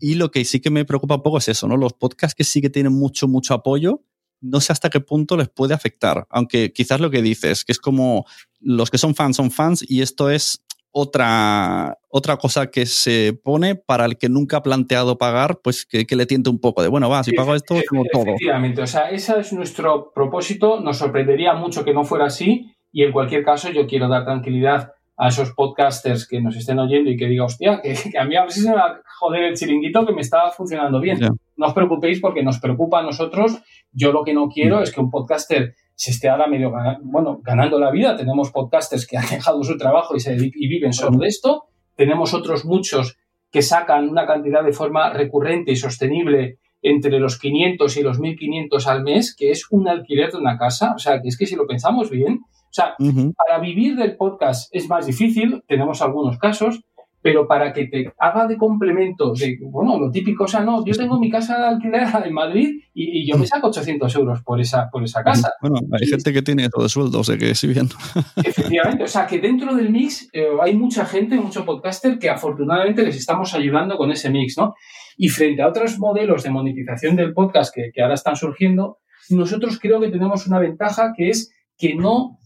Y 0.00 0.14
lo 0.14 0.30
que 0.30 0.42
sí 0.46 0.60
que 0.60 0.70
me 0.70 0.86
preocupa 0.86 1.16
un 1.16 1.22
poco 1.22 1.36
es 1.36 1.48
eso, 1.48 1.68
¿no? 1.68 1.76
Los 1.76 1.92
podcasts 1.92 2.34
que 2.34 2.44
sí 2.44 2.62
que 2.62 2.70
tienen 2.70 2.94
mucho, 2.94 3.28
mucho 3.28 3.52
apoyo, 3.52 4.02
no 4.46 4.60
sé 4.60 4.72
hasta 4.72 4.90
qué 4.90 5.00
punto 5.00 5.36
les 5.36 5.48
puede 5.48 5.74
afectar, 5.74 6.26
aunque 6.30 6.72
quizás 6.72 7.00
lo 7.00 7.10
que 7.10 7.22
dices, 7.22 7.64
que 7.64 7.72
es 7.72 7.78
como 7.78 8.24
los 8.60 8.90
que 8.90 8.98
son 8.98 9.14
fans 9.14 9.36
son 9.36 9.50
fans 9.50 9.84
y 9.86 10.02
esto 10.02 10.30
es 10.30 10.64
otra, 10.98 11.98
otra 12.08 12.38
cosa 12.38 12.70
que 12.70 12.86
se 12.86 13.38
pone 13.44 13.74
para 13.74 14.06
el 14.06 14.16
que 14.16 14.30
nunca 14.30 14.56
ha 14.56 14.62
planteado 14.62 15.18
pagar, 15.18 15.60
pues 15.62 15.84
que, 15.84 16.06
le 16.08 16.24
tiente 16.24 16.48
un 16.48 16.58
poco 16.58 16.82
de, 16.82 16.88
bueno, 16.88 17.10
va, 17.10 17.22
si 17.22 17.32
pago 17.32 17.54
esto, 17.54 17.74
como 17.86 18.04
todo. 18.10 18.22
Efectivamente, 18.22 18.80
o 18.80 18.86
sea, 18.86 19.10
ese 19.10 19.38
es 19.38 19.52
nuestro 19.52 20.10
propósito, 20.14 20.80
nos 20.80 20.96
sorprendería 20.96 21.52
mucho 21.52 21.84
que 21.84 21.92
no 21.92 22.04
fuera 22.04 22.24
así 22.24 22.74
y 22.92 23.02
en 23.02 23.12
cualquier 23.12 23.44
caso 23.44 23.70
yo 23.70 23.86
quiero 23.86 24.08
dar 24.08 24.24
tranquilidad 24.24 24.92
a 25.16 25.28
esos 25.28 25.52
podcasters 25.52 26.28
que 26.28 26.40
nos 26.40 26.56
estén 26.56 26.78
oyendo 26.78 27.10
y 27.10 27.16
que 27.16 27.26
diga, 27.26 27.44
hostia, 27.44 27.80
que, 27.82 27.94
a 28.18 28.24
mí 28.24 28.36
a 28.36 28.42
ver 28.42 28.52
si 28.52 28.60
se 28.60 28.68
me 28.68 28.76
va 28.76 28.86
a 28.86 29.00
joder 29.18 29.44
el 29.44 29.56
chiringuito 29.56 30.04
que 30.04 30.12
me 30.12 30.20
está 30.20 30.50
funcionando 30.50 31.00
bien. 31.00 31.18
No 31.56 31.66
os 31.66 31.72
preocupéis 31.72 32.20
porque 32.20 32.42
nos 32.42 32.60
preocupa 32.60 33.00
a 33.00 33.02
nosotros. 33.02 33.62
Yo 33.92 34.12
lo 34.12 34.22
que 34.24 34.34
no 34.34 34.48
quiero 34.48 34.82
es 34.82 34.92
que 34.92 35.00
un 35.00 35.10
podcaster 35.10 35.74
se 35.94 36.10
esté 36.10 36.28
ahora 36.28 36.46
medio 36.46 36.70
bueno, 37.02 37.40
ganando 37.42 37.78
la 37.78 37.90
vida. 37.90 38.14
Tenemos 38.16 38.50
podcasters 38.50 39.06
que 39.06 39.16
han 39.16 39.28
dejado 39.30 39.62
su 39.62 39.78
trabajo 39.78 40.14
y, 40.14 40.20
se, 40.20 40.36
y 40.36 40.68
viven 40.68 40.92
solo 40.92 41.18
de 41.18 41.28
esto. 41.28 41.64
Tenemos 41.94 42.34
otros 42.34 42.66
muchos 42.66 43.16
que 43.50 43.62
sacan 43.62 44.10
una 44.10 44.26
cantidad 44.26 44.62
de 44.62 44.72
forma 44.72 45.10
recurrente 45.10 45.72
y 45.72 45.76
sostenible 45.76 46.58
entre 46.82 47.18
los 47.18 47.38
500 47.38 47.96
y 47.96 48.02
los 48.02 48.20
1500 48.20 48.86
al 48.86 49.02
mes, 49.02 49.34
que 49.34 49.50
es 49.50 49.66
un 49.70 49.88
alquiler 49.88 50.30
de 50.30 50.38
una 50.38 50.58
casa. 50.58 50.92
O 50.94 50.98
sea, 50.98 51.22
que 51.22 51.28
es 51.28 51.38
que 51.38 51.46
si 51.46 51.56
lo 51.56 51.66
pensamos 51.66 52.10
bien, 52.10 52.40
o 52.76 52.82
sea, 52.82 52.94
para 53.36 53.58
vivir 53.58 53.96
del 53.96 54.16
podcast 54.16 54.68
es 54.70 54.86
más 54.88 55.06
difícil, 55.06 55.62
tenemos 55.66 56.02
algunos 56.02 56.38
casos, 56.38 56.80
pero 57.22 57.48
para 57.48 57.72
que 57.72 57.86
te 57.86 58.12
haga 58.18 58.46
de 58.46 58.58
complemento 58.58 59.32
de, 59.32 59.58
bueno, 59.62 59.98
lo 59.98 60.10
típico, 60.10 60.44
o 60.44 60.46
sea, 60.46 60.60
no, 60.60 60.84
yo 60.84 60.92
tengo 60.94 61.18
mi 61.18 61.30
casa 61.30 61.58
de 61.58 61.64
alquiler 61.64 62.06
en 62.24 62.34
Madrid 62.34 62.80
y, 62.92 63.26
yo 63.28 63.38
me 63.38 63.46
saco 63.46 63.68
800 63.68 64.14
euros 64.16 64.42
por 64.42 64.60
esa, 64.60 64.90
por 64.90 65.02
esa 65.02 65.24
casa. 65.24 65.50
Bueno, 65.62 65.78
hay 65.90 66.06
gente 66.06 66.32
que 66.34 66.42
tiene 66.42 66.68
todo 66.68 66.82
de 66.82 66.88
sueldo, 66.90 67.20
o 67.20 67.24
sea 67.24 67.38
que 67.38 67.54
sí 67.54 67.66
bien. 67.66 67.88
Efectivamente, 68.36 69.04
o 69.04 69.08
sea 69.08 69.26
que 69.26 69.40
dentro 69.40 69.74
del 69.74 69.90
mix 69.90 70.28
eh, 70.34 70.48
hay 70.60 70.76
mucha 70.76 71.06
gente, 71.06 71.36
mucho 71.36 71.64
podcaster 71.64 72.18
que 72.18 72.28
afortunadamente 72.28 73.02
les 73.02 73.16
estamos 73.16 73.54
ayudando 73.54 73.96
con 73.96 74.10
ese 74.12 74.28
mix, 74.28 74.56
¿no? 74.58 74.74
Y 75.16 75.28
frente 75.28 75.62
a 75.62 75.68
otros 75.68 75.98
modelos 75.98 76.42
de 76.42 76.50
monetización 76.50 77.16
del 77.16 77.32
podcast 77.32 77.74
que, 77.74 77.90
que 77.92 78.02
ahora 78.02 78.14
están 78.14 78.36
surgiendo, 78.36 78.98
nosotros 79.30 79.78
creo 79.80 79.98
que 79.98 80.10
tenemos 80.10 80.46
una 80.46 80.60
ventaja 80.60 81.12
que 81.16 81.30
es 81.30 81.50
que 81.76 81.94
no 81.94 82.38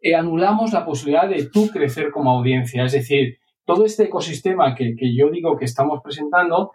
eh, 0.00 0.14
anulamos 0.14 0.72
la 0.72 0.84
posibilidad 0.84 1.28
de 1.28 1.48
tú 1.52 1.68
crecer 1.68 2.10
como 2.10 2.30
audiencia. 2.30 2.84
Es 2.84 2.92
decir, 2.92 3.38
todo 3.64 3.84
este 3.84 4.04
ecosistema 4.04 4.74
que, 4.74 4.94
yo 5.16 5.30
digo 5.30 5.56
que 5.56 5.64
estamos 5.64 6.00
presentando 6.02 6.72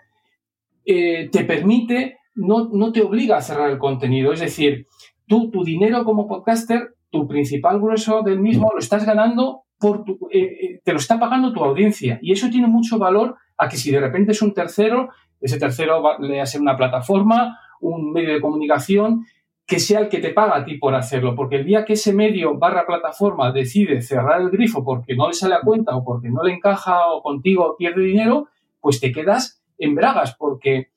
eh, 0.85 1.29
te 1.31 1.45
permite, 1.45 2.17
no, 2.35 2.69
no, 2.71 2.91
te 2.91 3.01
obliga 3.01 3.37
a 3.37 3.41
cerrar 3.41 3.69
el 3.69 3.77
contenido. 3.77 4.33
Es 4.33 4.41
decir, 4.41 4.87
tú, 5.27 5.49
tu 5.49 5.63
dinero 5.63 6.03
como 6.03 6.27
podcaster, 6.27 6.95
tu 7.09 7.27
principal 7.27 7.79
grueso 7.79 8.21
del 8.21 8.39
mismo 8.39 8.71
lo 8.73 8.79
estás 8.79 9.05
ganando 9.05 9.61
por 9.79 10.03
tu, 10.03 10.17
eh, 10.31 10.79
te 10.83 10.91
lo 10.91 10.99
está 10.99 11.19
pagando 11.19 11.53
tu 11.53 11.63
audiencia. 11.63 12.19
Y 12.21 12.31
eso 12.31 12.49
tiene 12.49 12.67
mucho 12.67 12.97
valor 12.97 13.37
a 13.57 13.69
que 13.69 13.77
si 13.77 13.91
de 13.91 13.99
repente 13.99 14.33
es 14.33 14.41
un 14.41 14.53
tercero, 14.53 15.09
ese 15.39 15.57
tercero 15.57 16.01
va, 16.01 16.17
le 16.19 16.41
hace 16.41 16.59
una 16.59 16.75
plataforma, 16.75 17.57
un 17.81 18.11
medio 18.11 18.33
de 18.33 18.41
comunicación, 18.41 19.25
que 19.65 19.79
sea 19.79 19.99
el 19.99 20.09
que 20.09 20.19
te 20.19 20.31
paga 20.31 20.57
a 20.57 20.65
ti 20.65 20.77
por 20.77 20.93
hacerlo, 20.93 21.35
porque 21.35 21.57
el 21.57 21.65
día 21.65 21.85
que 21.85 21.93
ese 21.93 22.13
medio 22.13 22.57
barra 22.57 22.85
plataforma 22.85 23.51
decide 23.51 24.01
cerrar 24.01 24.41
el 24.41 24.49
grifo 24.49 24.83
porque 24.83 25.15
no 25.15 25.27
le 25.27 25.33
sale 25.33 25.55
a 25.55 25.61
cuenta 25.61 25.95
o 25.95 26.03
porque 26.03 26.29
no 26.29 26.43
le 26.43 26.53
encaja 26.53 27.07
o 27.07 27.21
contigo 27.21 27.75
pierde 27.77 28.01
dinero, 28.03 28.49
pues 28.81 28.99
te 28.99 29.11
quedas 29.11 29.63
en 29.77 29.95
bragas, 29.95 30.35
porque, 30.37 30.89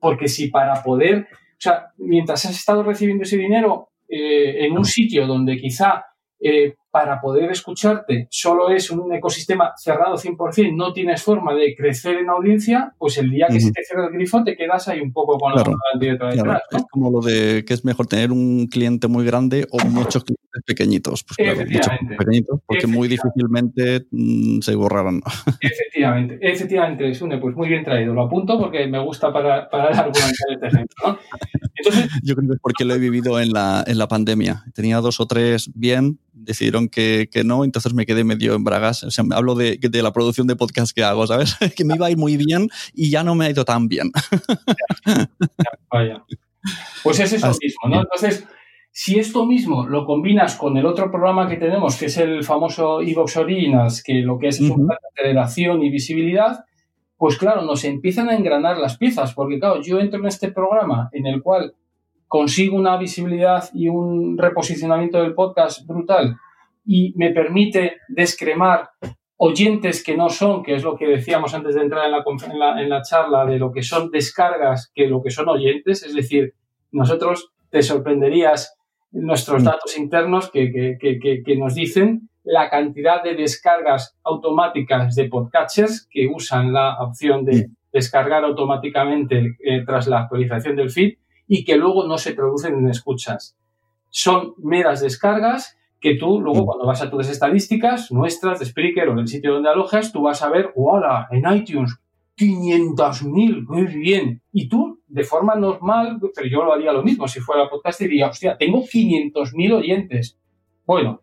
porque 0.00 0.28
si 0.28 0.48
para 0.48 0.82
poder, 0.82 1.28
o 1.30 1.60
sea, 1.60 1.88
mientras 1.98 2.44
has 2.46 2.56
estado 2.56 2.82
recibiendo 2.82 3.24
ese 3.24 3.36
dinero 3.36 3.88
eh, 4.08 4.64
en 4.66 4.76
un 4.76 4.84
sitio 4.84 5.26
donde 5.26 5.58
quizá 5.58 6.06
eh, 6.40 6.74
para 6.94 7.20
poder 7.20 7.50
escucharte 7.50 8.28
solo 8.30 8.70
es 8.70 8.88
un 8.88 9.12
ecosistema 9.12 9.72
cerrado 9.76 10.14
100%, 10.14 10.76
no 10.76 10.92
tienes 10.92 11.24
forma 11.24 11.52
de 11.52 11.74
crecer 11.74 12.18
en 12.18 12.30
audiencia, 12.30 12.94
pues 12.98 13.18
el 13.18 13.30
día 13.30 13.48
que 13.50 13.58
se 13.58 13.72
te 13.72 13.82
cierra 13.82 14.06
el 14.06 14.12
grifo 14.12 14.44
te 14.44 14.56
quedas 14.56 14.86
ahí 14.86 15.00
un 15.00 15.12
poco 15.12 15.36
con 15.36 15.54
la 15.56 15.64
detrás. 15.98 16.36
Es 16.70 16.84
como 16.92 17.10
lo 17.10 17.20
de 17.20 17.64
que 17.64 17.74
es 17.74 17.84
mejor 17.84 18.06
tener 18.06 18.30
un 18.30 18.68
cliente 18.68 19.08
muy 19.08 19.24
grande 19.24 19.66
o 19.72 19.84
muchos 19.86 20.22
clientes 20.22 20.62
pequeñitos. 20.64 21.24
Pues 21.24 21.36
claro, 21.36 21.68
muchos 21.68 22.16
pequeñitos, 22.16 22.60
porque 22.64 22.86
muy 22.86 23.08
difícilmente 23.08 24.06
mm, 24.12 24.60
se 24.60 24.76
borrarán. 24.76 25.20
Efectivamente, 25.60 26.38
efectivamente, 26.40 27.12
Sune, 27.14 27.38
pues 27.38 27.56
muy 27.56 27.68
bien 27.68 27.82
traído. 27.82 28.14
Lo 28.14 28.22
apunto 28.22 28.56
porque 28.56 28.86
me 28.86 29.00
gusta 29.00 29.32
para, 29.32 29.68
para 29.68 29.88
argumentar 29.88 30.30
este 30.48 30.66
ejemplo. 30.68 31.18
Yo 32.22 32.36
creo 32.36 32.48
que 32.48 32.54
es 32.54 32.60
porque 32.60 32.84
lo 32.84 32.94
he 32.94 32.98
vivido 32.98 33.40
en 33.40 33.50
la, 33.50 33.82
en 33.86 33.98
la 33.98 34.06
pandemia. 34.06 34.64
Tenía 34.74 35.00
dos 35.00 35.18
o 35.18 35.26
tres 35.26 35.70
bien, 35.74 36.18
decidieron 36.32 36.83
que, 36.88 37.28
que, 37.30 37.44
no, 37.44 37.64
entonces 37.64 37.94
me 37.94 38.06
quedé 38.06 38.24
medio 38.24 38.54
en 38.54 38.64
bragas. 38.64 39.04
O 39.04 39.10
sea, 39.10 39.24
hablo 39.32 39.54
de, 39.54 39.78
de, 39.80 40.02
la 40.02 40.12
producción 40.12 40.46
de 40.46 40.56
podcast 40.56 40.94
que 40.94 41.04
hago, 41.04 41.26
¿sabes? 41.26 41.56
que 41.76 41.84
me 41.84 41.94
iba 41.94 42.06
a 42.06 42.10
ir 42.10 42.18
muy 42.18 42.36
bien 42.36 42.68
y 42.92 43.10
ya 43.10 43.22
no 43.22 43.34
me 43.34 43.46
ha 43.46 43.50
ido 43.50 43.64
tan 43.64 43.88
bien. 43.88 44.10
vaya. 45.90 46.24
Pues 47.02 47.20
es 47.20 47.32
eso 47.32 47.48
mismo, 47.60 47.88
¿no? 47.88 48.00
Entonces, 48.00 48.46
si 48.90 49.18
esto 49.18 49.44
mismo 49.44 49.86
lo 49.86 50.06
combinas 50.06 50.54
con 50.54 50.76
el 50.76 50.86
otro 50.86 51.10
programa 51.10 51.48
que 51.48 51.56
tenemos, 51.56 51.96
que 51.96 52.06
es 52.06 52.16
el 52.16 52.44
famoso 52.44 53.02
Evox 53.02 53.36
Originals, 53.36 54.02
que 54.02 54.14
lo 54.14 54.38
que 54.38 54.48
es 54.48 54.60
es 54.60 54.70
una 54.70 54.96
aceleración 55.12 55.82
y 55.82 55.90
visibilidad, 55.90 56.64
pues 57.16 57.36
claro, 57.36 57.62
nos 57.62 57.84
empiezan 57.84 58.28
a 58.28 58.36
engranar 58.36 58.78
las 58.78 58.96
piezas, 58.96 59.34
porque 59.34 59.58
claro, 59.58 59.82
yo 59.82 59.98
entro 59.98 60.20
en 60.20 60.26
este 60.26 60.52
programa 60.52 61.10
en 61.12 61.26
el 61.26 61.42
cual 61.42 61.74
consigo 62.28 62.76
una 62.76 62.96
visibilidad 62.96 63.68
y 63.72 63.88
un 63.88 64.38
reposicionamiento 64.38 65.20
del 65.20 65.34
podcast 65.34 65.86
brutal 65.86 66.36
y 66.84 67.14
me 67.16 67.30
permite 67.30 67.98
descremar 68.08 68.90
oyentes 69.36 70.02
que 70.04 70.16
no 70.16 70.28
son, 70.28 70.62
que 70.62 70.74
es 70.74 70.82
lo 70.82 70.96
que 70.96 71.06
decíamos 71.06 71.54
antes 71.54 71.74
de 71.74 71.82
entrar 71.82 72.06
en 72.06 72.58
la, 72.58 72.80
en 72.80 72.88
la, 72.88 73.02
charla, 73.02 73.44
de 73.44 73.58
lo 73.58 73.72
que 73.72 73.82
son 73.82 74.10
descargas 74.10 74.90
que 74.94 75.06
lo 75.06 75.22
que 75.22 75.30
son 75.30 75.48
oyentes, 75.48 76.02
es 76.02 76.14
decir, 76.14 76.54
nosotros 76.92 77.50
te 77.70 77.82
sorprenderías 77.82 78.76
nuestros 79.10 79.62
mm. 79.62 79.66
datos 79.66 79.98
internos 79.98 80.50
que, 80.50 80.96
que, 81.00 81.18
que, 81.44 81.56
nos 81.56 81.74
dicen 81.74 82.28
la 82.42 82.68
cantidad 82.68 83.22
de 83.22 83.34
descargas 83.34 84.16
automáticas 84.22 85.14
de 85.14 85.28
podcatchers 85.28 86.06
que 86.10 86.28
usan 86.28 86.72
la 86.72 86.98
opción 87.00 87.44
de 87.44 87.66
mm. 87.68 87.76
descargar 87.92 88.44
automáticamente 88.44 89.56
eh, 89.64 89.84
tras 89.84 90.06
la 90.06 90.20
actualización 90.20 90.76
del 90.76 90.90
feed 90.90 91.14
y 91.46 91.64
que 91.64 91.76
luego 91.76 92.06
no 92.06 92.18
se 92.18 92.34
traducen 92.34 92.74
en 92.74 92.88
escuchas. 92.88 93.56
Son 94.10 94.54
meras 94.58 95.00
descargas 95.00 95.76
que 96.04 96.14
tú 96.16 96.38
luego 96.38 96.62
mm. 96.62 96.66
cuando 96.66 96.86
vas 96.86 97.00
a 97.00 97.10
tus 97.10 97.30
estadísticas 97.30 98.12
nuestras 98.12 98.58
de 98.58 98.66
Spreaker 98.66 99.08
o 99.08 99.16
del 99.16 99.26
sitio 99.26 99.54
donde 99.54 99.70
alojas, 99.70 100.12
tú 100.12 100.20
vas 100.20 100.42
a 100.42 100.50
ver, 100.50 100.70
¡hola! 100.76 101.28
En 101.30 101.50
iTunes, 101.50 101.96
500.000, 102.36 103.64
muy 103.66 103.86
bien. 103.86 104.42
Y 104.52 104.68
tú, 104.68 105.00
de 105.08 105.24
forma 105.24 105.54
normal, 105.54 106.20
pero 106.34 106.46
yo 106.46 106.62
lo 106.62 106.74
haría 106.74 106.92
lo 106.92 107.02
mismo, 107.02 107.26
si 107.26 107.40
fuera 107.40 107.70
podcast, 107.70 108.00
diría, 108.00 108.28
hostia, 108.28 108.58
tengo 108.58 108.82
500.000 108.82 109.72
oyentes. 109.72 110.38
Bueno, 110.84 111.22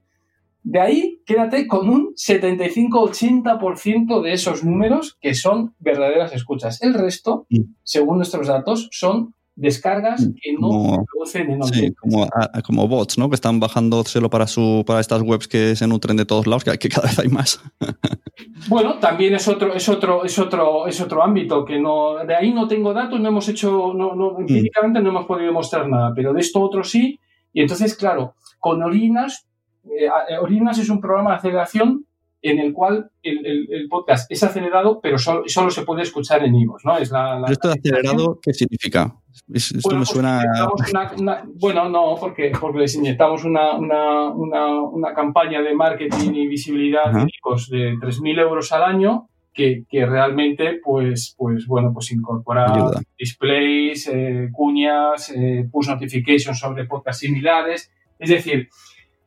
de 0.64 0.80
ahí 0.80 1.22
quédate 1.28 1.68
con 1.68 1.88
un 1.88 2.16
75-80% 2.16 4.24
de 4.24 4.34
esos 4.34 4.64
números 4.64 5.16
que 5.22 5.36
son 5.36 5.76
verdaderas 5.78 6.34
escuchas. 6.34 6.82
El 6.82 6.96
resto, 6.96 7.46
según 7.84 8.18
nuestros 8.18 8.48
datos, 8.48 8.90
son 8.92 9.36
descargas 9.56 10.22
mm, 10.22 10.34
que 10.42 10.54
no 10.60 11.06
producen 11.12 11.52
en 11.52 11.64
sí, 11.64 11.94
como, 11.94 12.28
como, 12.66 12.88
bots, 12.88 13.18
¿no? 13.18 13.30
Que 13.30 13.36
están 13.36 13.60
bajándoselo 13.60 14.30
para 14.30 14.48
su 14.48 14.84
para 14.88 15.00
estas 15.00 15.22
webs 15.22 15.48
que 15.48 15.76
se 15.76 15.88
nutren 15.88 16.18
de 16.18 16.26
todos 16.26 16.48
lados, 16.48 16.64
que, 16.64 16.78
que 16.78 16.90
cada 16.90 17.08
vez 17.08 17.20
hay 17.20 17.28
más. 17.28 17.62
bueno, 18.70 18.98
también 19.00 19.36
es 19.36 19.48
otro, 19.48 19.74
es 19.74 19.88
otro, 19.90 20.24
es 20.24 20.38
otro, 20.40 20.88
es 20.88 21.00
otro 21.02 21.24
ámbito 21.24 21.66
que 21.66 21.80
no, 21.80 22.26
de 22.26 22.36
ahí 22.36 22.54
no 22.54 22.68
tengo 22.68 22.94
datos, 22.94 23.20
no 23.20 23.30
hemos 23.30 23.48
hecho, 23.50 23.94
no, 23.94 24.16
no, 24.16 24.34
mm. 24.34 24.42
empíricamente 24.42 25.02
no 25.02 25.10
hemos 25.10 25.26
podido 25.26 25.48
demostrar 25.48 25.88
nada, 25.88 26.12
pero 26.16 26.34
de 26.34 26.42
esto 26.42 26.62
otro 26.62 26.84
sí. 26.84 27.20
Y 27.54 27.62
entonces, 27.62 27.96
claro, 27.96 28.36
con 28.60 28.82
Orinas, 28.82 29.48
eh, 29.84 30.06
eh, 30.30 30.38
Orinas 30.38 30.78
es 30.78 30.90
un 30.90 31.02
programa 31.02 31.32
de 31.32 31.38
aceleración 31.38 32.06
en 32.42 32.60
el 32.60 32.74
cual 32.74 33.12
el, 33.22 33.88
podcast 33.90 34.32
es 34.32 34.42
acelerado, 34.44 35.00
pero 35.02 35.18
solo, 35.18 35.44
solo, 35.48 35.70
se 35.70 35.84
puede 35.84 36.04
escuchar 36.04 36.44
en 36.44 36.56
IVOS, 36.56 36.86
¿no? 36.86 36.98
Es 36.98 37.12
la, 37.12 37.44
¿Esto 37.48 37.70
de 37.70 37.80
acelerado 37.80 38.40
qué 38.42 38.54
significa? 38.54 39.16
esto 39.54 39.80
bueno, 39.84 40.00
me 40.00 40.06
pues 40.06 40.10
suena... 40.10 41.44
bueno, 41.60 41.90
no, 41.90 42.16
porque, 42.20 42.52
porque 42.60 42.80
les 42.80 42.96
inyectamos 42.96 43.44
una, 43.44 43.74
una, 43.74 44.30
una, 44.30 45.14
campaña 45.14 45.62
de 45.62 45.74
marketing 45.74 46.34
y 46.34 46.48
visibilidad 46.48 47.12
de 47.12 47.22
IVOS 47.22 47.70
de 47.70 47.94
3.000 47.94 48.40
euros 48.40 48.72
al 48.72 48.84
año 48.84 49.28
que, 49.54 49.84
que, 49.90 50.06
realmente, 50.06 50.80
pues, 50.84 51.36
pues, 51.38 51.68
bueno, 51.68 51.92
pues 51.94 52.12
incorpora 52.12 52.92
displays, 53.18 54.08
eh, 54.08 54.50
cuñas, 54.52 55.30
eh, 55.36 55.68
push 55.72 55.90
notifications 55.90 56.58
sobre 56.58 56.86
podcasts 56.86 57.20
similares. 57.20 57.92
Es 58.18 58.30
decir, 58.30 58.70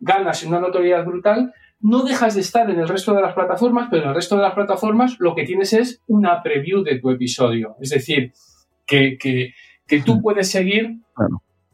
ganas 0.00 0.42
una 0.44 0.60
notoriedad 0.60 1.04
brutal, 1.04 1.52
no 1.80 2.02
dejas 2.02 2.34
de 2.34 2.40
estar 2.40 2.70
en 2.70 2.80
el 2.80 2.88
resto 2.88 3.14
de 3.14 3.20
las 3.20 3.34
plataformas, 3.34 3.88
pero 3.90 4.04
en 4.04 4.08
el 4.10 4.14
resto 4.14 4.36
de 4.36 4.42
las 4.42 4.54
plataformas 4.54 5.16
lo 5.18 5.34
que 5.34 5.44
tienes 5.44 5.72
es 5.72 6.02
una 6.06 6.42
preview 6.42 6.82
de 6.82 6.98
tu 6.98 7.10
episodio. 7.10 7.76
Es 7.80 7.90
decir, 7.90 8.32
que, 8.86 9.52
tú 10.04 10.20
puedes 10.22 10.50
seguir 10.50 10.98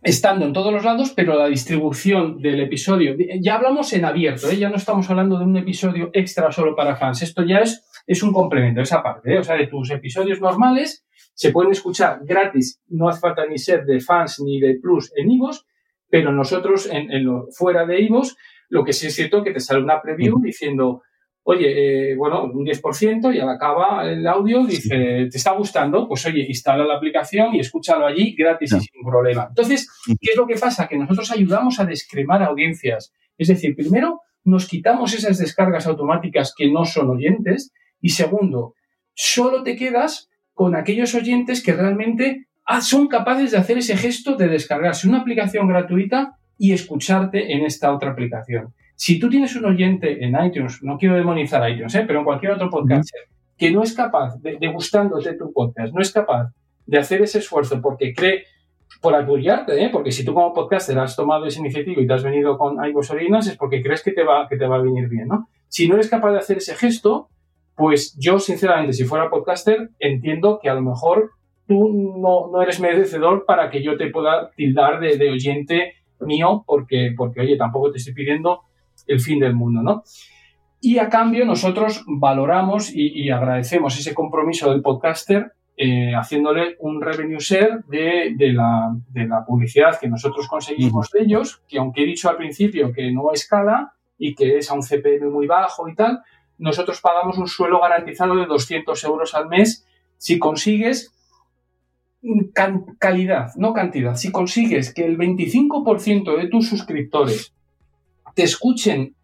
estando 0.03 0.47
en 0.47 0.53
todos 0.53 0.73
los 0.73 0.85
lados, 0.85 1.13
pero 1.15 1.39
la 1.39 1.47
distribución 1.47 2.41
del 2.41 2.61
episodio, 2.61 3.15
ya 3.41 3.57
hablamos 3.57 3.93
en 3.93 4.05
abierto, 4.05 4.49
¿eh? 4.49 4.57
ya 4.57 4.71
no 4.71 4.77
estamos 4.77 5.09
hablando 5.11 5.39
de 5.39 5.45
un 5.45 5.57
episodio 5.57 6.11
extra 6.13 6.51
solo 6.51 6.75
para 6.75 6.97
fans, 6.97 7.23
esto 7.23 7.45
ya 7.45 7.59
es, 7.59 7.85
es 8.07 8.23
un 8.23 8.33
complemento, 8.33 8.81
esa 8.81 9.03
parte, 9.03 9.35
¿eh? 9.35 9.39
o 9.39 9.45
sea, 9.45 9.57
de 9.57 9.67
tus 9.67 9.91
episodios 9.91 10.41
normales 10.41 11.05
se 11.35 11.53
pueden 11.53 11.73
escuchar 11.73 12.21
gratis, 12.25 12.81
no 12.89 13.09
hace 13.09 13.21
falta 13.21 13.47
ni 13.47 13.59
ser 13.59 13.85
de 13.85 14.01
fans 14.01 14.41
ni 14.41 14.59
de 14.59 14.79
plus 14.81 15.13
en 15.17 15.31
IVOS, 15.33 15.67
pero 16.09 16.33
nosotros 16.33 16.89
en, 16.91 17.25
lo, 17.25 17.47
fuera 17.53 17.87
de 17.87 18.01
IVOS 18.01 18.37
lo 18.71 18.85
que 18.85 18.93
sí 18.93 19.09
es 19.09 19.15
cierto 19.15 19.43
que 19.43 19.53
te 19.53 19.61
sale 19.61 19.83
una 19.83 20.01
preview 20.01 20.41
diciendo, 20.41 21.03
oye, 21.43 22.13
eh, 22.13 22.17
bueno, 22.17 22.45
un 22.45 22.65
10% 22.65 23.35
y 23.35 23.41
al 23.41 23.49
acaba 23.49 24.09
el 24.09 24.27
audio 24.27 24.65
dice, 24.65 25.29
¿te 25.31 25.37
está 25.37 25.53
gustando? 25.53 26.07
Pues 26.09 26.25
oye, 26.27 26.45
instala 26.47 26.85
la 26.85 26.97
aplicación 26.97 27.55
y 27.55 27.61
escúchalo 27.61 28.07
allí 28.07 28.35
gratis 28.37 28.73
y 28.73 28.81
sin 28.81 29.05
problema. 29.05 29.47
Entonces, 29.49 29.89
¿qué 30.07 30.31
es 30.33 30.37
lo 30.37 30.47
que 30.47 30.57
pasa? 30.57 30.87
Que 30.87 30.97
nosotros 30.97 31.31
ayudamos 31.33 31.81
a 31.81 31.85
descremar 31.85 32.43
audiencias. 32.43 33.13
Es 33.37 33.49
decir, 33.49 33.75
primero, 33.75 34.21
nos 34.45 34.69
quitamos 34.69 35.15
esas 35.15 35.39
descargas 35.39 35.87
automáticas 35.87 36.55
que 36.57 36.71
no 36.71 36.85
son 36.85 37.11
oyentes 37.11 37.73
y 38.01 38.11
segundo, 38.11 38.75
solo 39.15 39.63
te 39.63 39.77
quedas 39.77 40.31
con 40.55 40.77
aquellos 40.77 41.15
oyentes 41.15 41.63
que 41.63 41.73
realmente 41.73 42.47
ah, 42.67 42.81
son 42.81 43.09
capaces 43.09 43.51
de 43.51 43.59
hacer 43.59 43.79
ese 43.79 43.97
gesto 43.97 44.37
de 44.37 44.49
descargarse 44.49 45.09
una 45.09 45.21
aplicación 45.21 45.69
gratuita 45.69 46.37
y 46.61 46.75
escucharte 46.75 47.55
en 47.55 47.65
esta 47.65 47.93
otra 47.95 48.11
aplicación. 48.11 48.75
Si 48.95 49.19
tú 49.19 49.31
tienes 49.31 49.57
un 49.57 49.65
oyente 49.65 50.23
en 50.23 50.37
iTunes, 50.45 50.83
no 50.83 50.99
quiero 50.99 51.17
demonizar 51.17 51.69
iTunes, 51.71 51.95
¿eh? 51.95 52.05
pero 52.07 52.19
en 52.19 52.27
cualquier 52.27 52.53
otro 52.53 52.69
podcast, 52.69 53.09
que 53.57 53.71
no 53.71 53.83
es 53.83 53.95
capaz 53.95 54.37
de, 54.43 54.59
de 54.59 54.69
gustándote 54.69 55.33
tu 55.39 55.51
podcast, 55.55 55.95
no 55.95 56.03
es 56.03 56.13
capaz 56.13 56.53
de 56.85 56.99
hacer 56.99 57.23
ese 57.23 57.39
esfuerzo 57.39 57.81
porque 57.81 58.13
cree, 58.13 58.45
por 59.01 59.15
apoyarte, 59.15 59.83
¿eh? 59.83 59.89
porque 59.91 60.13
si 60.13 60.23
tú 60.23 60.35
como 60.35 60.53
podcaster 60.53 60.99
has 60.99 61.17
tomado 61.17 61.47
esa 61.47 61.61
iniciativa 61.61 62.03
y 62.03 62.07
te 62.07 62.13
has 62.13 62.23
venido 62.23 62.59
con 62.59 62.77
Originals 62.79 63.47
es 63.47 63.57
porque 63.57 63.83
crees 63.83 64.03
que 64.03 64.13
te 64.13 64.23
va, 64.23 64.47
que 64.47 64.59
te 64.59 64.67
va 64.67 64.77
a 64.77 64.83
venir 64.83 65.09
bien, 65.09 65.29
¿no? 65.29 65.49
Si 65.69 65.89
no 65.89 65.95
eres 65.95 66.11
capaz 66.11 66.33
de 66.33 66.39
hacer 66.39 66.59
ese 66.59 66.75
gesto, 66.75 67.31
pues 67.75 68.15
yo 68.19 68.39
sinceramente, 68.39 68.93
si 68.93 69.05
fuera 69.05 69.31
podcaster, 69.31 69.89
entiendo 69.99 70.61
que 70.63 70.69
a 70.69 70.75
lo 70.75 70.83
mejor 70.83 71.31
tú 71.67 71.89
no, 72.19 72.51
no 72.53 72.61
eres 72.61 72.81
merecedor 72.81 73.47
para 73.47 73.71
que 73.71 73.83
yo 73.83 73.97
te 73.97 74.11
pueda 74.11 74.51
tildar 74.51 75.01
de, 75.01 75.17
de 75.17 75.31
oyente 75.31 75.95
mío 76.27 76.65
porque, 76.67 77.13
porque, 77.17 77.41
oye, 77.41 77.57
tampoco 77.57 77.91
te 77.91 77.99
estoy 77.99 78.15
pidiendo 78.15 78.63
el 79.07 79.21
fin 79.21 79.41
del 79.41 79.55
mundo, 79.55 79.83
¿no? 79.83 80.03
Y 80.81 80.99
a 80.99 81.09
cambio 81.09 81.45
nosotros 81.45 82.05
valoramos 82.07 82.91
y, 82.95 83.29
agradecemos 83.31 83.99
ese 83.99 84.15
compromiso 84.15 84.71
del 84.71 84.81
podcaster 84.81 85.53
eh, 85.77 86.13
haciéndole 86.15 86.77
un 86.81 87.01
revenue 87.01 87.39
share 87.39 87.85
de, 87.87 88.35
de, 88.37 88.53
la, 88.53 88.95
de, 89.09 89.27
la, 89.27 89.45
publicidad 89.45 89.99
que 89.99 90.09
nosotros 90.09 90.47
conseguimos 90.49 91.11
de 91.11 91.23
ellos, 91.23 91.63
que 91.69 91.79
aunque 91.79 92.03
he 92.03 92.07
dicho 92.07 92.29
al 92.29 92.37
principio 92.37 92.93
que 92.93 93.11
no 93.13 93.33
escala 93.33 93.93
y 94.19 94.35
que 94.35 94.59
es 94.59 94.71
a 94.71 94.75
un 94.75 94.83
CPM 94.83 95.31
muy 95.31 95.47
bajo 95.47 95.89
y 95.89 95.95
tal, 95.95 96.21
nosotros 96.59 97.01
pagamos 97.01 97.39
un 97.39 97.47
suelo 97.47 97.81
garantizado 97.81 98.37
de 98.37 98.47
200 98.47 99.05
euros 99.05 99.35
al 99.35 99.49
mes 99.49 99.87
si 100.19 100.39
consigues 100.39 101.13
calidad, 102.99 103.53
no 103.57 103.73
cantidad. 103.73 104.17
Si 104.17 104.31
consigues 104.31 104.93
que 104.93 105.05
el 105.05 105.17
25% 105.17 106.37
de 106.37 106.49
tus 106.49 106.69
suscriptores 106.69 107.53
te 108.35 108.43
escuchen 108.43 109.15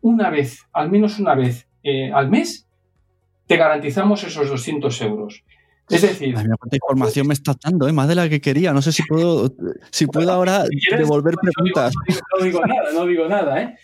una 0.00 0.30
vez, 0.30 0.60
al 0.72 0.90
menos 0.90 1.18
una 1.18 1.34
vez 1.34 1.66
eh, 1.82 2.12
al 2.12 2.28
mes, 2.28 2.66
te 3.46 3.56
garantizamos 3.56 4.22
esos 4.24 4.48
200 4.48 5.00
euros. 5.02 5.44
Es 5.88 6.02
decir, 6.02 6.34
la 6.34 6.42
información 6.72 7.28
me 7.28 7.34
está 7.34 7.54
dando, 7.62 7.86
¿eh? 7.86 7.92
más 7.92 8.08
de 8.08 8.16
la 8.16 8.28
que 8.28 8.40
quería. 8.40 8.72
No 8.72 8.82
sé 8.82 8.90
si 8.90 9.04
puedo, 9.04 9.54
si 9.90 10.06
puedo 10.06 10.32
ahora 10.32 10.64
devolver 10.98 11.34
preguntas. 11.40 11.94
No 12.36 12.44
digo, 12.44 12.60
nada, 12.66 12.92
no 12.92 13.06
digo 13.06 13.28
nada, 13.28 13.62
¿eh? 13.62 13.76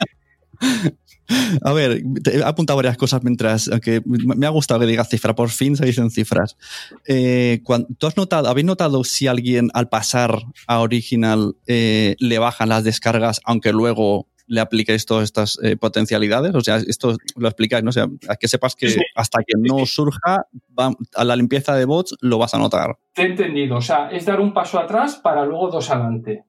A 1.65 1.73
ver, 1.73 2.03
he 2.31 2.43
apuntado 2.43 2.77
varias 2.77 2.97
cosas 2.97 3.23
mientras, 3.23 3.69
aunque 3.69 4.03
me 4.05 4.47
ha 4.47 4.51
gustado 4.51 4.81
que 4.81 4.87
digas 4.87 5.09
cifra, 5.09 5.35
por 5.35 5.51
fin 5.51 5.77
se 5.77 5.87
dicen 5.87 6.11
cifras. 6.11 6.57
Eh, 7.07 7.63
¿Tú 7.99 8.07
has 8.07 8.17
notado, 8.17 8.49
habéis 8.49 8.67
notado 8.67 9.05
si 9.05 9.27
alguien 9.27 9.71
al 9.75 9.89
pasar 9.89 10.39
a 10.67 10.81
Original 10.81 11.57
eh, 11.67 12.17
le 12.19 12.39
bajan 12.39 12.69
las 12.69 12.85
descargas, 12.85 13.41
aunque 13.45 13.73
luego 13.73 14.29
le 14.47 14.61
apliquéis 14.61 15.07
todas 15.07 15.25
estas 15.25 15.59
eh, 15.63 15.77
potencialidades. 15.77 16.55
O 16.55 16.61
sea, 16.61 16.77
esto 16.77 17.17
lo 17.37 17.49
explicáis, 17.49 17.83
¿no? 17.85 17.91
O 17.91 17.93
sea, 17.93 18.07
que 18.39 18.49
sepas 18.49 18.77
que 18.77 18.97
hasta 19.15 19.41
que 19.47 19.55
no 19.57 19.87
surja 19.87 20.47
a 21.15 21.25
la 21.25 21.37
limpieza 21.37 21.75
de 21.75 21.85
bots 21.85 22.17
lo 22.21 22.39
vas 22.39 22.55
a 22.55 22.59
notar. 22.59 22.99
Te 23.15 23.23
he 23.23 23.27
entendido. 23.27 23.77
O 23.77 23.81
sea, 23.81 24.11
es 24.11 24.27
dar 24.27 24.41
un 24.41 24.53
paso 24.53 24.79
atrás 24.79 25.17
para 25.17 25.45
luego 25.45 25.71
dos 25.71 25.91
adelante. 25.91 26.45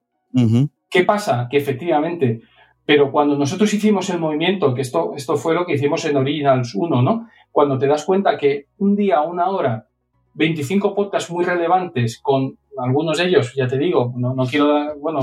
¿Qué 0.89 1.03
pasa? 1.03 1.47
Que 1.49 1.57
efectivamente, 1.57 2.41
pero 2.85 3.11
cuando 3.11 3.37
nosotros 3.37 3.73
hicimos 3.73 4.09
el 4.09 4.19
movimiento, 4.19 4.73
que 4.73 4.81
esto, 4.81 5.13
esto 5.15 5.37
fue 5.37 5.53
lo 5.53 5.65
que 5.65 5.75
hicimos 5.75 6.03
en 6.05 6.17
Originals 6.17 6.75
1, 6.75 7.01
¿no? 7.01 7.29
Cuando 7.51 7.77
te 7.77 7.87
das 7.87 8.03
cuenta 8.03 8.37
que 8.37 8.67
un 8.79 8.95
día, 8.95 9.21
una 9.21 9.49
hora, 9.49 9.87
25 10.33 10.93
podcasts 10.93 11.31
muy 11.31 11.45
relevantes 11.45 12.19
con 12.19 12.57
algunos 12.77 13.17
de 13.17 13.25
ellos, 13.25 13.53
ya 13.55 13.67
te 13.67 13.77
digo, 13.77 14.13
no, 14.17 14.35
quiero 14.45 14.67
dar, 14.67 14.97
bueno, 14.97 15.21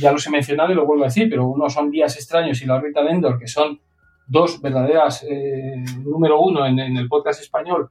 ya 0.00 0.12
los 0.12 0.26
he 0.26 0.30
mencionado 0.30 0.72
y 0.72 0.74
lo 0.74 0.86
vuelvo 0.86 1.04
a 1.04 1.08
decir, 1.08 1.28
pero 1.28 1.46
unos 1.46 1.74
son 1.74 1.90
Días 1.90 2.16
Extraños 2.16 2.62
y 2.62 2.66
La 2.66 2.80
Rita 2.80 3.02
de 3.02 3.10
Endor, 3.10 3.38
que 3.38 3.48
son 3.48 3.80
dos 4.26 4.60
verdaderas, 4.62 5.26
eh, 5.28 5.84
número 6.04 6.40
uno 6.40 6.64
en, 6.64 6.78
el 6.78 7.08
podcast 7.08 7.42
español, 7.42 7.90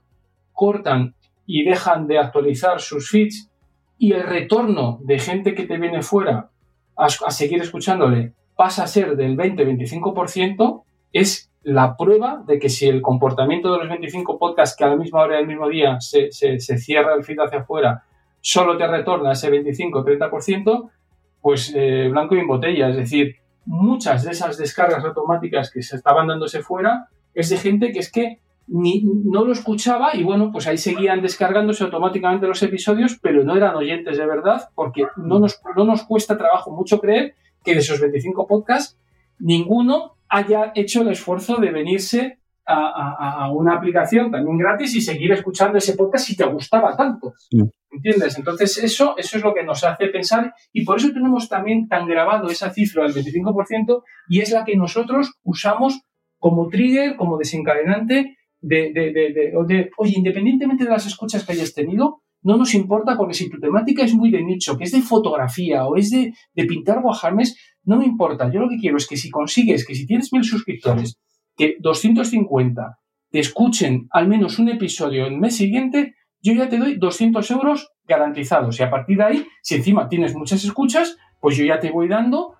cortan 0.54 1.14
y 1.46 1.64
dejan 1.64 2.08
de 2.08 2.18
actualizar 2.18 2.80
sus 2.80 3.10
feeds 3.10 3.52
y 3.98 4.14
el 4.14 4.24
retorno 4.24 5.00
de 5.04 5.20
gente 5.20 5.54
que 5.54 5.66
te 5.66 5.78
viene 5.78 6.02
fuera 6.02 6.50
a 6.96 7.10
seguir 7.10 7.62
escuchándole 7.62 8.34
pasa 8.62 8.84
a 8.84 8.88
ser 8.88 9.16
del 9.16 9.36
20-25%, 9.36 10.84
es 11.12 11.52
la 11.64 11.98
prueba 11.98 12.44
de 12.46 12.60
que 12.60 12.70
si 12.70 12.88
el 12.88 13.02
comportamiento 13.02 13.74
de 13.74 13.80
los 13.80 13.90
25 13.90 14.38
podcasts 14.38 14.78
que 14.78 14.84
a 14.84 14.90
la 14.90 14.98
misma 14.98 15.24
hora 15.24 15.38
del 15.38 15.48
mismo 15.48 15.68
día 15.68 16.00
se, 16.00 16.32
se, 16.32 16.60
cierra 16.78 17.16
el 17.16 17.24
feed 17.24 17.40
hacia 17.40 17.62
afuera 17.62 18.04
solo 18.40 18.78
te 18.78 18.86
retorna 18.86 19.32
ese 19.32 19.52
25-30%, 19.52 20.92
pues 21.42 21.74
eh, 21.76 22.10
blanco 22.12 22.36
y 22.36 22.40
en 22.42 22.48
botella. 22.48 22.90
Es 22.90 22.98
decir, 22.98 23.38
muchas 23.66 24.26
de 24.26 24.30
esas 24.30 24.60
descargas 24.60 25.04
automáticas 25.04 25.72
que 25.72 25.82
se 25.82 25.96
estaban 25.96 26.28
dándose 26.28 26.62
fuera 26.62 27.08
es 27.34 27.50
de 27.50 27.58
gente 27.58 27.92
que 27.92 27.98
es 27.98 28.12
que 28.12 28.42
ni, 28.68 29.02
no 29.04 29.44
lo 29.44 29.54
escuchaba 29.54 30.16
y 30.16 30.24
bueno, 30.24 30.52
pues 30.52 30.68
ahí 30.68 30.78
seguían 30.78 31.24
descargándose 31.24 31.84
automáticamente 31.84 32.46
los 32.46 32.62
episodios, 32.62 33.18
pero 33.24 33.44
no 33.44 33.56
eran 33.56 33.74
oyentes 33.74 34.20
de 34.20 34.26
verdad 34.28 34.70
porque 34.76 35.08
no 35.18 35.40
nos, 35.40 35.60
no 35.76 35.84
nos 35.84 36.04
cuesta 36.04 36.38
trabajo 36.38 36.70
mucho 36.70 37.00
creer 37.00 37.34
que 37.64 37.74
de 37.74 37.80
esos 37.80 38.00
25 38.00 38.48
podcasts 38.48 38.98
ninguno 39.40 40.18
haya 40.30 40.72
hecho 40.76 41.02
el 41.02 41.10
esfuerzo 41.10 41.58
de 41.58 41.72
venirse 41.72 42.40
a, 42.66 43.52
una 43.52 43.76
aplicación 43.76 44.32
también 44.32 44.58
gratis 44.58 44.96
y 44.96 45.02
seguir 45.02 45.32
escuchando 45.34 45.78
ese 45.78 45.96
podcast 45.96 46.26
si 46.26 46.38
te 46.38 46.46
gustaba 46.46 46.96
tanto. 46.96 47.34
¿Entiendes? 47.92 48.38
Entonces, 48.38 48.78
eso, 48.78 49.16
eso 49.18 49.38
es 49.38 49.44
lo 49.44 49.54
que 49.54 49.64
nos 49.64 49.84
hace 49.84 50.08
pensar 50.08 50.54
y 50.72 50.86
por 50.86 50.98
eso 50.98 51.12
tenemos 51.12 51.50
también 51.50 51.90
tan 51.90 52.08
grabado 52.08 52.50
esa 52.50 52.70
cifra 52.70 53.04
del 53.04 53.14
25% 53.14 54.04
y 54.30 54.40
es 54.40 54.52
la 54.52 54.64
que 54.64 54.78
nosotros 54.78 55.34
usamos 55.44 56.02
como 56.40 56.70
trigger, 56.70 57.18
como 57.18 57.38
desencadenante 57.38 58.38
de, 58.62 58.92
de, 58.94 59.12
de, 59.12 59.92
oye, 59.98 60.14
independientemente 60.16 60.86
de 60.86 60.90
las 60.90 61.06
escuchas 61.06 61.46
que 61.46 61.52
hayas 61.52 61.74
tenido, 61.74 62.22
no 62.44 62.58
nos 62.58 62.74
importa 62.74 63.18
porque 63.18 63.34
si 63.34 63.50
tu 63.50 63.60
temática 63.60 64.04
es 64.04 64.14
muy 64.14 64.32
de 64.32 64.44
nicho, 64.44 64.78
que 64.78 64.86
es 64.86 64.92
de 64.92 65.02
fotografía 65.02 65.86
o 65.86 65.96
es 65.96 66.10
de, 66.10 66.34
pintar 66.68 67.02
guajarmes, 67.02 67.56
no 67.84 67.98
me 67.98 68.06
importa. 68.06 68.52
Yo 68.52 68.62
lo 68.62 68.70
que 68.70 68.78
quiero 68.78 68.98
es 68.98 69.08
que 69.08 69.18
si 69.18 69.30
consigues, 69.30 69.86
que 69.86 69.96
si 69.96 70.06
tienes 70.06 70.32
mil 70.34 70.44
suscriptores, 70.44 71.18
que 71.56 71.76
250 71.80 72.98
te 73.30 73.40
escuchen 73.40 74.08
al 74.12 74.28
menos 74.28 74.60
un 74.60 74.70
episodio 74.70 75.26
el 75.26 75.38
mes 75.38 75.56
siguiente, 75.56 76.16
yo 76.42 76.54
ya 76.54 76.68
te 76.68 76.78
doy 76.78 76.98
200 76.98 77.50
euros 77.52 77.90
garantizados. 78.06 78.80
Y 78.80 78.84
a 78.84 78.90
partir 78.90 79.18
de 79.18 79.24
ahí, 79.24 79.48
si 79.62 79.76
encima 79.76 80.10
tienes 80.10 80.36
muchas 80.36 80.64
escuchas, 80.64 81.18
pues 81.42 81.58
yo 81.58 81.66
ya 81.66 81.80
te 81.80 81.90
voy 81.90 82.08
dando 82.08 82.56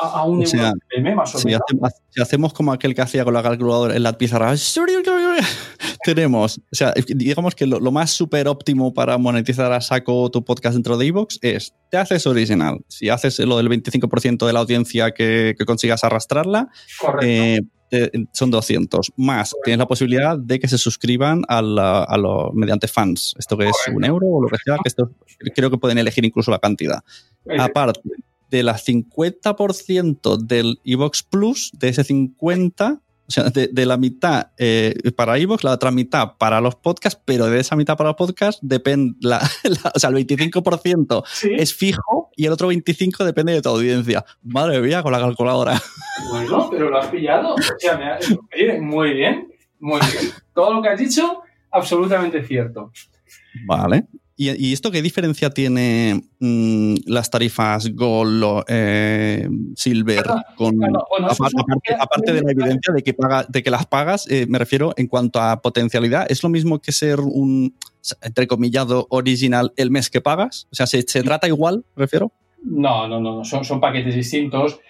a, 0.00 0.24
un 0.24 0.42
euro 0.42 0.72
más 1.14 1.34
o 1.34 1.46
menos. 1.46 1.92
Si 2.10 2.20
hacemos 2.20 2.52
como 2.52 2.72
aquel 2.72 2.92
que 2.92 3.00
hacía 3.00 3.24
con 3.24 3.32
la 3.32 3.44
calculadora 3.44 3.94
en 3.94 4.02
la 4.02 4.18
pizarra, 4.18 4.54
tenemos, 6.04 6.58
o 6.58 6.74
sea, 6.74 6.92
digamos 7.08 7.54
que 7.54 7.66
lo, 7.66 7.80
más 7.92 8.10
súper 8.10 8.48
óptimo 8.48 8.92
para 8.92 9.16
monetizar 9.18 9.72
a 9.72 9.80
saco 9.80 10.30
tu 10.32 10.44
podcast 10.44 10.74
dentro 10.74 10.98
de 10.98 11.06
Evox 11.06 11.38
es, 11.42 11.74
te 11.90 11.96
haces 11.96 12.26
original. 12.26 12.80
Si 12.88 13.08
haces 13.08 13.38
lo 13.38 13.56
del 13.56 13.68
25% 13.68 14.46
de 14.46 14.52
la 14.52 14.60
audiencia 14.60 15.12
que, 15.12 15.54
consigas 15.64 16.02
arrastrarla, 16.02 16.68
eh, 17.22 17.60
son 18.32 18.50
200. 18.50 19.12
Más, 19.16 19.54
tienes 19.64 19.78
la 19.78 19.86
posibilidad 19.86 20.38
de 20.38 20.58
que 20.58 20.68
se 20.68 20.78
suscriban 20.78 21.42
a, 21.48 21.62
lo, 21.62 22.52
mediante 22.54 22.88
fans. 22.88 23.34
Esto 23.38 23.56
que 23.56 23.68
es 23.68 23.76
un 23.92 24.04
euro 24.04 24.26
o 24.26 24.42
lo 24.42 24.48
que 24.48 24.56
sea, 24.64 24.76
que 24.82 24.88
esto 24.88 25.10
creo 25.54 25.70
que 25.70 25.78
pueden 25.78 25.98
elegir 25.98 26.24
incluso 26.24 26.50
la 26.50 26.58
cantidad. 26.58 27.02
Aparte 27.58 28.00
de 28.50 28.62
la 28.62 28.76
50% 28.76 30.36
del 30.38 30.78
Evox 30.84 31.22
Plus, 31.22 31.72
de 31.74 31.88
ese 31.88 32.04
50, 32.04 33.00
o 33.26 33.30
sea, 33.30 33.44
de, 33.44 33.86
la 33.86 33.96
mitad 33.96 34.48
eh, 34.58 34.94
para 35.16 35.38
iVoox, 35.38 35.64
la 35.64 35.72
otra 35.72 35.90
mitad 35.90 36.36
para 36.36 36.60
los 36.60 36.74
podcasts, 36.74 37.20
pero 37.24 37.46
de 37.46 37.58
esa 37.58 37.74
mitad 37.74 37.96
para 37.96 38.10
los 38.10 38.16
podcasts 38.16 38.60
depende, 38.62 39.16
o 39.94 39.98
sea, 39.98 40.10
el 40.10 40.16
25% 40.16 41.24
es 41.58 41.74
fijo 41.74 42.30
y 42.36 42.46
el 42.46 42.52
otro 42.52 42.70
25% 42.70 43.24
depende 43.24 43.52
de 43.52 43.62
tu 43.62 43.70
audiencia. 43.70 44.24
Madre 44.42 44.80
mía, 44.80 45.02
con 45.02 45.12
la 45.12 45.20
calculadora. 45.20 45.80
Bueno, 46.30 46.68
pero 46.70 46.90
lo 46.90 46.98
has 46.98 47.08
pillado. 47.08 47.54
O 47.54 47.78
sea, 47.78 47.98
me 47.98 48.80
muy 48.80 49.14
bien, 49.14 49.52
muy 49.80 50.00
bien. 50.00 50.32
Todo 50.54 50.72
lo 50.72 50.80
que 50.80 50.88
has 50.88 50.98
dicho, 50.98 51.42
absolutamente 51.72 52.44
cierto. 52.44 52.92
Vale. 53.66 54.06
¿Y, 54.36 54.72
esto 54.72 54.90
qué 54.90 55.00
diferencia 55.00 55.50
tiene 55.50 56.24
mm, 56.40 56.94
las 57.06 57.30
tarifas 57.30 57.94
Gold, 57.94 58.64
eh, 58.66 59.48
Silver? 59.76 60.24
con, 60.56 60.80
aparte, 60.84 62.32
de 62.32 62.42
la 62.42 62.50
evidencia 62.50 62.92
de 62.92 63.02
que, 63.02 63.14
paga, 63.14 63.46
de 63.48 63.62
que 63.62 63.70
las 63.70 63.86
pagas, 63.86 64.28
eh, 64.28 64.46
me 64.48 64.58
refiero 64.58 64.92
en 64.96 65.06
cuanto 65.06 65.40
a 65.40 65.62
potencialidad, 65.62 66.26
¿es 66.28 66.42
lo 66.42 66.48
mismo 66.48 66.80
que 66.80 66.90
ser 66.90 67.20
un, 67.20 67.76
entrecomillado, 68.22 69.06
original 69.10 69.72
el 69.76 69.92
mes 69.92 70.10
que 70.10 70.20
pagas? 70.20 70.66
O 70.72 70.74
sea, 70.74 70.86
¿se, 70.86 71.04
trata 71.04 71.46
igual, 71.46 71.84
refiero? 71.96 72.32
No, 72.64 73.06
no, 73.06 73.20
no, 73.20 73.44
son, 73.44 73.64
son 73.64 73.80
paquetes 73.80 74.16
distintos. 74.16 74.80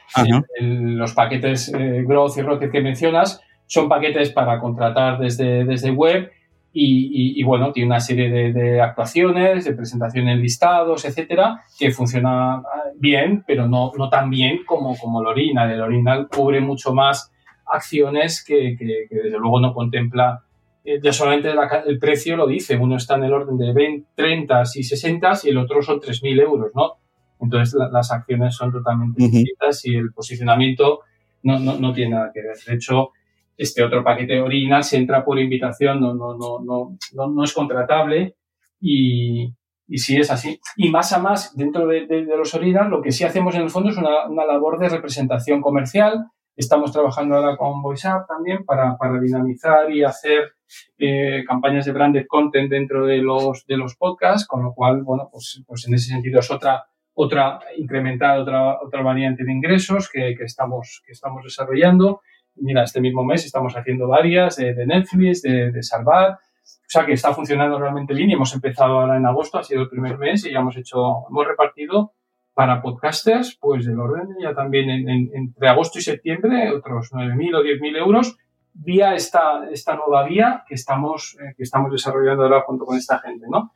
los 0.59 1.13
paquetes 1.13 1.69
eh, 1.69 2.03
Growth 2.07 2.39
y 2.39 2.43
Rocket 2.43 2.71
que 2.71 2.81
mencionas 2.81 3.41
son 3.67 3.91
paquetes 3.91 4.31
para 4.31 4.59
contratar 4.59 5.19
desde, 5.19 5.65
desde 5.65 5.91
web 5.91 6.31
y, 6.77 7.43
bueno, 7.45 7.71
tiene 7.73 7.87
una 7.87 8.01
serie 8.01 8.53
de, 8.53 8.81
actuaciones, 8.81 9.65
de 9.65 9.75
presentaciones 9.75 10.39
listados, 10.41 11.05
etcétera, 11.05 11.63
que 11.79 11.93
funciona 11.93 12.63
bien, 12.97 13.45
pero 13.47 13.69
no, 13.69 13.93
no 13.97 14.09
tan 14.09 14.29
bien 14.29 14.65
como, 14.67 14.97
como 14.97 15.21
el 15.21 15.29
Original. 15.29 15.71
El 15.71 15.81
Original 15.81 16.29
cubre 16.29 16.61
mucho 16.61 16.93
más 16.93 17.33
acciones 17.67 18.45
que, 18.45 18.77
que, 18.77 19.07
desde 19.09 19.39
luego 19.39 19.61
no 19.61 19.73
contempla. 19.73 20.43
Eh, 20.85 20.99
ya 21.01 21.13
solamente 21.13 21.53
el 21.87 21.99
precio 21.99 22.37
lo 22.37 22.47
dice, 22.47 22.77
uno 22.77 22.97
está 22.97 23.15
en 23.15 23.25
el 23.25 23.33
orden 23.33 23.57
de 23.57 23.73
20, 23.73 24.09
30 24.17 24.63
y 24.75 24.83
60 24.83 25.33
y 25.45 25.51
el 25.51 25.59
otro 25.59 25.81
son 25.81 26.01
3.000 26.01 26.43
euros, 26.43 26.73
¿no? 26.75 26.95
Entonces 27.41 27.79
las 27.93 28.11
acciones 28.11 28.55
son 28.55 28.73
totalmente 28.73 29.23
distintas 29.23 29.85
y 29.87 29.95
el 29.95 30.13
posicionamiento 30.13 31.01
no, 31.45 31.59
no, 31.59 31.79
no 31.79 31.93
tiene 31.93 32.17
nada 32.17 32.31
que 32.35 32.43
ver. 32.43 32.57
De 32.67 32.75
hecho, 32.75 33.11
este 33.57 33.83
otro 33.83 34.03
paquete 34.03 34.41
original 34.41 34.85
se 34.85 34.97
entra 34.97 35.25
por 35.25 35.39
invitación, 35.39 36.01
no, 36.01 36.15
no, 36.15 36.37
no, 36.37 36.61
no, 37.13 37.31
no, 37.31 37.45
es 37.45 37.53
contratable 37.53 38.37
y, 38.81 39.53
y 39.87 39.99
sí 39.99 40.17
es 40.17 40.31
así. 40.31 40.61
Y 40.77 40.91
más 40.91 41.13
a 41.13 41.19
más, 41.19 41.57
dentro 41.57 41.87
de, 41.87 42.07
de, 42.07 42.25
los 42.25 42.55
original, 42.55 42.91
lo 42.91 43.03
que 43.03 43.13
sí 43.13 43.25
hacemos 43.25 43.55
en 43.55 43.63
el 43.63 43.71
fondo 43.71 43.91
es 43.91 43.97
una, 43.97 44.29
una 44.29 44.45
labor 44.45 44.79
de 44.79 44.89
representación 44.89 45.61
comercial. 45.61 46.27
Estamos 46.57 46.93
trabajando 46.93 47.37
ahora 47.37 47.57
con 47.57 47.83
VoiceUp 47.83 48.27
también 48.29 48.65
para, 48.65 48.97
para 48.97 49.21
dinamizar 49.21 49.91
y 49.91 50.05
hacer 50.05 50.53
eh, 50.99 51.45
campañas 51.47 51.85
de 51.85 51.93
branded 51.93 52.27
content 52.29 52.71
dentro 52.71 53.07
de 53.07 53.19
los, 53.19 53.67
de 53.67 53.77
los 53.77 53.97
podcasts, 53.97 54.47
con 54.47 54.63
lo 54.63 54.73
cual, 54.73 55.03
bueno, 55.03 55.29
pues, 55.31 55.63
pues 55.67 55.87
en 55.89 55.95
ese 55.95 56.11
sentido 56.11 56.41
es 56.41 56.51
otra, 56.51 56.85
otra 57.15 57.61
incrementar 57.77 58.39
otra, 58.39 58.79
otra 58.81 59.03
variante 59.03 59.45
de 59.45 59.53
ingresos 59.53 60.09
que, 60.09 60.35
que, 60.37 60.45
estamos, 60.45 61.03
que 61.05 61.13
estamos 61.13 61.43
desarrollando 61.43 62.21
mira, 62.57 62.85
este 62.85 63.01
mismo 63.01 63.25
mes 63.25 63.45
estamos 63.45 63.75
haciendo 63.77 64.09
varias 64.09 64.57
de, 64.57 64.87
Netflix, 64.87 65.43
de, 65.43 65.71
de, 65.71 65.83
Salvar, 65.83 66.33
o 66.33 66.89
sea 66.89 67.05
que 67.05 67.13
está 67.13 67.33
funcionando 67.33 67.79
realmente 67.79 68.15
bien 68.15 68.31
y 68.31 68.35
hemos 68.35 68.55
empezado 68.55 69.01
ahora 69.01 69.17
en 69.17 69.27
agosto, 69.27 69.59
ha 69.59 69.65
sido 69.65 69.83
el 69.83 69.89
primer 69.89 70.19
mes 70.19 70.45
y 70.47 70.53
ya 70.53 70.61
hemos 70.61 70.77
hecho, 70.77 71.27
hemos 71.29 71.47
repartido 71.47 72.13
para 72.55 72.81
podcasters, 72.81 73.59
pues 73.61 73.85
del 73.85 73.99
orden 73.99 74.29
ya 74.41 74.55
también 74.55 74.89
entre 74.89 75.69
agosto 75.69 75.99
y 75.99 76.03
septiembre 76.03 76.71
otros 76.71 77.13
9.000 77.13 77.57
o 77.57 77.63
10.000 77.63 77.97
euros 77.99 78.37
vía 78.75 79.15
esta, 79.15 79.69
esta 79.71 79.97
nueva 79.97 80.25
vía 80.25 80.65
que 80.67 80.75
estamos, 80.75 81.37
eh, 81.41 81.55
que 81.57 81.63
estamos 81.63 81.91
desarrollando 81.91 82.45
ahora 82.45 82.63
junto 82.63 82.85
con 82.85 82.97
esta 82.97 83.19
gente, 83.21 83.47
¿no? 83.49 83.73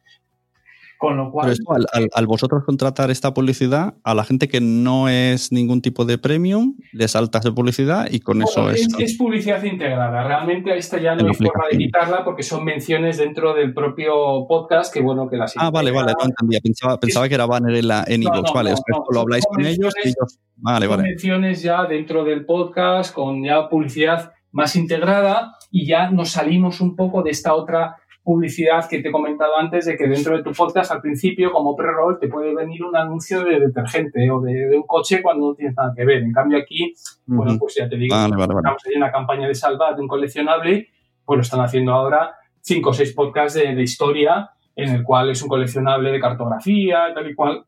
Con 0.99 1.17
lo 1.17 1.31
cual. 1.31 1.57
Pero 1.57 1.87
al, 2.13 2.27
vosotros 2.27 2.65
contratar 2.65 3.13
esta 3.13 3.33
publicidad, 3.33 3.95
a 4.03 4.15
la 4.15 4.25
gente 4.25 4.49
que 4.49 4.61
no 4.61 5.09
es 5.09 5.53
ningún 5.53 5.81
tipo 5.81 6.05
de 6.05 6.19
premium, 6.19 6.75
le 6.93 7.07
saltas 7.07 7.45
de 7.45 7.53
publicidad 7.53 8.09
y 8.11 8.19
con 8.19 8.43
eso 8.43 8.69
es. 8.69 8.89
Es 8.99 9.17
publicidad 9.17 9.63
integrada. 9.63 10.25
Realmente 10.25 10.77
esta 10.77 10.99
ya 10.99 11.15
no 11.15 11.29
hay 11.29 11.35
forma 11.35 11.65
de 11.71 11.79
quitarla 11.79 12.25
porque 12.25 12.43
son 12.43 12.65
menciones 12.65 13.17
dentro 13.17 13.55
del 13.55 13.73
propio 13.73 14.47
podcast 14.49 14.93
que, 14.93 15.01
bueno, 15.01 15.29
que 15.29 15.37
las. 15.37 15.55
Ah, 15.57 15.71
vale, 15.71 15.93
vale, 15.93 16.15
no 16.19 16.25
entendía. 16.27 16.59
Pensaba, 16.61 16.99
pensaba 16.99 17.29
que 17.29 17.35
era 17.37 17.47
banner 17.47 17.77
en, 17.77 17.87
la, 17.87 18.05
en 18.05 18.25
vale, 18.53 18.75
lo 19.13 19.21
habláis 19.21 19.45
con 19.47 19.65
ellos, 19.65 19.95
ellos. 20.03 20.41
Vale, 20.57 20.89
vale. 20.89 21.05
menciones 21.05 21.63
ya 21.63 21.85
dentro 21.85 22.25
del 22.25 22.45
podcast 22.45 23.15
con 23.15 23.45
ya 23.45 23.69
publicidad 23.69 24.33
más 24.51 24.75
integrada 24.75 25.57
y 25.71 25.87
ya 25.87 26.11
nos 26.11 26.31
salimos 26.31 26.81
un 26.81 26.97
poco 26.97 27.23
de 27.23 27.31
esta 27.31 27.55
otra 27.55 27.99
publicidad 28.29 28.87
que 28.87 29.01
te 29.01 29.09
he 29.09 29.11
comentado 29.11 29.57
antes 29.57 29.87
de 29.87 29.97
que 29.97 30.07
dentro 30.07 30.37
de 30.37 30.43
tu 30.43 30.53
podcast 30.53 30.93
al 30.93 31.01
principio 31.01 31.51
como 31.51 31.75
pre-roll 31.75 32.19
te 32.21 32.29
puede 32.29 32.55
venir 32.55 32.85
un 32.85 32.95
anuncio 32.95 33.43
de 33.43 33.59
detergente 33.59 34.31
o 34.31 34.39
de, 34.43 34.77
un 34.77 34.83
coche 34.83 35.23
cuando 35.23 35.49
no 35.49 35.55
tienes 35.55 35.75
nada 35.75 35.95
que 35.97 36.05
ver. 36.05 36.23
En 36.23 36.33
cambio 36.33 36.59
aquí, 36.59 36.93
bueno, 37.25 37.57
pues 37.59 37.77
ya 37.77 37.89
te 37.89 37.97
digo, 37.97 38.15
estamos 38.15 38.85
en 38.85 38.99
una 38.99 39.11
campaña 39.11 39.49
de 39.49 39.55
salva 39.55 39.95
de 39.95 40.03
un 40.03 40.09
coleccionable, 40.09 40.89
pues 41.25 41.39
lo 41.39 41.41
están 41.41 41.61
haciendo 41.61 41.93
ahora 41.93 42.35
cinco 42.61 42.91
o 42.91 42.93
seis 42.93 43.15
podcasts 43.15 43.59
de, 43.59 43.75
de, 43.75 43.83
historia 43.83 44.51
en 44.77 44.91
el 44.91 45.05
cual 45.05 45.31
es 45.31 45.41
un 45.41 45.49
coleccionable 45.49 46.13
de 46.13 46.21
cartografía, 46.21 47.15
tal 47.15 47.31
y 47.31 47.35
cual. 47.35 47.65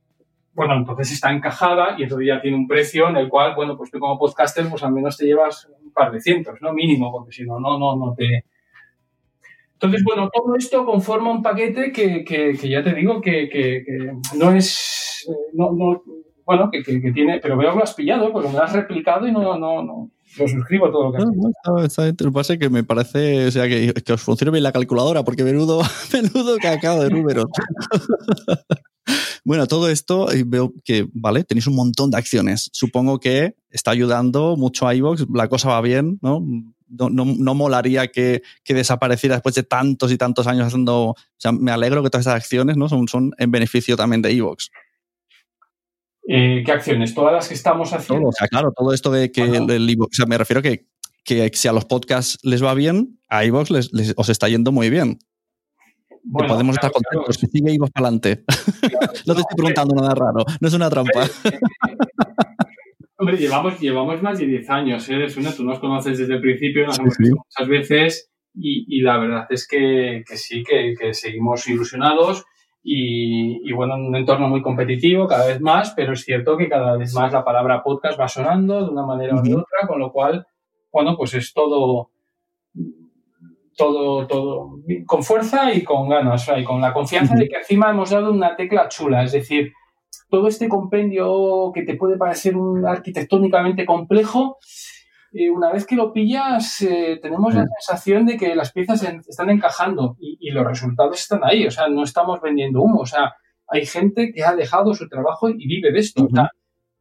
Bueno, 0.53 0.75
entonces 0.75 1.11
está 1.11 1.33
encajada 1.33 1.95
y 1.97 2.03
entonces 2.03 2.29
ya 2.29 2.39
tiene 2.43 2.59
un 2.59 2.69
precio 2.69 3.09
en 3.09 3.17
el 3.17 3.31
cual, 3.31 3.55
bueno, 3.55 3.79
pues 3.79 3.91
tú 3.91 3.99
como 3.99 4.19
podcaster, 4.19 4.69
pues 4.69 4.83
al 4.83 4.93
menos 4.93 5.17
te 5.17 5.25
llevas 5.25 5.71
un 5.83 5.91
par 5.91 6.13
de 6.13 6.21
cientos, 6.21 6.61
¿no? 6.61 6.75
Mínimo, 6.75 7.11
porque 7.11 7.33
si 7.33 7.47
no, 7.47 7.59
no, 7.59 7.79
no, 7.79 7.97
no 7.97 8.15
te, 8.15 8.45
entonces, 9.83 10.05
bueno, 10.05 10.29
todo 10.31 10.55
esto 10.57 10.85
conforma 10.85 11.31
un 11.31 11.43
paquete 11.43 11.91
que, 11.91 12.23
que, 12.23 12.69
ya 12.69 12.85
te 12.85 12.93
digo 12.93 13.23
que, 13.23 13.49
que 13.49 14.13
no 14.37 14.53
es, 14.53 15.27
no, 15.55 15.73
no, 15.73 16.03
bueno, 16.45 16.71
que, 16.71 16.83
tiene, 16.83 17.41
pero 17.41 17.57
veo 17.57 17.71
que 17.71 17.79
lo 17.79 17.85
has 17.85 17.95
pillado 17.95 18.31
porque 18.31 18.49
me 18.49 18.57
lo 18.57 18.63
has 18.63 18.75
replicado 18.75 19.27
y 19.27 19.33
no, 19.33 19.59
no, 19.59 19.83
no, 19.83 20.11
lo 20.37 20.49
suscribo 20.49 20.91
todo 20.91 21.05
lo 21.05 21.13
que 21.13 21.19
dicho. 21.21 21.51
No, 21.65 21.79
está, 21.83 22.09
está, 22.09 22.25
lo 22.25 22.31
pasa 22.31 22.59
que 22.59 22.69
me 22.69 22.85
parece, 22.85 23.47
o 23.47 23.51
sea, 23.51 23.67
que, 23.67 23.95
que 23.95 24.13
os 24.13 24.21
funcione 24.21 24.51
bien 24.51 24.65
la 24.65 24.73
calculadora 24.73 25.25
porque 25.25 25.45
menudo, 25.45 25.81
menudo 26.13 26.59
cacao 26.61 27.03
de 27.03 27.09
números. 27.09 27.47
Bueno, 29.43 29.67
todo 29.67 29.89
esto 29.89 30.29
veo 30.47 30.73
que, 30.85 31.09
vale, 31.13 31.43
tenéis 31.43 31.67
un 31.67 31.75
montón 31.75 32.11
de 32.11 32.19
acciones. 32.19 32.69
Supongo 32.73 33.19
que 33.19 33.55
está 33.71 33.91
ayudando 33.91 34.57
mucho 34.57 34.87
a 34.87 34.95
iVoox, 34.95 35.25
la 35.33 35.49
cosa 35.49 35.71
va 35.71 35.81
bien, 35.81 36.19
¿no? 36.21 36.45
No, 36.91 37.55
molaría 37.55 38.09
que, 38.09 38.43
desapareciera 38.67 39.37
después 39.37 39.55
de 39.55 39.63
tantos 39.63 40.13
y 40.13 40.19
tantos 40.19 40.47
años 40.47 40.67
haciendo. 40.67 41.11
O 41.11 41.17
sea, 41.37 41.53
me 41.53 41.71
alegro 41.71 42.03
que 42.03 42.11
todas 42.11 42.27
estas 42.27 42.37
acciones 42.37 42.77
¿no? 42.77 42.89
son, 42.89 43.09
son 43.09 43.33
en 43.39 43.51
beneficio 43.51 43.97
también 43.97 44.23
de 44.23 44.31
Evox. 44.33 44.71
Eh, 46.29 46.63
¿Qué 46.65 46.73
acciones? 46.73 47.15
Todas 47.15 47.33
las 47.33 47.49
que 47.49 47.55
estamos 47.55 47.93
haciendo. 47.93 48.29
o 48.29 48.33
sea, 48.33 48.47
claro, 48.49 48.73
todo 48.77 48.93
esto 48.93 49.11
de 49.11 49.33
que 49.33 49.43
el 49.43 49.97
o 50.01 50.09
sea, 50.13 50.27
me 50.27 50.39
refiero 50.39 50.63
que, 50.63 50.87
que 51.25 51.51
si 51.55 51.69
a 51.69 51.73
los 51.73 51.87
podcasts 51.87 52.39
les 52.43 52.63
va 52.63 52.75
bien, 52.75 53.19
a 53.29 53.45
Evox 53.45 53.71
les, 53.71 54.15
os 54.17 54.29
está 54.29 54.49
yendo 54.49 54.71
muy 54.73 54.91
bien. 54.91 55.19
podemos 56.33 56.77
estar 56.77 56.93
contentos, 56.93 57.39
que 57.39 57.47
sigue 57.47 57.73
Evox 57.73 57.91
para 57.91 58.09
adelante. 58.09 58.45
no 59.27 59.35
te 59.35 59.41
estoy 59.41 59.57
preguntando 59.57 59.95
nada 59.95 60.15
raro, 60.15 60.45
no 60.61 60.69
es 60.69 60.75
una 60.75 60.91
trampa. 60.91 61.29
Hombre, 63.21 63.37
llevamos, 63.37 63.79
llevamos 63.79 64.23
más 64.23 64.39
de 64.39 64.47
10 64.47 64.71
años, 64.71 65.07
¿eh? 65.11 65.27
tú 65.55 65.63
nos 65.63 65.79
conoces 65.79 66.17
desde 66.17 66.37
el 66.37 66.41
principio, 66.41 66.87
nos 66.87 66.99
hemos 66.99 67.19
visto 67.19 67.37
muchas 67.37 67.69
veces 67.69 68.33
y, 68.55 69.03
la 69.03 69.19
verdad 69.19 69.47
es 69.51 69.69
que, 69.69 70.25
sí, 70.27 70.63
que, 70.65 71.13
seguimos 71.13 71.69
ilusionados 71.69 72.47
y, 72.83 73.71
bueno, 73.73 73.97
en 73.97 74.07
un 74.07 74.17
entorno 74.17 74.49
muy 74.49 74.63
competitivo 74.63 75.29
cada 75.29 75.47
vez 75.47 75.61
más, 75.61 75.93
pero 75.95 76.15
es 76.15 76.23
cierto 76.23 76.57
que 76.57 76.71
cada 76.71 76.97
vez 76.97 77.13
más 77.13 77.31
la 77.31 77.45
palabra 77.45 77.83
podcast 77.83 78.19
va 78.19 78.27
sonando 78.27 78.87
de 78.87 78.91
una 78.91 79.05
manera 79.05 79.35
u 79.35 79.39
otra, 79.39 79.87
con 79.87 79.99
lo 79.99 80.11
cual, 80.13 80.47
bueno, 80.91 81.15
pues 81.19 81.35
es 81.35 81.53
todo, 81.53 82.13
todo, 83.77 84.27
todo 84.29 84.79
con 85.05 85.23
fuerza 85.23 85.75
y 85.75 85.85
con 85.85 86.09
ganas, 86.09 86.51
y 86.57 86.65
con 86.65 86.81
la 86.81 86.95
confianza 86.95 87.35
de 87.35 87.49
que 87.49 87.59
encima 87.59 87.91
hemos 87.91 88.09
dado 88.09 88.33
una 88.33 88.57
tecla 88.57 88.89
chula, 88.89 89.25
es 89.25 89.33
decir, 89.33 89.75
todo 90.31 90.49
este 90.49 90.69
compendio 90.69 91.73
que 91.75 91.83
te 91.83 91.97
puede 91.97 92.17
parecer 92.17 92.57
un 92.57 92.87
arquitectónicamente 92.87 93.85
complejo, 93.85 94.59
eh, 95.33 95.51
una 95.51 95.73
vez 95.73 95.87
que 95.87 95.95
lo 95.95 96.13
pillas, 96.13 96.81
eh, 96.83 97.19
tenemos 97.23 97.55
la 97.55 97.67
sensación 97.79 98.27
de 98.27 98.37
que 98.37 98.55
las 98.57 98.73
piezas 98.73 99.03
están 99.29 99.51
encajando 99.51 100.17
y, 100.19 100.51
los 100.51 100.67
resultados 100.67 101.21
están 101.21 101.41
ahí. 101.45 101.67
O 101.67 101.71
sea, 101.71 101.89
no 101.89 102.03
estamos 102.03 102.41
vendiendo 102.41 102.81
humo. 102.83 103.01
O 103.01 103.07
sea, 103.07 103.35
hay 103.69 103.87
gente 103.87 104.33
que 104.33 104.43
ha 104.43 104.57
dejado 104.57 104.93
su 104.95 105.09
trabajo 105.09 105.49
y 105.49 105.67
vive 105.69 105.93
de 105.93 106.01
esto. 106.01 106.27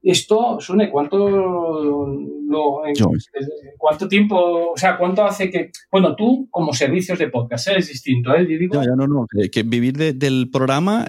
esto, 0.03 0.59
Sune, 0.59 0.91
¿cuánto, 0.91 1.17
lo, 1.27 2.81
cuánto 3.77 4.07
tiempo, 4.07 4.71
o 4.73 4.77
sea, 4.77 4.97
cuánto 4.97 5.23
hace 5.23 5.49
que, 5.49 5.71
bueno, 5.91 6.15
tú 6.15 6.47
como 6.51 6.71
servicios 6.73 7.17
de 7.17 7.29
podcast, 7.29 7.69
¿eh? 7.69 7.77
es 7.77 7.87
distinto, 7.87 8.33
¿eh? 8.35 8.47
no, 8.71 8.95
no, 8.95 9.07
no, 9.07 9.25
que, 9.51 9.63
vivir 9.63 9.97
del 9.97 10.49
programa, 10.51 11.07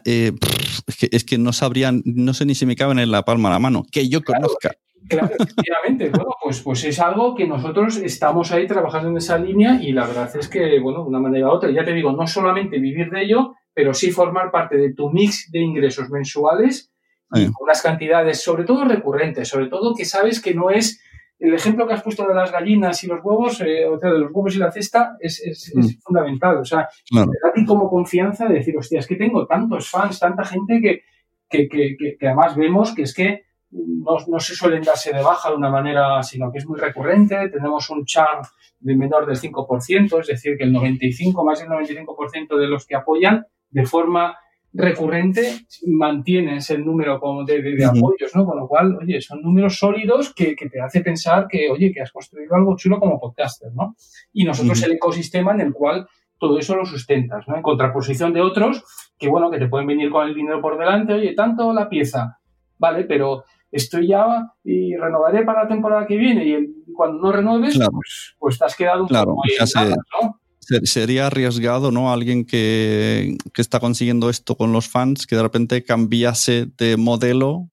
es 0.86 0.96
que, 0.96 1.08
es 1.12 1.24
que 1.24 1.38
no 1.38 1.52
sabrían, 1.52 2.02
no 2.04 2.34
sé 2.34 2.46
ni 2.46 2.54
si 2.54 2.66
me 2.66 2.76
caben 2.76 2.98
en 2.98 3.10
la 3.10 3.24
palma 3.24 3.48
de 3.48 3.54
la 3.54 3.58
mano, 3.58 3.84
que 3.90 4.08
yo 4.08 4.22
conozca. 4.22 4.72
Claro, 5.08 5.30
efectivamente. 5.38 6.10
bueno, 6.14 6.30
pues, 6.42 6.60
pues 6.60 6.84
es 6.84 7.00
algo 7.00 7.34
que 7.34 7.46
nosotros 7.46 7.96
estamos 7.98 8.52
ahí 8.52 8.66
trabajando 8.66 9.08
en 9.10 9.16
esa 9.16 9.38
línea 9.38 9.80
y 9.82 9.92
la 9.92 10.06
verdad 10.06 10.30
es 10.36 10.48
que, 10.48 10.78
bueno, 10.80 11.02
de 11.02 11.08
una 11.08 11.20
manera 11.20 11.48
u 11.48 11.50
otra, 11.50 11.70
ya 11.70 11.84
te 11.84 11.92
digo, 11.92 12.12
no 12.12 12.26
solamente 12.26 12.78
vivir 12.78 13.10
de 13.10 13.22
ello, 13.22 13.54
pero 13.74 13.94
sí 13.94 14.10
formar 14.10 14.50
parte 14.50 14.76
de 14.76 14.94
tu 14.94 15.10
mix 15.10 15.50
de 15.50 15.60
ingresos 15.60 16.10
mensuales 16.10 16.92
y 17.32 17.48
unas 17.60 17.80
cantidades, 17.80 18.42
sobre 18.42 18.64
todo 18.64 18.84
recurrentes, 18.84 19.48
sobre 19.48 19.68
todo 19.68 19.94
que 19.94 20.04
sabes 20.04 20.40
que 20.40 20.52
no 20.52 20.70
es 20.70 21.00
el 21.40 21.54
ejemplo 21.54 21.86
que 21.86 21.94
has 21.94 22.02
puesto 22.02 22.26
de 22.28 22.34
las 22.34 22.52
gallinas 22.52 23.02
y 23.02 23.06
los 23.06 23.24
huevos, 23.24 23.60
eh, 23.62 23.86
o 23.86 23.98
sea, 23.98 24.12
de 24.12 24.18
los 24.18 24.30
huevos 24.32 24.54
y 24.54 24.58
la 24.58 24.70
cesta, 24.70 25.16
es, 25.18 25.40
es, 25.40 25.72
mm. 25.74 26.02
fundamental. 26.02 26.58
O 26.58 26.64
sea, 26.64 26.88
claro. 27.10 27.30
a 27.48 27.52
ti 27.52 27.64
como 27.64 27.88
confianza 27.88 28.46
de 28.46 28.54
decir, 28.54 28.76
hostia, 28.76 29.00
es 29.00 29.06
que 29.06 29.16
tengo 29.16 29.46
tantos 29.46 29.88
fans, 29.88 30.20
tanta 30.20 30.44
gente 30.44 30.80
que, 30.80 31.02
que, 31.48 31.68
que, 31.68 32.16
que 32.18 32.26
además 32.26 32.54
vemos 32.56 32.94
que 32.94 33.02
es 33.02 33.14
que 33.14 33.44
no, 33.70 34.16
no, 34.26 34.40
se 34.40 34.54
suelen 34.54 34.82
darse 34.82 35.12
de 35.12 35.22
baja 35.22 35.50
de 35.50 35.56
una 35.56 35.70
manera, 35.70 36.22
sino 36.22 36.50
que 36.52 36.58
es 36.58 36.66
muy 36.66 36.78
recurrente. 36.78 37.48
Tenemos 37.48 37.88
un 37.88 38.04
char 38.04 38.42
de 38.80 38.96
menor 38.96 39.26
del 39.26 39.38
5%, 39.38 40.20
es 40.20 40.26
decir, 40.26 40.56
que 40.58 40.64
el 40.64 40.72
95, 40.72 41.44
más 41.44 41.60
del 41.60 41.68
95% 41.68 42.58
de 42.58 42.66
los 42.66 42.86
que 42.86 42.96
apoyan 42.96 43.46
de 43.70 43.86
forma 43.86 44.36
recurrente 44.72 45.66
mantienes 45.86 46.70
el 46.70 46.84
número 46.84 47.20
de, 47.46 47.62
de, 47.62 47.84
apoyos, 47.84 48.34
¿no? 48.34 48.44
Con 48.44 48.58
lo 48.58 48.68
cual, 48.68 48.96
oye, 49.00 49.20
son 49.20 49.42
números 49.42 49.78
sólidos 49.78 50.32
que, 50.32 50.54
que, 50.54 50.68
te 50.68 50.80
hace 50.80 51.00
pensar 51.00 51.46
que, 51.48 51.68
oye, 51.70 51.92
que 51.92 52.00
has 52.00 52.12
construido 52.12 52.54
algo 52.54 52.76
chulo 52.76 53.00
como 53.00 53.18
podcaster, 53.18 53.72
¿no? 53.74 53.96
Y 54.32 54.44
nosotros 54.44 54.82
el 54.82 54.92
ecosistema 54.92 55.52
en 55.52 55.60
el 55.62 55.72
cual 55.72 56.06
todo 56.38 56.58
eso 56.58 56.76
lo 56.76 56.86
sustentas, 56.86 57.46
¿no? 57.48 57.56
En 57.56 57.62
contraposición 57.62 58.32
de 58.32 58.40
otros 58.40 58.84
que, 59.18 59.28
bueno, 59.28 59.50
que 59.50 59.58
te 59.58 59.68
pueden 59.68 59.86
venir 59.86 60.10
con 60.10 60.26
el 60.26 60.34
dinero 60.34 60.60
por 60.60 60.78
delante, 60.78 61.14
oye, 61.14 61.34
tanto 61.34 61.72
la 61.72 61.88
pieza, 61.88 62.38
vale, 62.78 63.04
pero 63.04 63.44
estoy 63.70 64.08
ya 64.08 64.52
y 64.64 64.96
renovaré 64.96 65.44
para 65.44 65.64
la 65.64 65.68
temporada 65.68 66.06
que 66.06 66.16
viene 66.16 66.44
y 66.44 66.92
cuando 66.92 67.22
no 67.22 67.32
renueves, 67.32 67.78
pues, 67.78 68.34
pues, 68.38 68.58
te 68.58 68.64
has 68.64 68.76
quedado 68.76 69.02
un 69.02 69.08
claro, 69.08 69.34
poco 69.34 69.42
ahí 69.44 69.90
¿no? 69.90 70.39
Sería 70.84 71.26
arriesgado, 71.26 71.90
¿no? 71.90 72.12
Alguien 72.12 72.44
que, 72.44 73.36
está 73.56 73.80
consiguiendo 73.80 74.30
esto 74.30 74.56
con 74.56 74.72
los 74.72 74.88
fans, 74.88 75.26
que 75.26 75.36
de 75.36 75.42
repente 75.42 75.84
cambiase 75.84 76.66
de 76.78 76.96
modelo, 76.96 77.68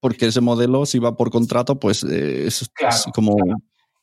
porque 0.00 0.26
ese 0.26 0.40
modelo, 0.40 0.86
si 0.86 0.98
va 0.98 1.16
por 1.16 1.30
contrato, 1.30 1.78
pues 1.78 2.04
eh, 2.04 2.46
es, 2.46 2.70
como... 3.14 3.36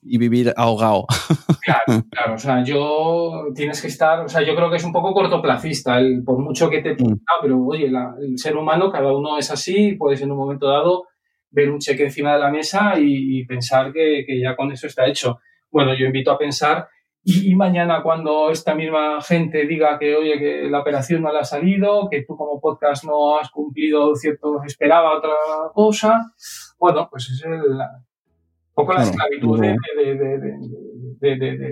Y 0.08 0.20
vivir 0.20 0.54
ahogado. 0.56 1.08
Claro, 1.66 2.06
claro. 2.12 2.36
O 2.36 2.38
sea, 2.38 2.64
yo 2.64 3.46
tienes 3.56 3.82
que 3.82 3.88
estar. 3.88 4.20
O 4.20 4.30
sea, 4.30 4.44
yo 4.44 4.56
creo 4.56 4.70
que 4.70 4.76
es 4.76 4.84
un 4.84 4.92
poco 4.92 5.16
cortoplacista, 5.16 5.98
el, 5.98 6.24
por 6.24 6.38
mucho 6.38 6.70
que 6.70 6.80
te. 6.80 6.94
Mm. 6.94 7.22
pero 7.42 7.66
oye, 7.66 7.88
el 7.88 8.38
ser 8.38 8.56
humano, 8.56 8.92
cada 8.92 9.12
uno 9.12 9.40
es 9.40 9.50
así, 9.50 9.94
puedes 9.94 10.22
en 10.22 10.32
un 10.32 10.38
momento 10.38 10.68
dado 10.68 11.06
ver 11.50 11.72
un 11.72 11.80
cheque 11.80 12.04
encima 12.04 12.34
de 12.34 12.40
la 12.40 12.52
mesa 12.52 13.00
y, 13.00 13.44
pensar 13.46 13.92
que, 13.92 14.26
que, 14.28 14.40
ya 14.40 14.56
con 14.56 14.72
eso 14.72 14.86
está 14.86 15.08
hecho. 15.08 15.40
Bueno, 15.72 15.98
yo 15.98 16.06
invito 16.06 16.30
a 16.30 16.38
pensar 16.38 16.88
y, 17.28 17.56
mañana 17.56 18.04
cuando 18.04 18.52
esta 18.52 18.76
misma 18.76 19.20
gente 19.20 19.66
diga 19.66 19.98
que, 19.98 20.16
oye, 20.16 20.38
que 20.38 20.70
la 20.70 20.82
operación 20.82 21.24
no 21.24 21.34
le 21.34 21.40
ha 21.40 21.44
salido, 21.44 22.08
que 22.08 22.24
tú 22.24 22.38
como 22.38 22.62
podcast 22.62 23.04
no 23.04 23.40
has 23.40 23.50
cumplido 23.50 24.16
cierto, 24.16 24.62
esperaba 24.64 25.18
otra 25.18 25.32
cosa, 25.74 26.32
bueno, 26.78 27.08
pues 27.10 27.32
es 27.32 27.44
el, 27.44 27.64
un 27.64 28.74
poco 28.76 28.94
la 28.94 29.04
esclavitud 29.04 29.60
de, 29.60 29.76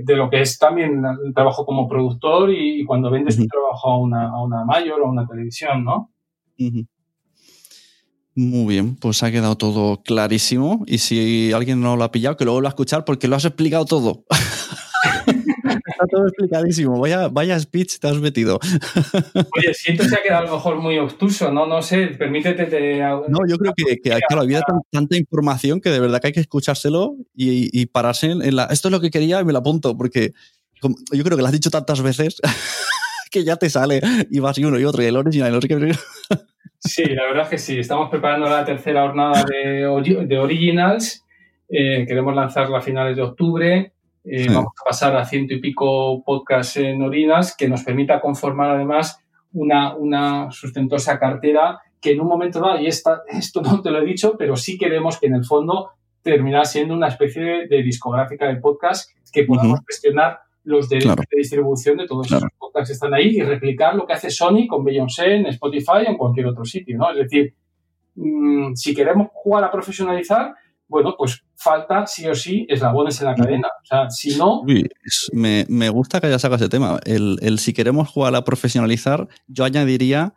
de, 0.03 0.15
lo 0.15 0.27
que 0.31 0.41
es 0.41 0.57
también 0.57 1.03
el 1.23 1.33
trabajo 1.35 1.67
como 1.67 1.87
productor 1.87 2.49
y, 2.51 2.83
cuando 2.85 3.11
vendes 3.11 3.37
tu 3.37 3.45
trabajo 3.45 3.91
a 3.91 3.99
una, 3.99 4.29
a 4.29 4.41
una 4.41 4.65
mayor 4.65 5.01
o 5.01 5.05
a 5.05 5.11
una 5.11 5.27
televisión, 5.27 5.83
¿no? 5.83 6.11
Muy 8.35 8.73
bien, 8.73 8.95
pues 8.95 9.21
ha 9.21 9.29
quedado 9.29 9.55
todo 9.55 10.01
clarísimo. 10.01 10.83
Y 10.87 10.97
si 10.97 11.53
alguien 11.53 11.79
no 11.79 11.95
lo 11.95 12.03
ha 12.03 12.11
pillado, 12.11 12.37
que 12.37 12.45
luego 12.45 12.59
lo 12.59 12.65
va 12.65 12.69
a 12.69 12.75
escuchar 12.75 13.05
porque 13.05 13.27
lo 13.27 13.35
has 13.35 13.45
explicado 13.45 13.85
todo. 13.85 14.23
Está 15.93 16.07
todo 16.07 16.27
explicadísimo. 16.27 16.99
Vaya, 16.99 17.27
vaya 17.29 17.59
speech 17.59 17.99
te 17.99 18.07
has 18.07 18.19
metido. 18.19 18.59
Oye, 19.57 19.73
siento 19.73 20.03
que 20.03 20.09
se 20.09 20.15
ha 20.15 20.21
quedado 20.21 20.43
a 20.43 20.45
lo 20.47 20.55
mejor 20.55 20.77
muy 20.77 20.97
obtuso, 20.97 21.51
¿no? 21.51 21.65
No 21.65 21.81
sé, 21.81 22.07
permítete. 22.07 22.65
Te... 22.65 22.99
No, 22.99 23.39
yo 23.47 23.57
creo 23.57 23.73
que, 23.75 23.97
que 23.97 24.09
claro, 24.27 24.41
había 24.41 24.61
tanta 24.91 25.17
información 25.17 25.81
que 25.81 25.89
de 25.89 25.99
verdad 25.99 26.19
que 26.19 26.27
hay 26.27 26.33
que 26.33 26.39
escuchárselo 26.39 27.15
y, 27.35 27.85
pararse 27.87 28.31
en 28.31 28.55
la. 28.55 28.65
Esto 28.65 28.87
es 28.87 28.91
lo 28.91 29.01
que 29.01 29.11
quería 29.11 29.39
y 29.39 29.45
me 29.45 29.53
lo 29.53 29.59
apunto, 29.59 29.95
porque 29.97 30.33
yo 30.81 31.23
creo 31.23 31.37
que 31.37 31.41
lo 31.41 31.47
has 31.47 31.53
dicho 31.53 31.71
tantas 31.71 32.01
veces 32.01 32.41
que 33.31 33.43
ya 33.43 33.55
te 33.55 33.69
sale 33.69 34.01
y 34.29 34.39
vas 34.39 34.57
y 34.57 34.65
uno 34.65 34.79
y 34.79 34.85
otro 34.85 35.03
y 35.03 35.05
el 35.05 35.17
original 35.17 35.59
y 35.61 35.73
el 35.73 35.97
Sí, 36.79 37.05
la 37.05 37.23
verdad 37.23 37.43
es 37.43 37.49
que 37.49 37.57
sí. 37.57 37.79
Estamos 37.79 38.09
preparando 38.09 38.49
la 38.49 38.65
tercera 38.65 39.03
jornada 39.03 39.45
de, 39.45 40.25
de 40.27 40.37
Originals. 40.37 41.23
Eh, 41.69 42.05
queremos 42.05 42.35
lanzarla 42.35 42.79
a 42.79 42.81
finales 42.81 43.15
de 43.15 43.21
octubre. 43.21 43.92
Eh, 44.25 44.47
vamos 44.47 44.73
a 44.81 44.89
pasar 44.89 45.15
a 45.17 45.25
ciento 45.25 45.53
y 45.53 45.59
pico 45.59 46.23
podcasts 46.23 46.77
en 46.77 47.01
Originals 47.01 47.55
que 47.57 47.67
nos 47.67 47.83
permita 47.83 48.21
conformar 48.21 48.71
además 48.71 49.19
una, 49.51 49.95
una 49.95 50.49
sustentosa 50.51 51.19
cartera 51.19 51.81
que 51.99 52.11
en 52.11 52.21
un 52.21 52.27
momento 52.27 52.59
dado, 52.59 52.79
y 52.79 52.87
esta, 52.87 53.23
esto 53.27 53.61
no 53.61 53.81
te 53.81 53.91
lo 53.91 54.01
he 54.01 54.05
dicho, 54.05 54.35
pero 54.37 54.55
sí 54.55 54.77
queremos 54.77 55.19
que 55.19 55.27
en 55.27 55.35
el 55.35 55.45
fondo 55.45 55.91
termine 56.21 56.63
siendo 56.65 56.93
una 56.93 57.07
especie 57.07 57.67
de, 57.67 57.83
discográfica 57.83 58.47
de 58.47 58.57
podcast 58.57 59.11
que 59.31 59.43
podamos 59.43 59.79
gestionar 59.87 60.39
los 60.63 60.87
derechos 60.87 61.15
de 61.15 61.37
distribución 61.37 61.97
de 61.97 62.07
todos 62.07 62.27
esos 62.27 62.43
podcasts 62.57 62.89
que 62.89 62.93
están 62.93 63.13
ahí 63.13 63.37
y 63.37 63.41
replicar 63.41 63.95
lo 63.95 64.05
que 64.05 64.13
hace 64.13 64.29
Sony 64.29 64.67
con 64.67 64.83
Beyoncé 64.83 65.35
en 65.35 65.47
Spotify 65.47 66.05
o 66.07 66.09
en 66.11 66.17
cualquier 66.17 66.47
otro 66.47 66.63
sitio, 66.63 66.97
¿no? 66.97 67.11
Es 67.11 67.17
decir, 67.17 67.53
mm, 68.15 68.73
si 68.73 68.93
queremos 68.93 69.27
jugar 69.33 69.65
a 69.65 69.71
profesionalizar, 69.71 70.53
bueno, 70.93 71.15
pues 71.17 71.43
falta 71.55 72.05
sí 72.05 72.27
o 72.27 72.35
sí 72.35 72.67
eslabones 72.69 73.19
en 73.19 73.25
la 73.25 73.33
cadena. 73.33 73.67
O 73.81 73.85
sea, 73.85 74.09
si 74.11 74.37
no... 74.37 74.61
me, 75.31 75.65
me, 75.67 75.89
gusta 75.89 76.21
que 76.21 76.27
haya 76.27 76.37
sacado 76.37 76.57
ese 76.57 76.69
tema. 76.69 76.99
El, 77.03 77.39
el, 77.41 77.57
si 77.57 77.73
queremos 77.73 78.09
jugar 78.09 78.35
a 78.35 78.43
profesionalizar, 78.43 79.27
yo 79.47 79.65
añadiría 79.65 80.35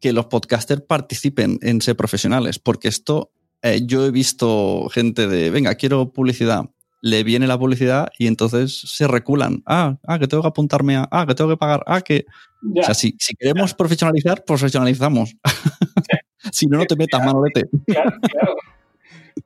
que 0.00 0.14
los 0.14 0.24
podcasters 0.24 0.80
participen 0.80 1.58
en 1.60 1.82
ser 1.82 1.94
profesionales, 1.94 2.58
porque 2.58 2.88
esto, 2.88 3.32
eh, 3.60 3.82
yo 3.84 4.06
he 4.06 4.10
visto 4.10 4.88
gente 4.88 5.26
de, 5.26 5.50
venga, 5.50 5.74
quiero 5.74 6.10
publicidad, 6.10 6.70
le 7.02 7.22
viene 7.22 7.46
la 7.46 7.58
publicidad 7.58 8.08
y 8.18 8.28
entonces 8.28 8.80
se 8.80 9.06
reculan. 9.06 9.62
Ah, 9.66 9.98
ah, 10.06 10.18
que 10.18 10.26
tengo 10.26 10.42
que 10.42 10.48
apuntarme 10.48 10.96
a, 10.96 11.06
ah, 11.10 11.26
que 11.26 11.34
tengo 11.34 11.50
que 11.50 11.58
pagar, 11.58 11.82
ah, 11.86 12.00
que... 12.00 12.24
o 12.80 12.82
sea, 12.82 12.94
si, 12.94 13.14
si 13.18 13.34
queremos 13.34 13.74
profesionalizar, 13.74 14.42
profesionalizamos. 14.42 15.36
si 16.50 16.66
no, 16.66 16.78
no 16.78 16.86
te 16.86 16.96
metas, 16.96 17.22
Manolete. 17.22 17.68
Claro, 17.86 18.12
claro. 18.22 18.56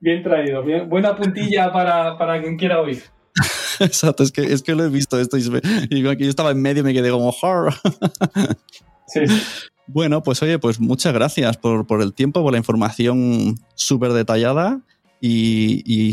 Bien 0.03 0.21
traído. 0.21 0.65
Bien. 0.65 0.89
Buena 0.89 1.15
puntilla 1.15 1.73
para, 1.73 2.19
para 2.19 2.43
quien 2.43 2.57
quiera 2.59 2.81
oír. 2.81 3.05
Exacto, 3.81 4.25
es 4.25 4.33
que, 4.33 4.43
es 4.43 4.63
que 4.63 4.75
lo 4.75 4.85
he 4.85 4.89
visto 4.89 5.19
esto 5.19 5.39
y, 5.39 5.43
y 5.91 6.03
yo 6.03 6.11
estaba 6.13 6.51
en 6.51 6.61
medio 6.61 6.81
y 6.81 6.85
me 6.85 6.93
quedé 6.93 7.11
como... 7.11 7.33
sí, 9.07 9.27
sí. 9.27 9.43
Bueno, 9.87 10.25
pues 10.25 10.43
oye, 10.43 10.59
pues 10.59 10.81
muchas 10.81 11.15
gracias 11.15 11.57
por, 11.57 11.87
por 11.87 12.03
el 12.03 12.13
tiempo, 12.15 12.43
por 12.43 12.51
la 12.51 12.59
información 12.59 13.55
súper 13.75 14.13
detallada 14.13 14.81
y, 15.25 16.11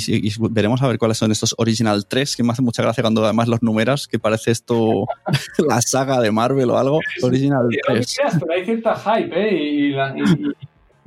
veremos 0.52 0.84
a 0.84 0.88
ver 0.88 1.00
cuáles 1.00 1.18
son 1.18 1.32
estos 1.32 1.56
Original 1.58 2.06
3, 2.08 2.36
que 2.36 2.44
me 2.44 2.52
hace 2.52 2.62
mucha 2.62 2.84
gracia 2.84 3.02
cuando 3.02 3.24
además 3.24 3.48
los 3.48 3.64
numeras, 3.64 4.08
que 4.08 4.20
parece 4.20 4.52
esto 4.52 5.08
la 5.68 5.82
saga 5.82 6.22
de 6.22 6.32
Marvel 6.32 6.70
o 6.70 6.78
algo. 6.78 7.00
Original 7.24 7.68
3. 7.88 8.18
pero 8.40 8.54
hay 8.54 8.66
cierta 8.66 8.96
hype, 8.96 9.32
¿eh? 9.34 9.64
Y, 9.64 9.94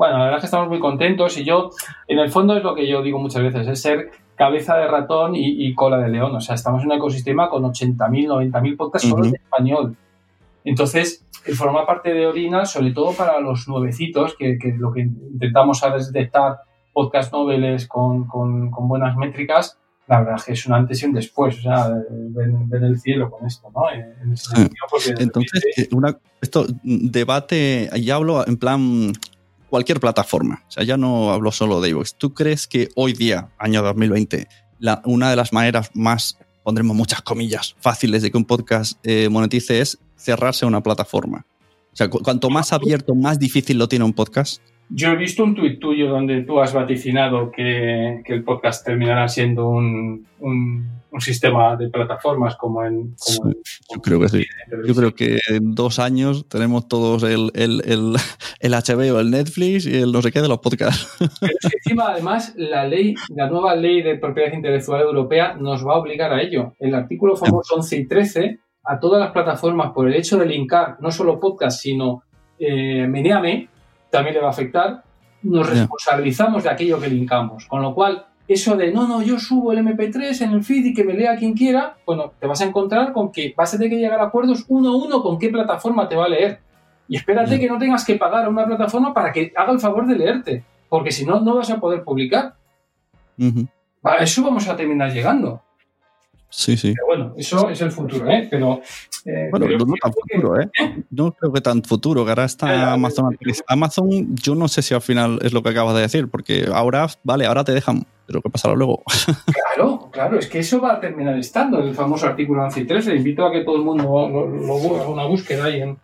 bueno, 0.03 0.19
la 0.19 0.25
verdad 0.25 0.39
es 0.39 0.43
que 0.43 0.47
estamos 0.47 0.69
muy 0.69 0.81
contentos 0.81 1.39
y 1.39 1.45
yo, 1.45 1.71
en 2.09 2.19
el 2.19 2.29
fondo 2.29 2.57
es 2.57 2.65
lo 2.65 2.75
que 2.75 2.89
yo 2.89 3.03
digo 3.03 3.21
muchas 3.21 3.41
veces, 3.41 3.69
es 3.69 3.81
ser 3.81 4.11
cabeza 4.35 4.77
de 4.77 4.89
ratón 4.89 5.37
y, 5.37 5.73
cola 5.77 5.97
de 5.99 6.09
león. 6.09 6.35
O 6.35 6.41
sea, 6.41 6.57
estamos 6.57 6.83
en 6.83 6.89
un 6.89 6.97
ecosistema 6.97 7.49
con 7.49 7.63
80.000, 7.63 8.51
90.000 8.51 8.77
podcasts 8.77 9.09
solo 9.09 9.27
en 9.27 9.37
español. 9.37 9.97
Entonces, 10.65 11.25
el 11.47 11.55
formar 11.55 11.87
parte 11.87 12.13
de 12.13 12.27
Original, 12.27 12.67
sobre 12.67 12.91
todo 12.91 13.13
para 13.13 13.39
los 13.39 13.69
nuevecitos, 13.69 14.35
que, 14.37 14.59
que 14.59 14.73
lo 14.77 14.93
que 14.93 15.03
intentamos 15.03 15.81
es 15.85 16.13
detectar 16.13 16.63
podcast 16.93 17.33
noveles 17.33 17.87
con, 17.87 18.27
con, 18.27 18.71
buenas 18.89 19.17
métricas, 19.17 19.79
la 20.09 20.19
verdad 20.19 20.35
es 20.39 20.45
que 20.47 20.53
es 20.55 20.67
un 20.67 20.73
antes 20.73 21.01
y 21.01 21.07
un 21.07 21.13
después, 21.13 21.59
o 21.59 21.63
sea, 21.63 21.97
ven, 22.11 22.69
el 22.73 22.99
cielo 22.99 23.31
con 23.31 23.47
esto, 23.47 23.71
¿no? 23.73 23.83
Entonces, 25.21 25.65
eh, 25.77 25.89
esto 26.41 26.67
debate, 26.83 27.89
ya 28.01 28.17
hablo 28.17 28.45
en 28.45 28.57
plan 28.57 29.13
cualquier 29.73 30.01
plataforma, 30.01 30.63
o 30.69 30.71
sea, 30.71 30.85
ya 30.85 30.99
no 30.99 31.33
hablo 31.33 31.51
solo 31.51 31.81
de 31.81 31.89
iVoox. 31.89 32.17
¿Tú 32.19 32.35
crees 32.35 32.67
que 32.67 32.91
hoy 32.95 33.15
día, 33.15 33.49
año 33.59 33.83
2020, 33.83 34.47
la, 34.79 35.01
una 35.07 35.31
de 35.31 35.37
las 35.37 35.55
maneras 35.55 35.91
más, 35.95 36.37
pondremos 36.63 36.95
muchas 36.95 37.23
comillas, 37.23 37.75
fáciles 37.81 38.21
de 38.21 38.31
que 38.31 38.37
un 38.37 38.45
podcast 38.45 38.99
eh, 39.03 39.31
monetice 39.31 39.81
es 39.81 39.99
cerrarse 40.15 40.67
a 40.67 40.69
una 40.69 40.83
plataforma? 40.83 41.47
O 41.91 41.97
sea, 41.97 42.11
cuanto 42.11 42.51
más 42.51 42.75
abierto, 42.75 43.15
más 43.15 43.39
difícil 43.39 43.79
lo 43.79 43.89
tiene 43.89 44.05
un 44.05 44.13
podcast. 44.13 44.61
Yo 44.95 45.09
he 45.09 45.17
visto 45.17 45.43
un 45.43 45.55
tuit 45.55 45.81
tuyo 45.81 46.11
donde 46.11 46.43
tú 46.43 46.61
has 46.61 46.75
vaticinado 46.75 47.51
que, 47.51 48.23
el 48.27 48.45
podcast 48.45 48.85
terminará 48.85 49.27
siendo 49.27 49.71
un, 49.71 50.27
sistema 51.19 51.77
de 51.77 51.89
plataformas 51.89 52.57
como 52.57 52.85
en... 52.85 53.15
yo 53.95 54.01
creo 54.03 54.21
que 54.21 54.29
sí. 54.29 54.45
Yo 54.87 54.95
creo 54.95 55.15
que 55.15 55.39
en 55.49 55.75
dos 55.75 55.99
años 55.99 56.47
tenemos 56.49 56.89
todos 56.89 57.23
el, 57.23 57.51
el, 57.55 57.83
el, 57.87 58.17
el, 58.61 58.73
HBO, 58.73 59.21
el 59.21 59.31
Netflix 59.31 59.87
y 59.87 59.97
el 59.97 60.13
no 60.13 60.21
sé 60.21 60.31
qué 60.31 60.43
de 60.43 60.49
los 60.49 60.59
podcasts. 60.59 61.09
Pero 61.41 61.53
es 61.59 61.71
que 61.71 61.77
encima, 61.79 62.09
además, 62.09 62.53
la 62.57 62.87
ley, 62.87 63.15
la 63.29 63.49
nueva 63.49 63.75
ley 63.75 64.03
de 64.03 64.17
propiedad 64.17 64.53
intelectual 64.53 65.01
europea 65.03 65.55
nos 65.55 65.87
va 65.87 65.95
a 65.95 65.99
obligar 65.99 66.33
a 66.33 66.43
ello. 66.43 66.75
El 66.79 66.95
artículo 66.95 67.37
famoso 67.37 67.77
11 67.77 67.97
y 67.97 68.07
13 68.07 68.59
a 68.85 69.01
todas 69.01 69.21
las 69.21 69.33
plataformas 69.33 69.93
por 69.93 70.09
el 70.09 70.15
hecho 70.15 70.37
de 70.39 70.47
linkar 70.47 70.97
no 71.01 71.11
solo 71.11 71.41
podcast, 71.41 71.81
sino 71.81 72.25
eh, 72.59 73.07
Meneame, 73.07 73.69
también 74.13 74.35
le 74.35 74.43
va 74.43 74.49
a 74.49 74.51
afectar, 74.51 75.03
nos 75.43 75.69
responsabilizamos 75.69 76.63
de 76.63 76.71
aquello 76.71 77.01
que 77.01 77.09
linkamos. 77.09 77.65
Con 77.67 77.81
lo 77.81 77.95
cual, 77.95 78.27
eso 78.47 78.77
de 78.77 78.93
no, 78.93 79.09
no, 79.09 79.23
yo 79.23 79.39
subo 79.39 79.73
el 79.73 79.79
MP3 79.79 80.43
en 80.43 80.53
el 80.53 80.63
feed 80.63 80.85
y 80.85 80.95
que 80.95 81.03
me 81.03 81.15
lea 81.15 81.35
quien 81.37 81.55
quiera, 81.55 81.97
bueno, 82.07 82.33
te 82.39 82.47
vas 82.47 82.61
a 82.61 82.67
encontrar 82.67 83.15
con 83.15 83.33
que 83.33 83.55
vas 83.57 83.73
a 83.73 83.79
tener 83.79 83.91
que 83.91 83.99
llegar 83.99 84.21
a 84.21 84.25
acuerdos 84.25 84.67
uno 84.69 84.91
a 84.91 84.97
uno 84.97 85.23
con 85.23 85.39
qué 85.39 85.49
plataforma 85.49 86.09
te 86.09 86.15
va 86.15 86.27
a 86.27 86.29
leer. 86.29 86.61
Y 87.09 87.17
espérate 87.17 87.59
que 87.59 87.67
no 87.67 87.79
tengas 87.79 88.05
que 88.05 88.17
pagar 88.17 88.45
a 88.45 88.51
una 88.51 88.67
plataforma 88.67 89.15
para 89.15 89.33
que 89.33 89.51
haga 89.57 89.73
el 89.73 89.81
favor 89.81 90.07
de 90.07 90.15
leerte, 90.15 90.65
porque 90.91 91.11
si 91.11 91.25
no, 91.25 91.41
no 91.41 91.57
vas 91.57 91.71
a 91.71 91.81
poder 91.81 92.05
publicar. 92.05 92.55
A 94.03 94.17
eso 94.17 94.43
vamos 94.43 94.69
a 94.69 94.77
terminar 94.77 95.11
llegando. 95.11 95.63
Sí, 96.53 96.77
sí. 96.77 96.93
Pero 96.95 97.07
bueno, 97.07 97.35
eso 97.39 97.71
es 97.71 97.81
el 97.81 97.91
futuro, 97.91 98.31
¿eh? 98.31 98.47
Pero. 98.51 98.83
Eh, 99.25 99.49
bueno, 99.51 99.67
no 99.69 99.95
tan 100.01 100.13
futuro, 100.13 100.61
¿eh? 100.61 100.69
¿eh? 100.79 101.03
No 101.11 101.33
creo 101.33 101.51
que 101.51 101.61
tan 101.63 101.83
futuro, 101.83 102.25
que 102.25 102.31
ahora 102.31 102.45
está 102.45 102.93
Amazon. 102.93 103.39
Amazon, 103.67 104.37
yo 104.37 104.55
no 104.55 104.69
sé 104.69 104.83
si 104.83 104.93
al 104.93 105.01
final 105.01 105.39
es 105.43 105.55
lo 105.55 105.63
que 105.63 105.71
acabas 105.71 105.95
de 105.95 106.03
decir, 106.03 106.29
porque 106.29 106.69
ahora, 106.71 107.07
vale, 107.25 107.47
ahora 107.47 107.65
te 107.65 107.73
dejan, 107.73 108.05
pero 108.27 108.43
¿qué 108.43 108.51
pasará 108.51 108.75
luego? 108.75 109.03
Claro, 109.75 110.11
claro, 110.13 110.39
es 110.39 110.49
que 110.49 110.59
eso 110.59 110.83
va 110.83 110.93
a 110.93 111.01
terminar 111.01 111.39
estando 111.39 111.79
el 111.79 111.95
famoso 111.95 112.27
artículo 112.27 112.63
11 112.65 112.81
y 112.81 112.85
13. 112.85 113.17
Invito 113.17 113.47
a 113.47 113.51
que 113.51 113.65
todo 113.65 113.77
el 113.77 113.83
mundo 113.83 114.05
lo, 114.05 114.97
haga 114.97 115.09
una 115.09 115.25
búsqueda 115.25 115.65
ahí 115.65 115.81
en 115.81 115.97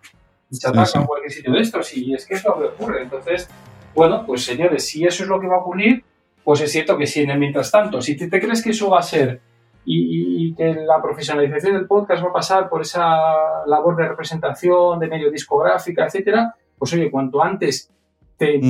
Chataca 0.50 1.02
o 1.02 1.06
cualquier 1.06 1.30
sitio 1.30 1.52
de 1.52 1.60
estos, 1.60 1.94
y 1.94 2.14
es 2.14 2.24
que 2.24 2.34
es 2.34 2.44
lo 2.44 2.58
que 2.58 2.64
ocurre. 2.64 3.02
Entonces, 3.02 3.50
bueno, 3.94 4.24
pues 4.24 4.42
señores, 4.46 4.86
si 4.86 5.04
eso 5.04 5.24
es 5.24 5.28
lo 5.28 5.38
que 5.38 5.46
va 5.46 5.56
a 5.56 5.60
ocurrir, 5.60 6.02
pues 6.42 6.62
es 6.62 6.72
cierto 6.72 6.96
que 6.96 7.06
si 7.06 7.20
en 7.20 7.30
el 7.30 7.38
mientras 7.38 7.70
tanto, 7.70 8.00
si 8.00 8.16
te 8.16 8.40
crees 8.40 8.62
que 8.62 8.70
eso 8.70 8.88
va 8.88 9.00
a 9.00 9.02
ser 9.02 9.42
y, 9.90 10.54
que 10.54 10.74
la 10.74 11.00
profesionalización 11.00 11.74
del 11.74 11.86
podcast 11.86 12.22
va 12.22 12.28
a 12.28 12.32
pasar 12.32 12.68
por 12.68 12.82
esa 12.82 13.64
labor 13.66 13.96
de 13.96 14.08
representación, 14.08 14.98
de 14.98 15.08
medio 15.08 15.30
discográfica, 15.30 16.04
etcétera, 16.04 16.54
pues 16.76 16.92
oye, 16.92 17.10
cuanto 17.10 17.42
antes 17.42 17.90
te, 18.36 18.60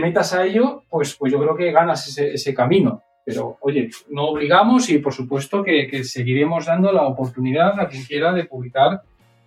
metas 0.00 0.32
a 0.34 0.44
ello, 0.44 0.82
pues, 0.88 1.16
pues 1.16 1.32
yo 1.32 1.40
creo 1.40 1.56
que 1.56 1.72
ganas 1.72 2.16
ese, 2.16 2.54
camino. 2.54 3.02
Pero 3.24 3.56
oye, 3.60 3.90
no 4.10 4.28
obligamos 4.28 4.88
y 4.90 4.98
por 4.98 5.12
supuesto 5.12 5.62
que, 5.62 6.04
seguiremos 6.04 6.66
dando 6.66 6.92
la 6.92 7.06
oportunidad 7.06 7.78
a 7.80 7.88
quien 7.88 8.04
quiera 8.04 8.32
de 8.32 8.44
publicar 8.44 9.02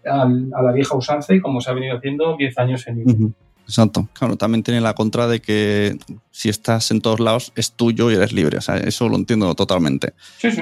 a 0.06 0.62
la 0.62 0.72
vieja 0.72 0.96
usanza 0.96 1.34
y 1.34 1.42
como 1.42 1.62
se 1.62 1.72
ha 1.72 1.74
venido 1.74 1.98
haciendo 1.98 2.36
10 2.38 2.58
años 2.60 2.88
en 2.88 3.10
uh 3.10 3.34
Exacto. 3.68 4.08
Claro, 4.14 4.36
también 4.36 4.64
tiene 4.64 4.80
la 4.80 4.94
contra 4.94 5.28
de 5.28 5.42
que 5.42 5.98
si 6.32 6.50
estás 6.50 6.92
en 6.92 7.02
todos 7.02 7.20
lados 7.20 7.52
es 7.56 7.72
tuyo 7.72 8.12
y 8.12 8.16
eres 8.16 8.32
libre. 8.32 8.58
O 8.58 8.62
sea, 8.62 8.78
eso 8.78 9.10
lo 9.10 9.16
entiendo 9.16 9.54
totalmente. 9.56 10.14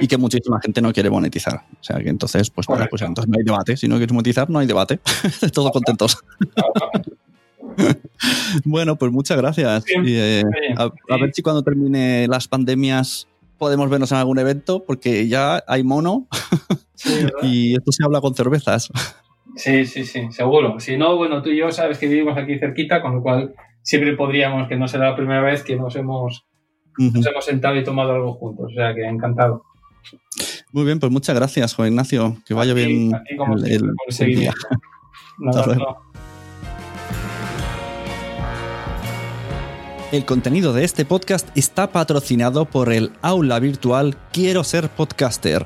Y 0.01 0.07
que 0.07 0.17
muchísima 0.17 0.59
gente 0.61 0.81
no 0.81 0.93
quiere 0.93 1.09
monetizar. 1.09 1.65
O 1.73 1.83
sea, 1.83 1.97
que 1.97 2.09
entonces, 2.09 2.49
pues, 2.49 2.67
pues 2.67 3.01
entonces 3.01 3.29
no 3.29 3.37
hay 3.37 3.43
debate. 3.43 3.77
Si 3.77 3.87
no 3.87 3.97
quieres 3.97 4.13
monetizar, 4.13 4.49
no 4.49 4.59
hay 4.59 4.67
debate. 4.67 4.99
Todos 5.53 5.71
contentos. 5.71 6.17
bueno, 8.63 8.95
pues 8.95 9.11
muchas 9.11 9.37
gracias. 9.37 9.83
Eh, 10.05 10.43
a, 10.77 11.17
ver 11.17 11.33
si 11.33 11.41
cuando 11.41 11.61
termine 11.61 12.27
las 12.27 12.47
pandemias 12.47 13.27
podemos 13.57 13.89
vernos 13.89 14.11
en 14.11 14.17
algún 14.17 14.39
evento, 14.39 14.83
porque 14.85 15.27
ya 15.27 15.63
hay 15.67 15.83
mono 15.83 16.27
y 17.43 17.73
esto 17.75 17.91
se 17.91 18.03
habla 18.03 18.21
con 18.21 18.35
cervezas. 18.35 18.89
Sí, 19.55 19.85
sí, 19.85 20.03
sí, 20.03 20.31
seguro. 20.31 20.79
Si 20.79 20.97
no, 20.97 21.15
bueno, 21.15 21.41
tú 21.41 21.49
y 21.49 21.57
yo 21.57 21.71
sabes 21.71 21.97
que 21.97 22.07
vivimos 22.07 22.37
aquí 22.37 22.57
cerquita, 22.57 23.01
con 23.01 23.15
lo 23.15 23.21
cual 23.21 23.53
siempre 23.81 24.13
podríamos, 24.13 24.67
que 24.67 24.75
no 24.75 24.87
será 24.87 25.09
la 25.09 25.15
primera 25.15 25.41
vez 25.41 25.63
que 25.63 25.75
nos 25.75 25.95
hemos, 25.95 26.45
nos 26.97 27.25
hemos 27.25 27.45
sentado 27.45 27.75
y 27.75 27.83
tomado 27.83 28.13
algo 28.13 28.33
juntos. 28.33 28.71
O 28.71 28.75
sea 28.75 28.93
que 28.93 29.05
encantado. 29.05 29.63
Muy 30.71 30.85
bien, 30.85 30.99
pues 30.99 31.11
muchas 31.11 31.35
gracias, 31.35 31.75
Juan 31.75 31.89
Ignacio. 31.89 32.37
Que 32.45 32.53
vaya 32.53 32.73
bien. 32.73 33.11
el, 33.65 33.91
El 40.11 40.25
contenido 40.25 40.73
de 40.73 40.83
este 40.83 41.05
podcast 41.05 41.49
está 41.57 41.91
patrocinado 41.91 42.65
por 42.65 42.93
el 42.93 43.13
aula 43.23 43.59
virtual 43.59 44.15
Quiero 44.31 44.63
ser 44.63 44.89
podcaster. 44.89 45.65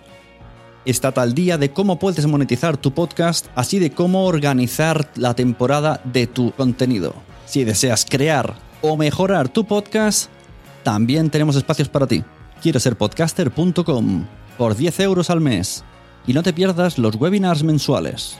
Está 0.88 1.12
tal 1.12 1.34
día 1.34 1.58
de 1.58 1.74
cómo 1.74 2.00
puedes 2.00 2.26
monetizar 2.28 2.78
tu 2.78 2.94
podcast, 2.94 3.48
así 3.56 3.78
de 3.78 3.92
cómo 3.92 4.24
organizar 4.24 5.12
la 5.18 5.34
temporada 5.34 6.00
de 6.06 6.28
tu 6.28 6.54
contenido. 6.54 7.14
Si 7.46 7.66
deseas 7.66 8.06
crear 8.10 8.56
o 8.82 8.96
mejorar 8.96 9.50
tu 9.50 9.66
podcast, 9.66 10.30
también 10.84 11.30
tenemos 11.30 11.58
espacios 11.58 11.90
para 11.90 12.08
ti. 12.08 12.24
Quiero 12.62 12.80
ser 12.80 12.96
podcaster.com 12.96 14.28
por 14.58 14.78
10 14.78 15.00
euros 15.02 15.30
al 15.30 15.42
mes. 15.42 15.84
Y 16.26 16.32
no 16.32 16.42
te 16.42 16.54
pierdas 16.54 16.98
los 16.98 17.18
webinars 17.18 17.64
mensuales. 17.64 18.40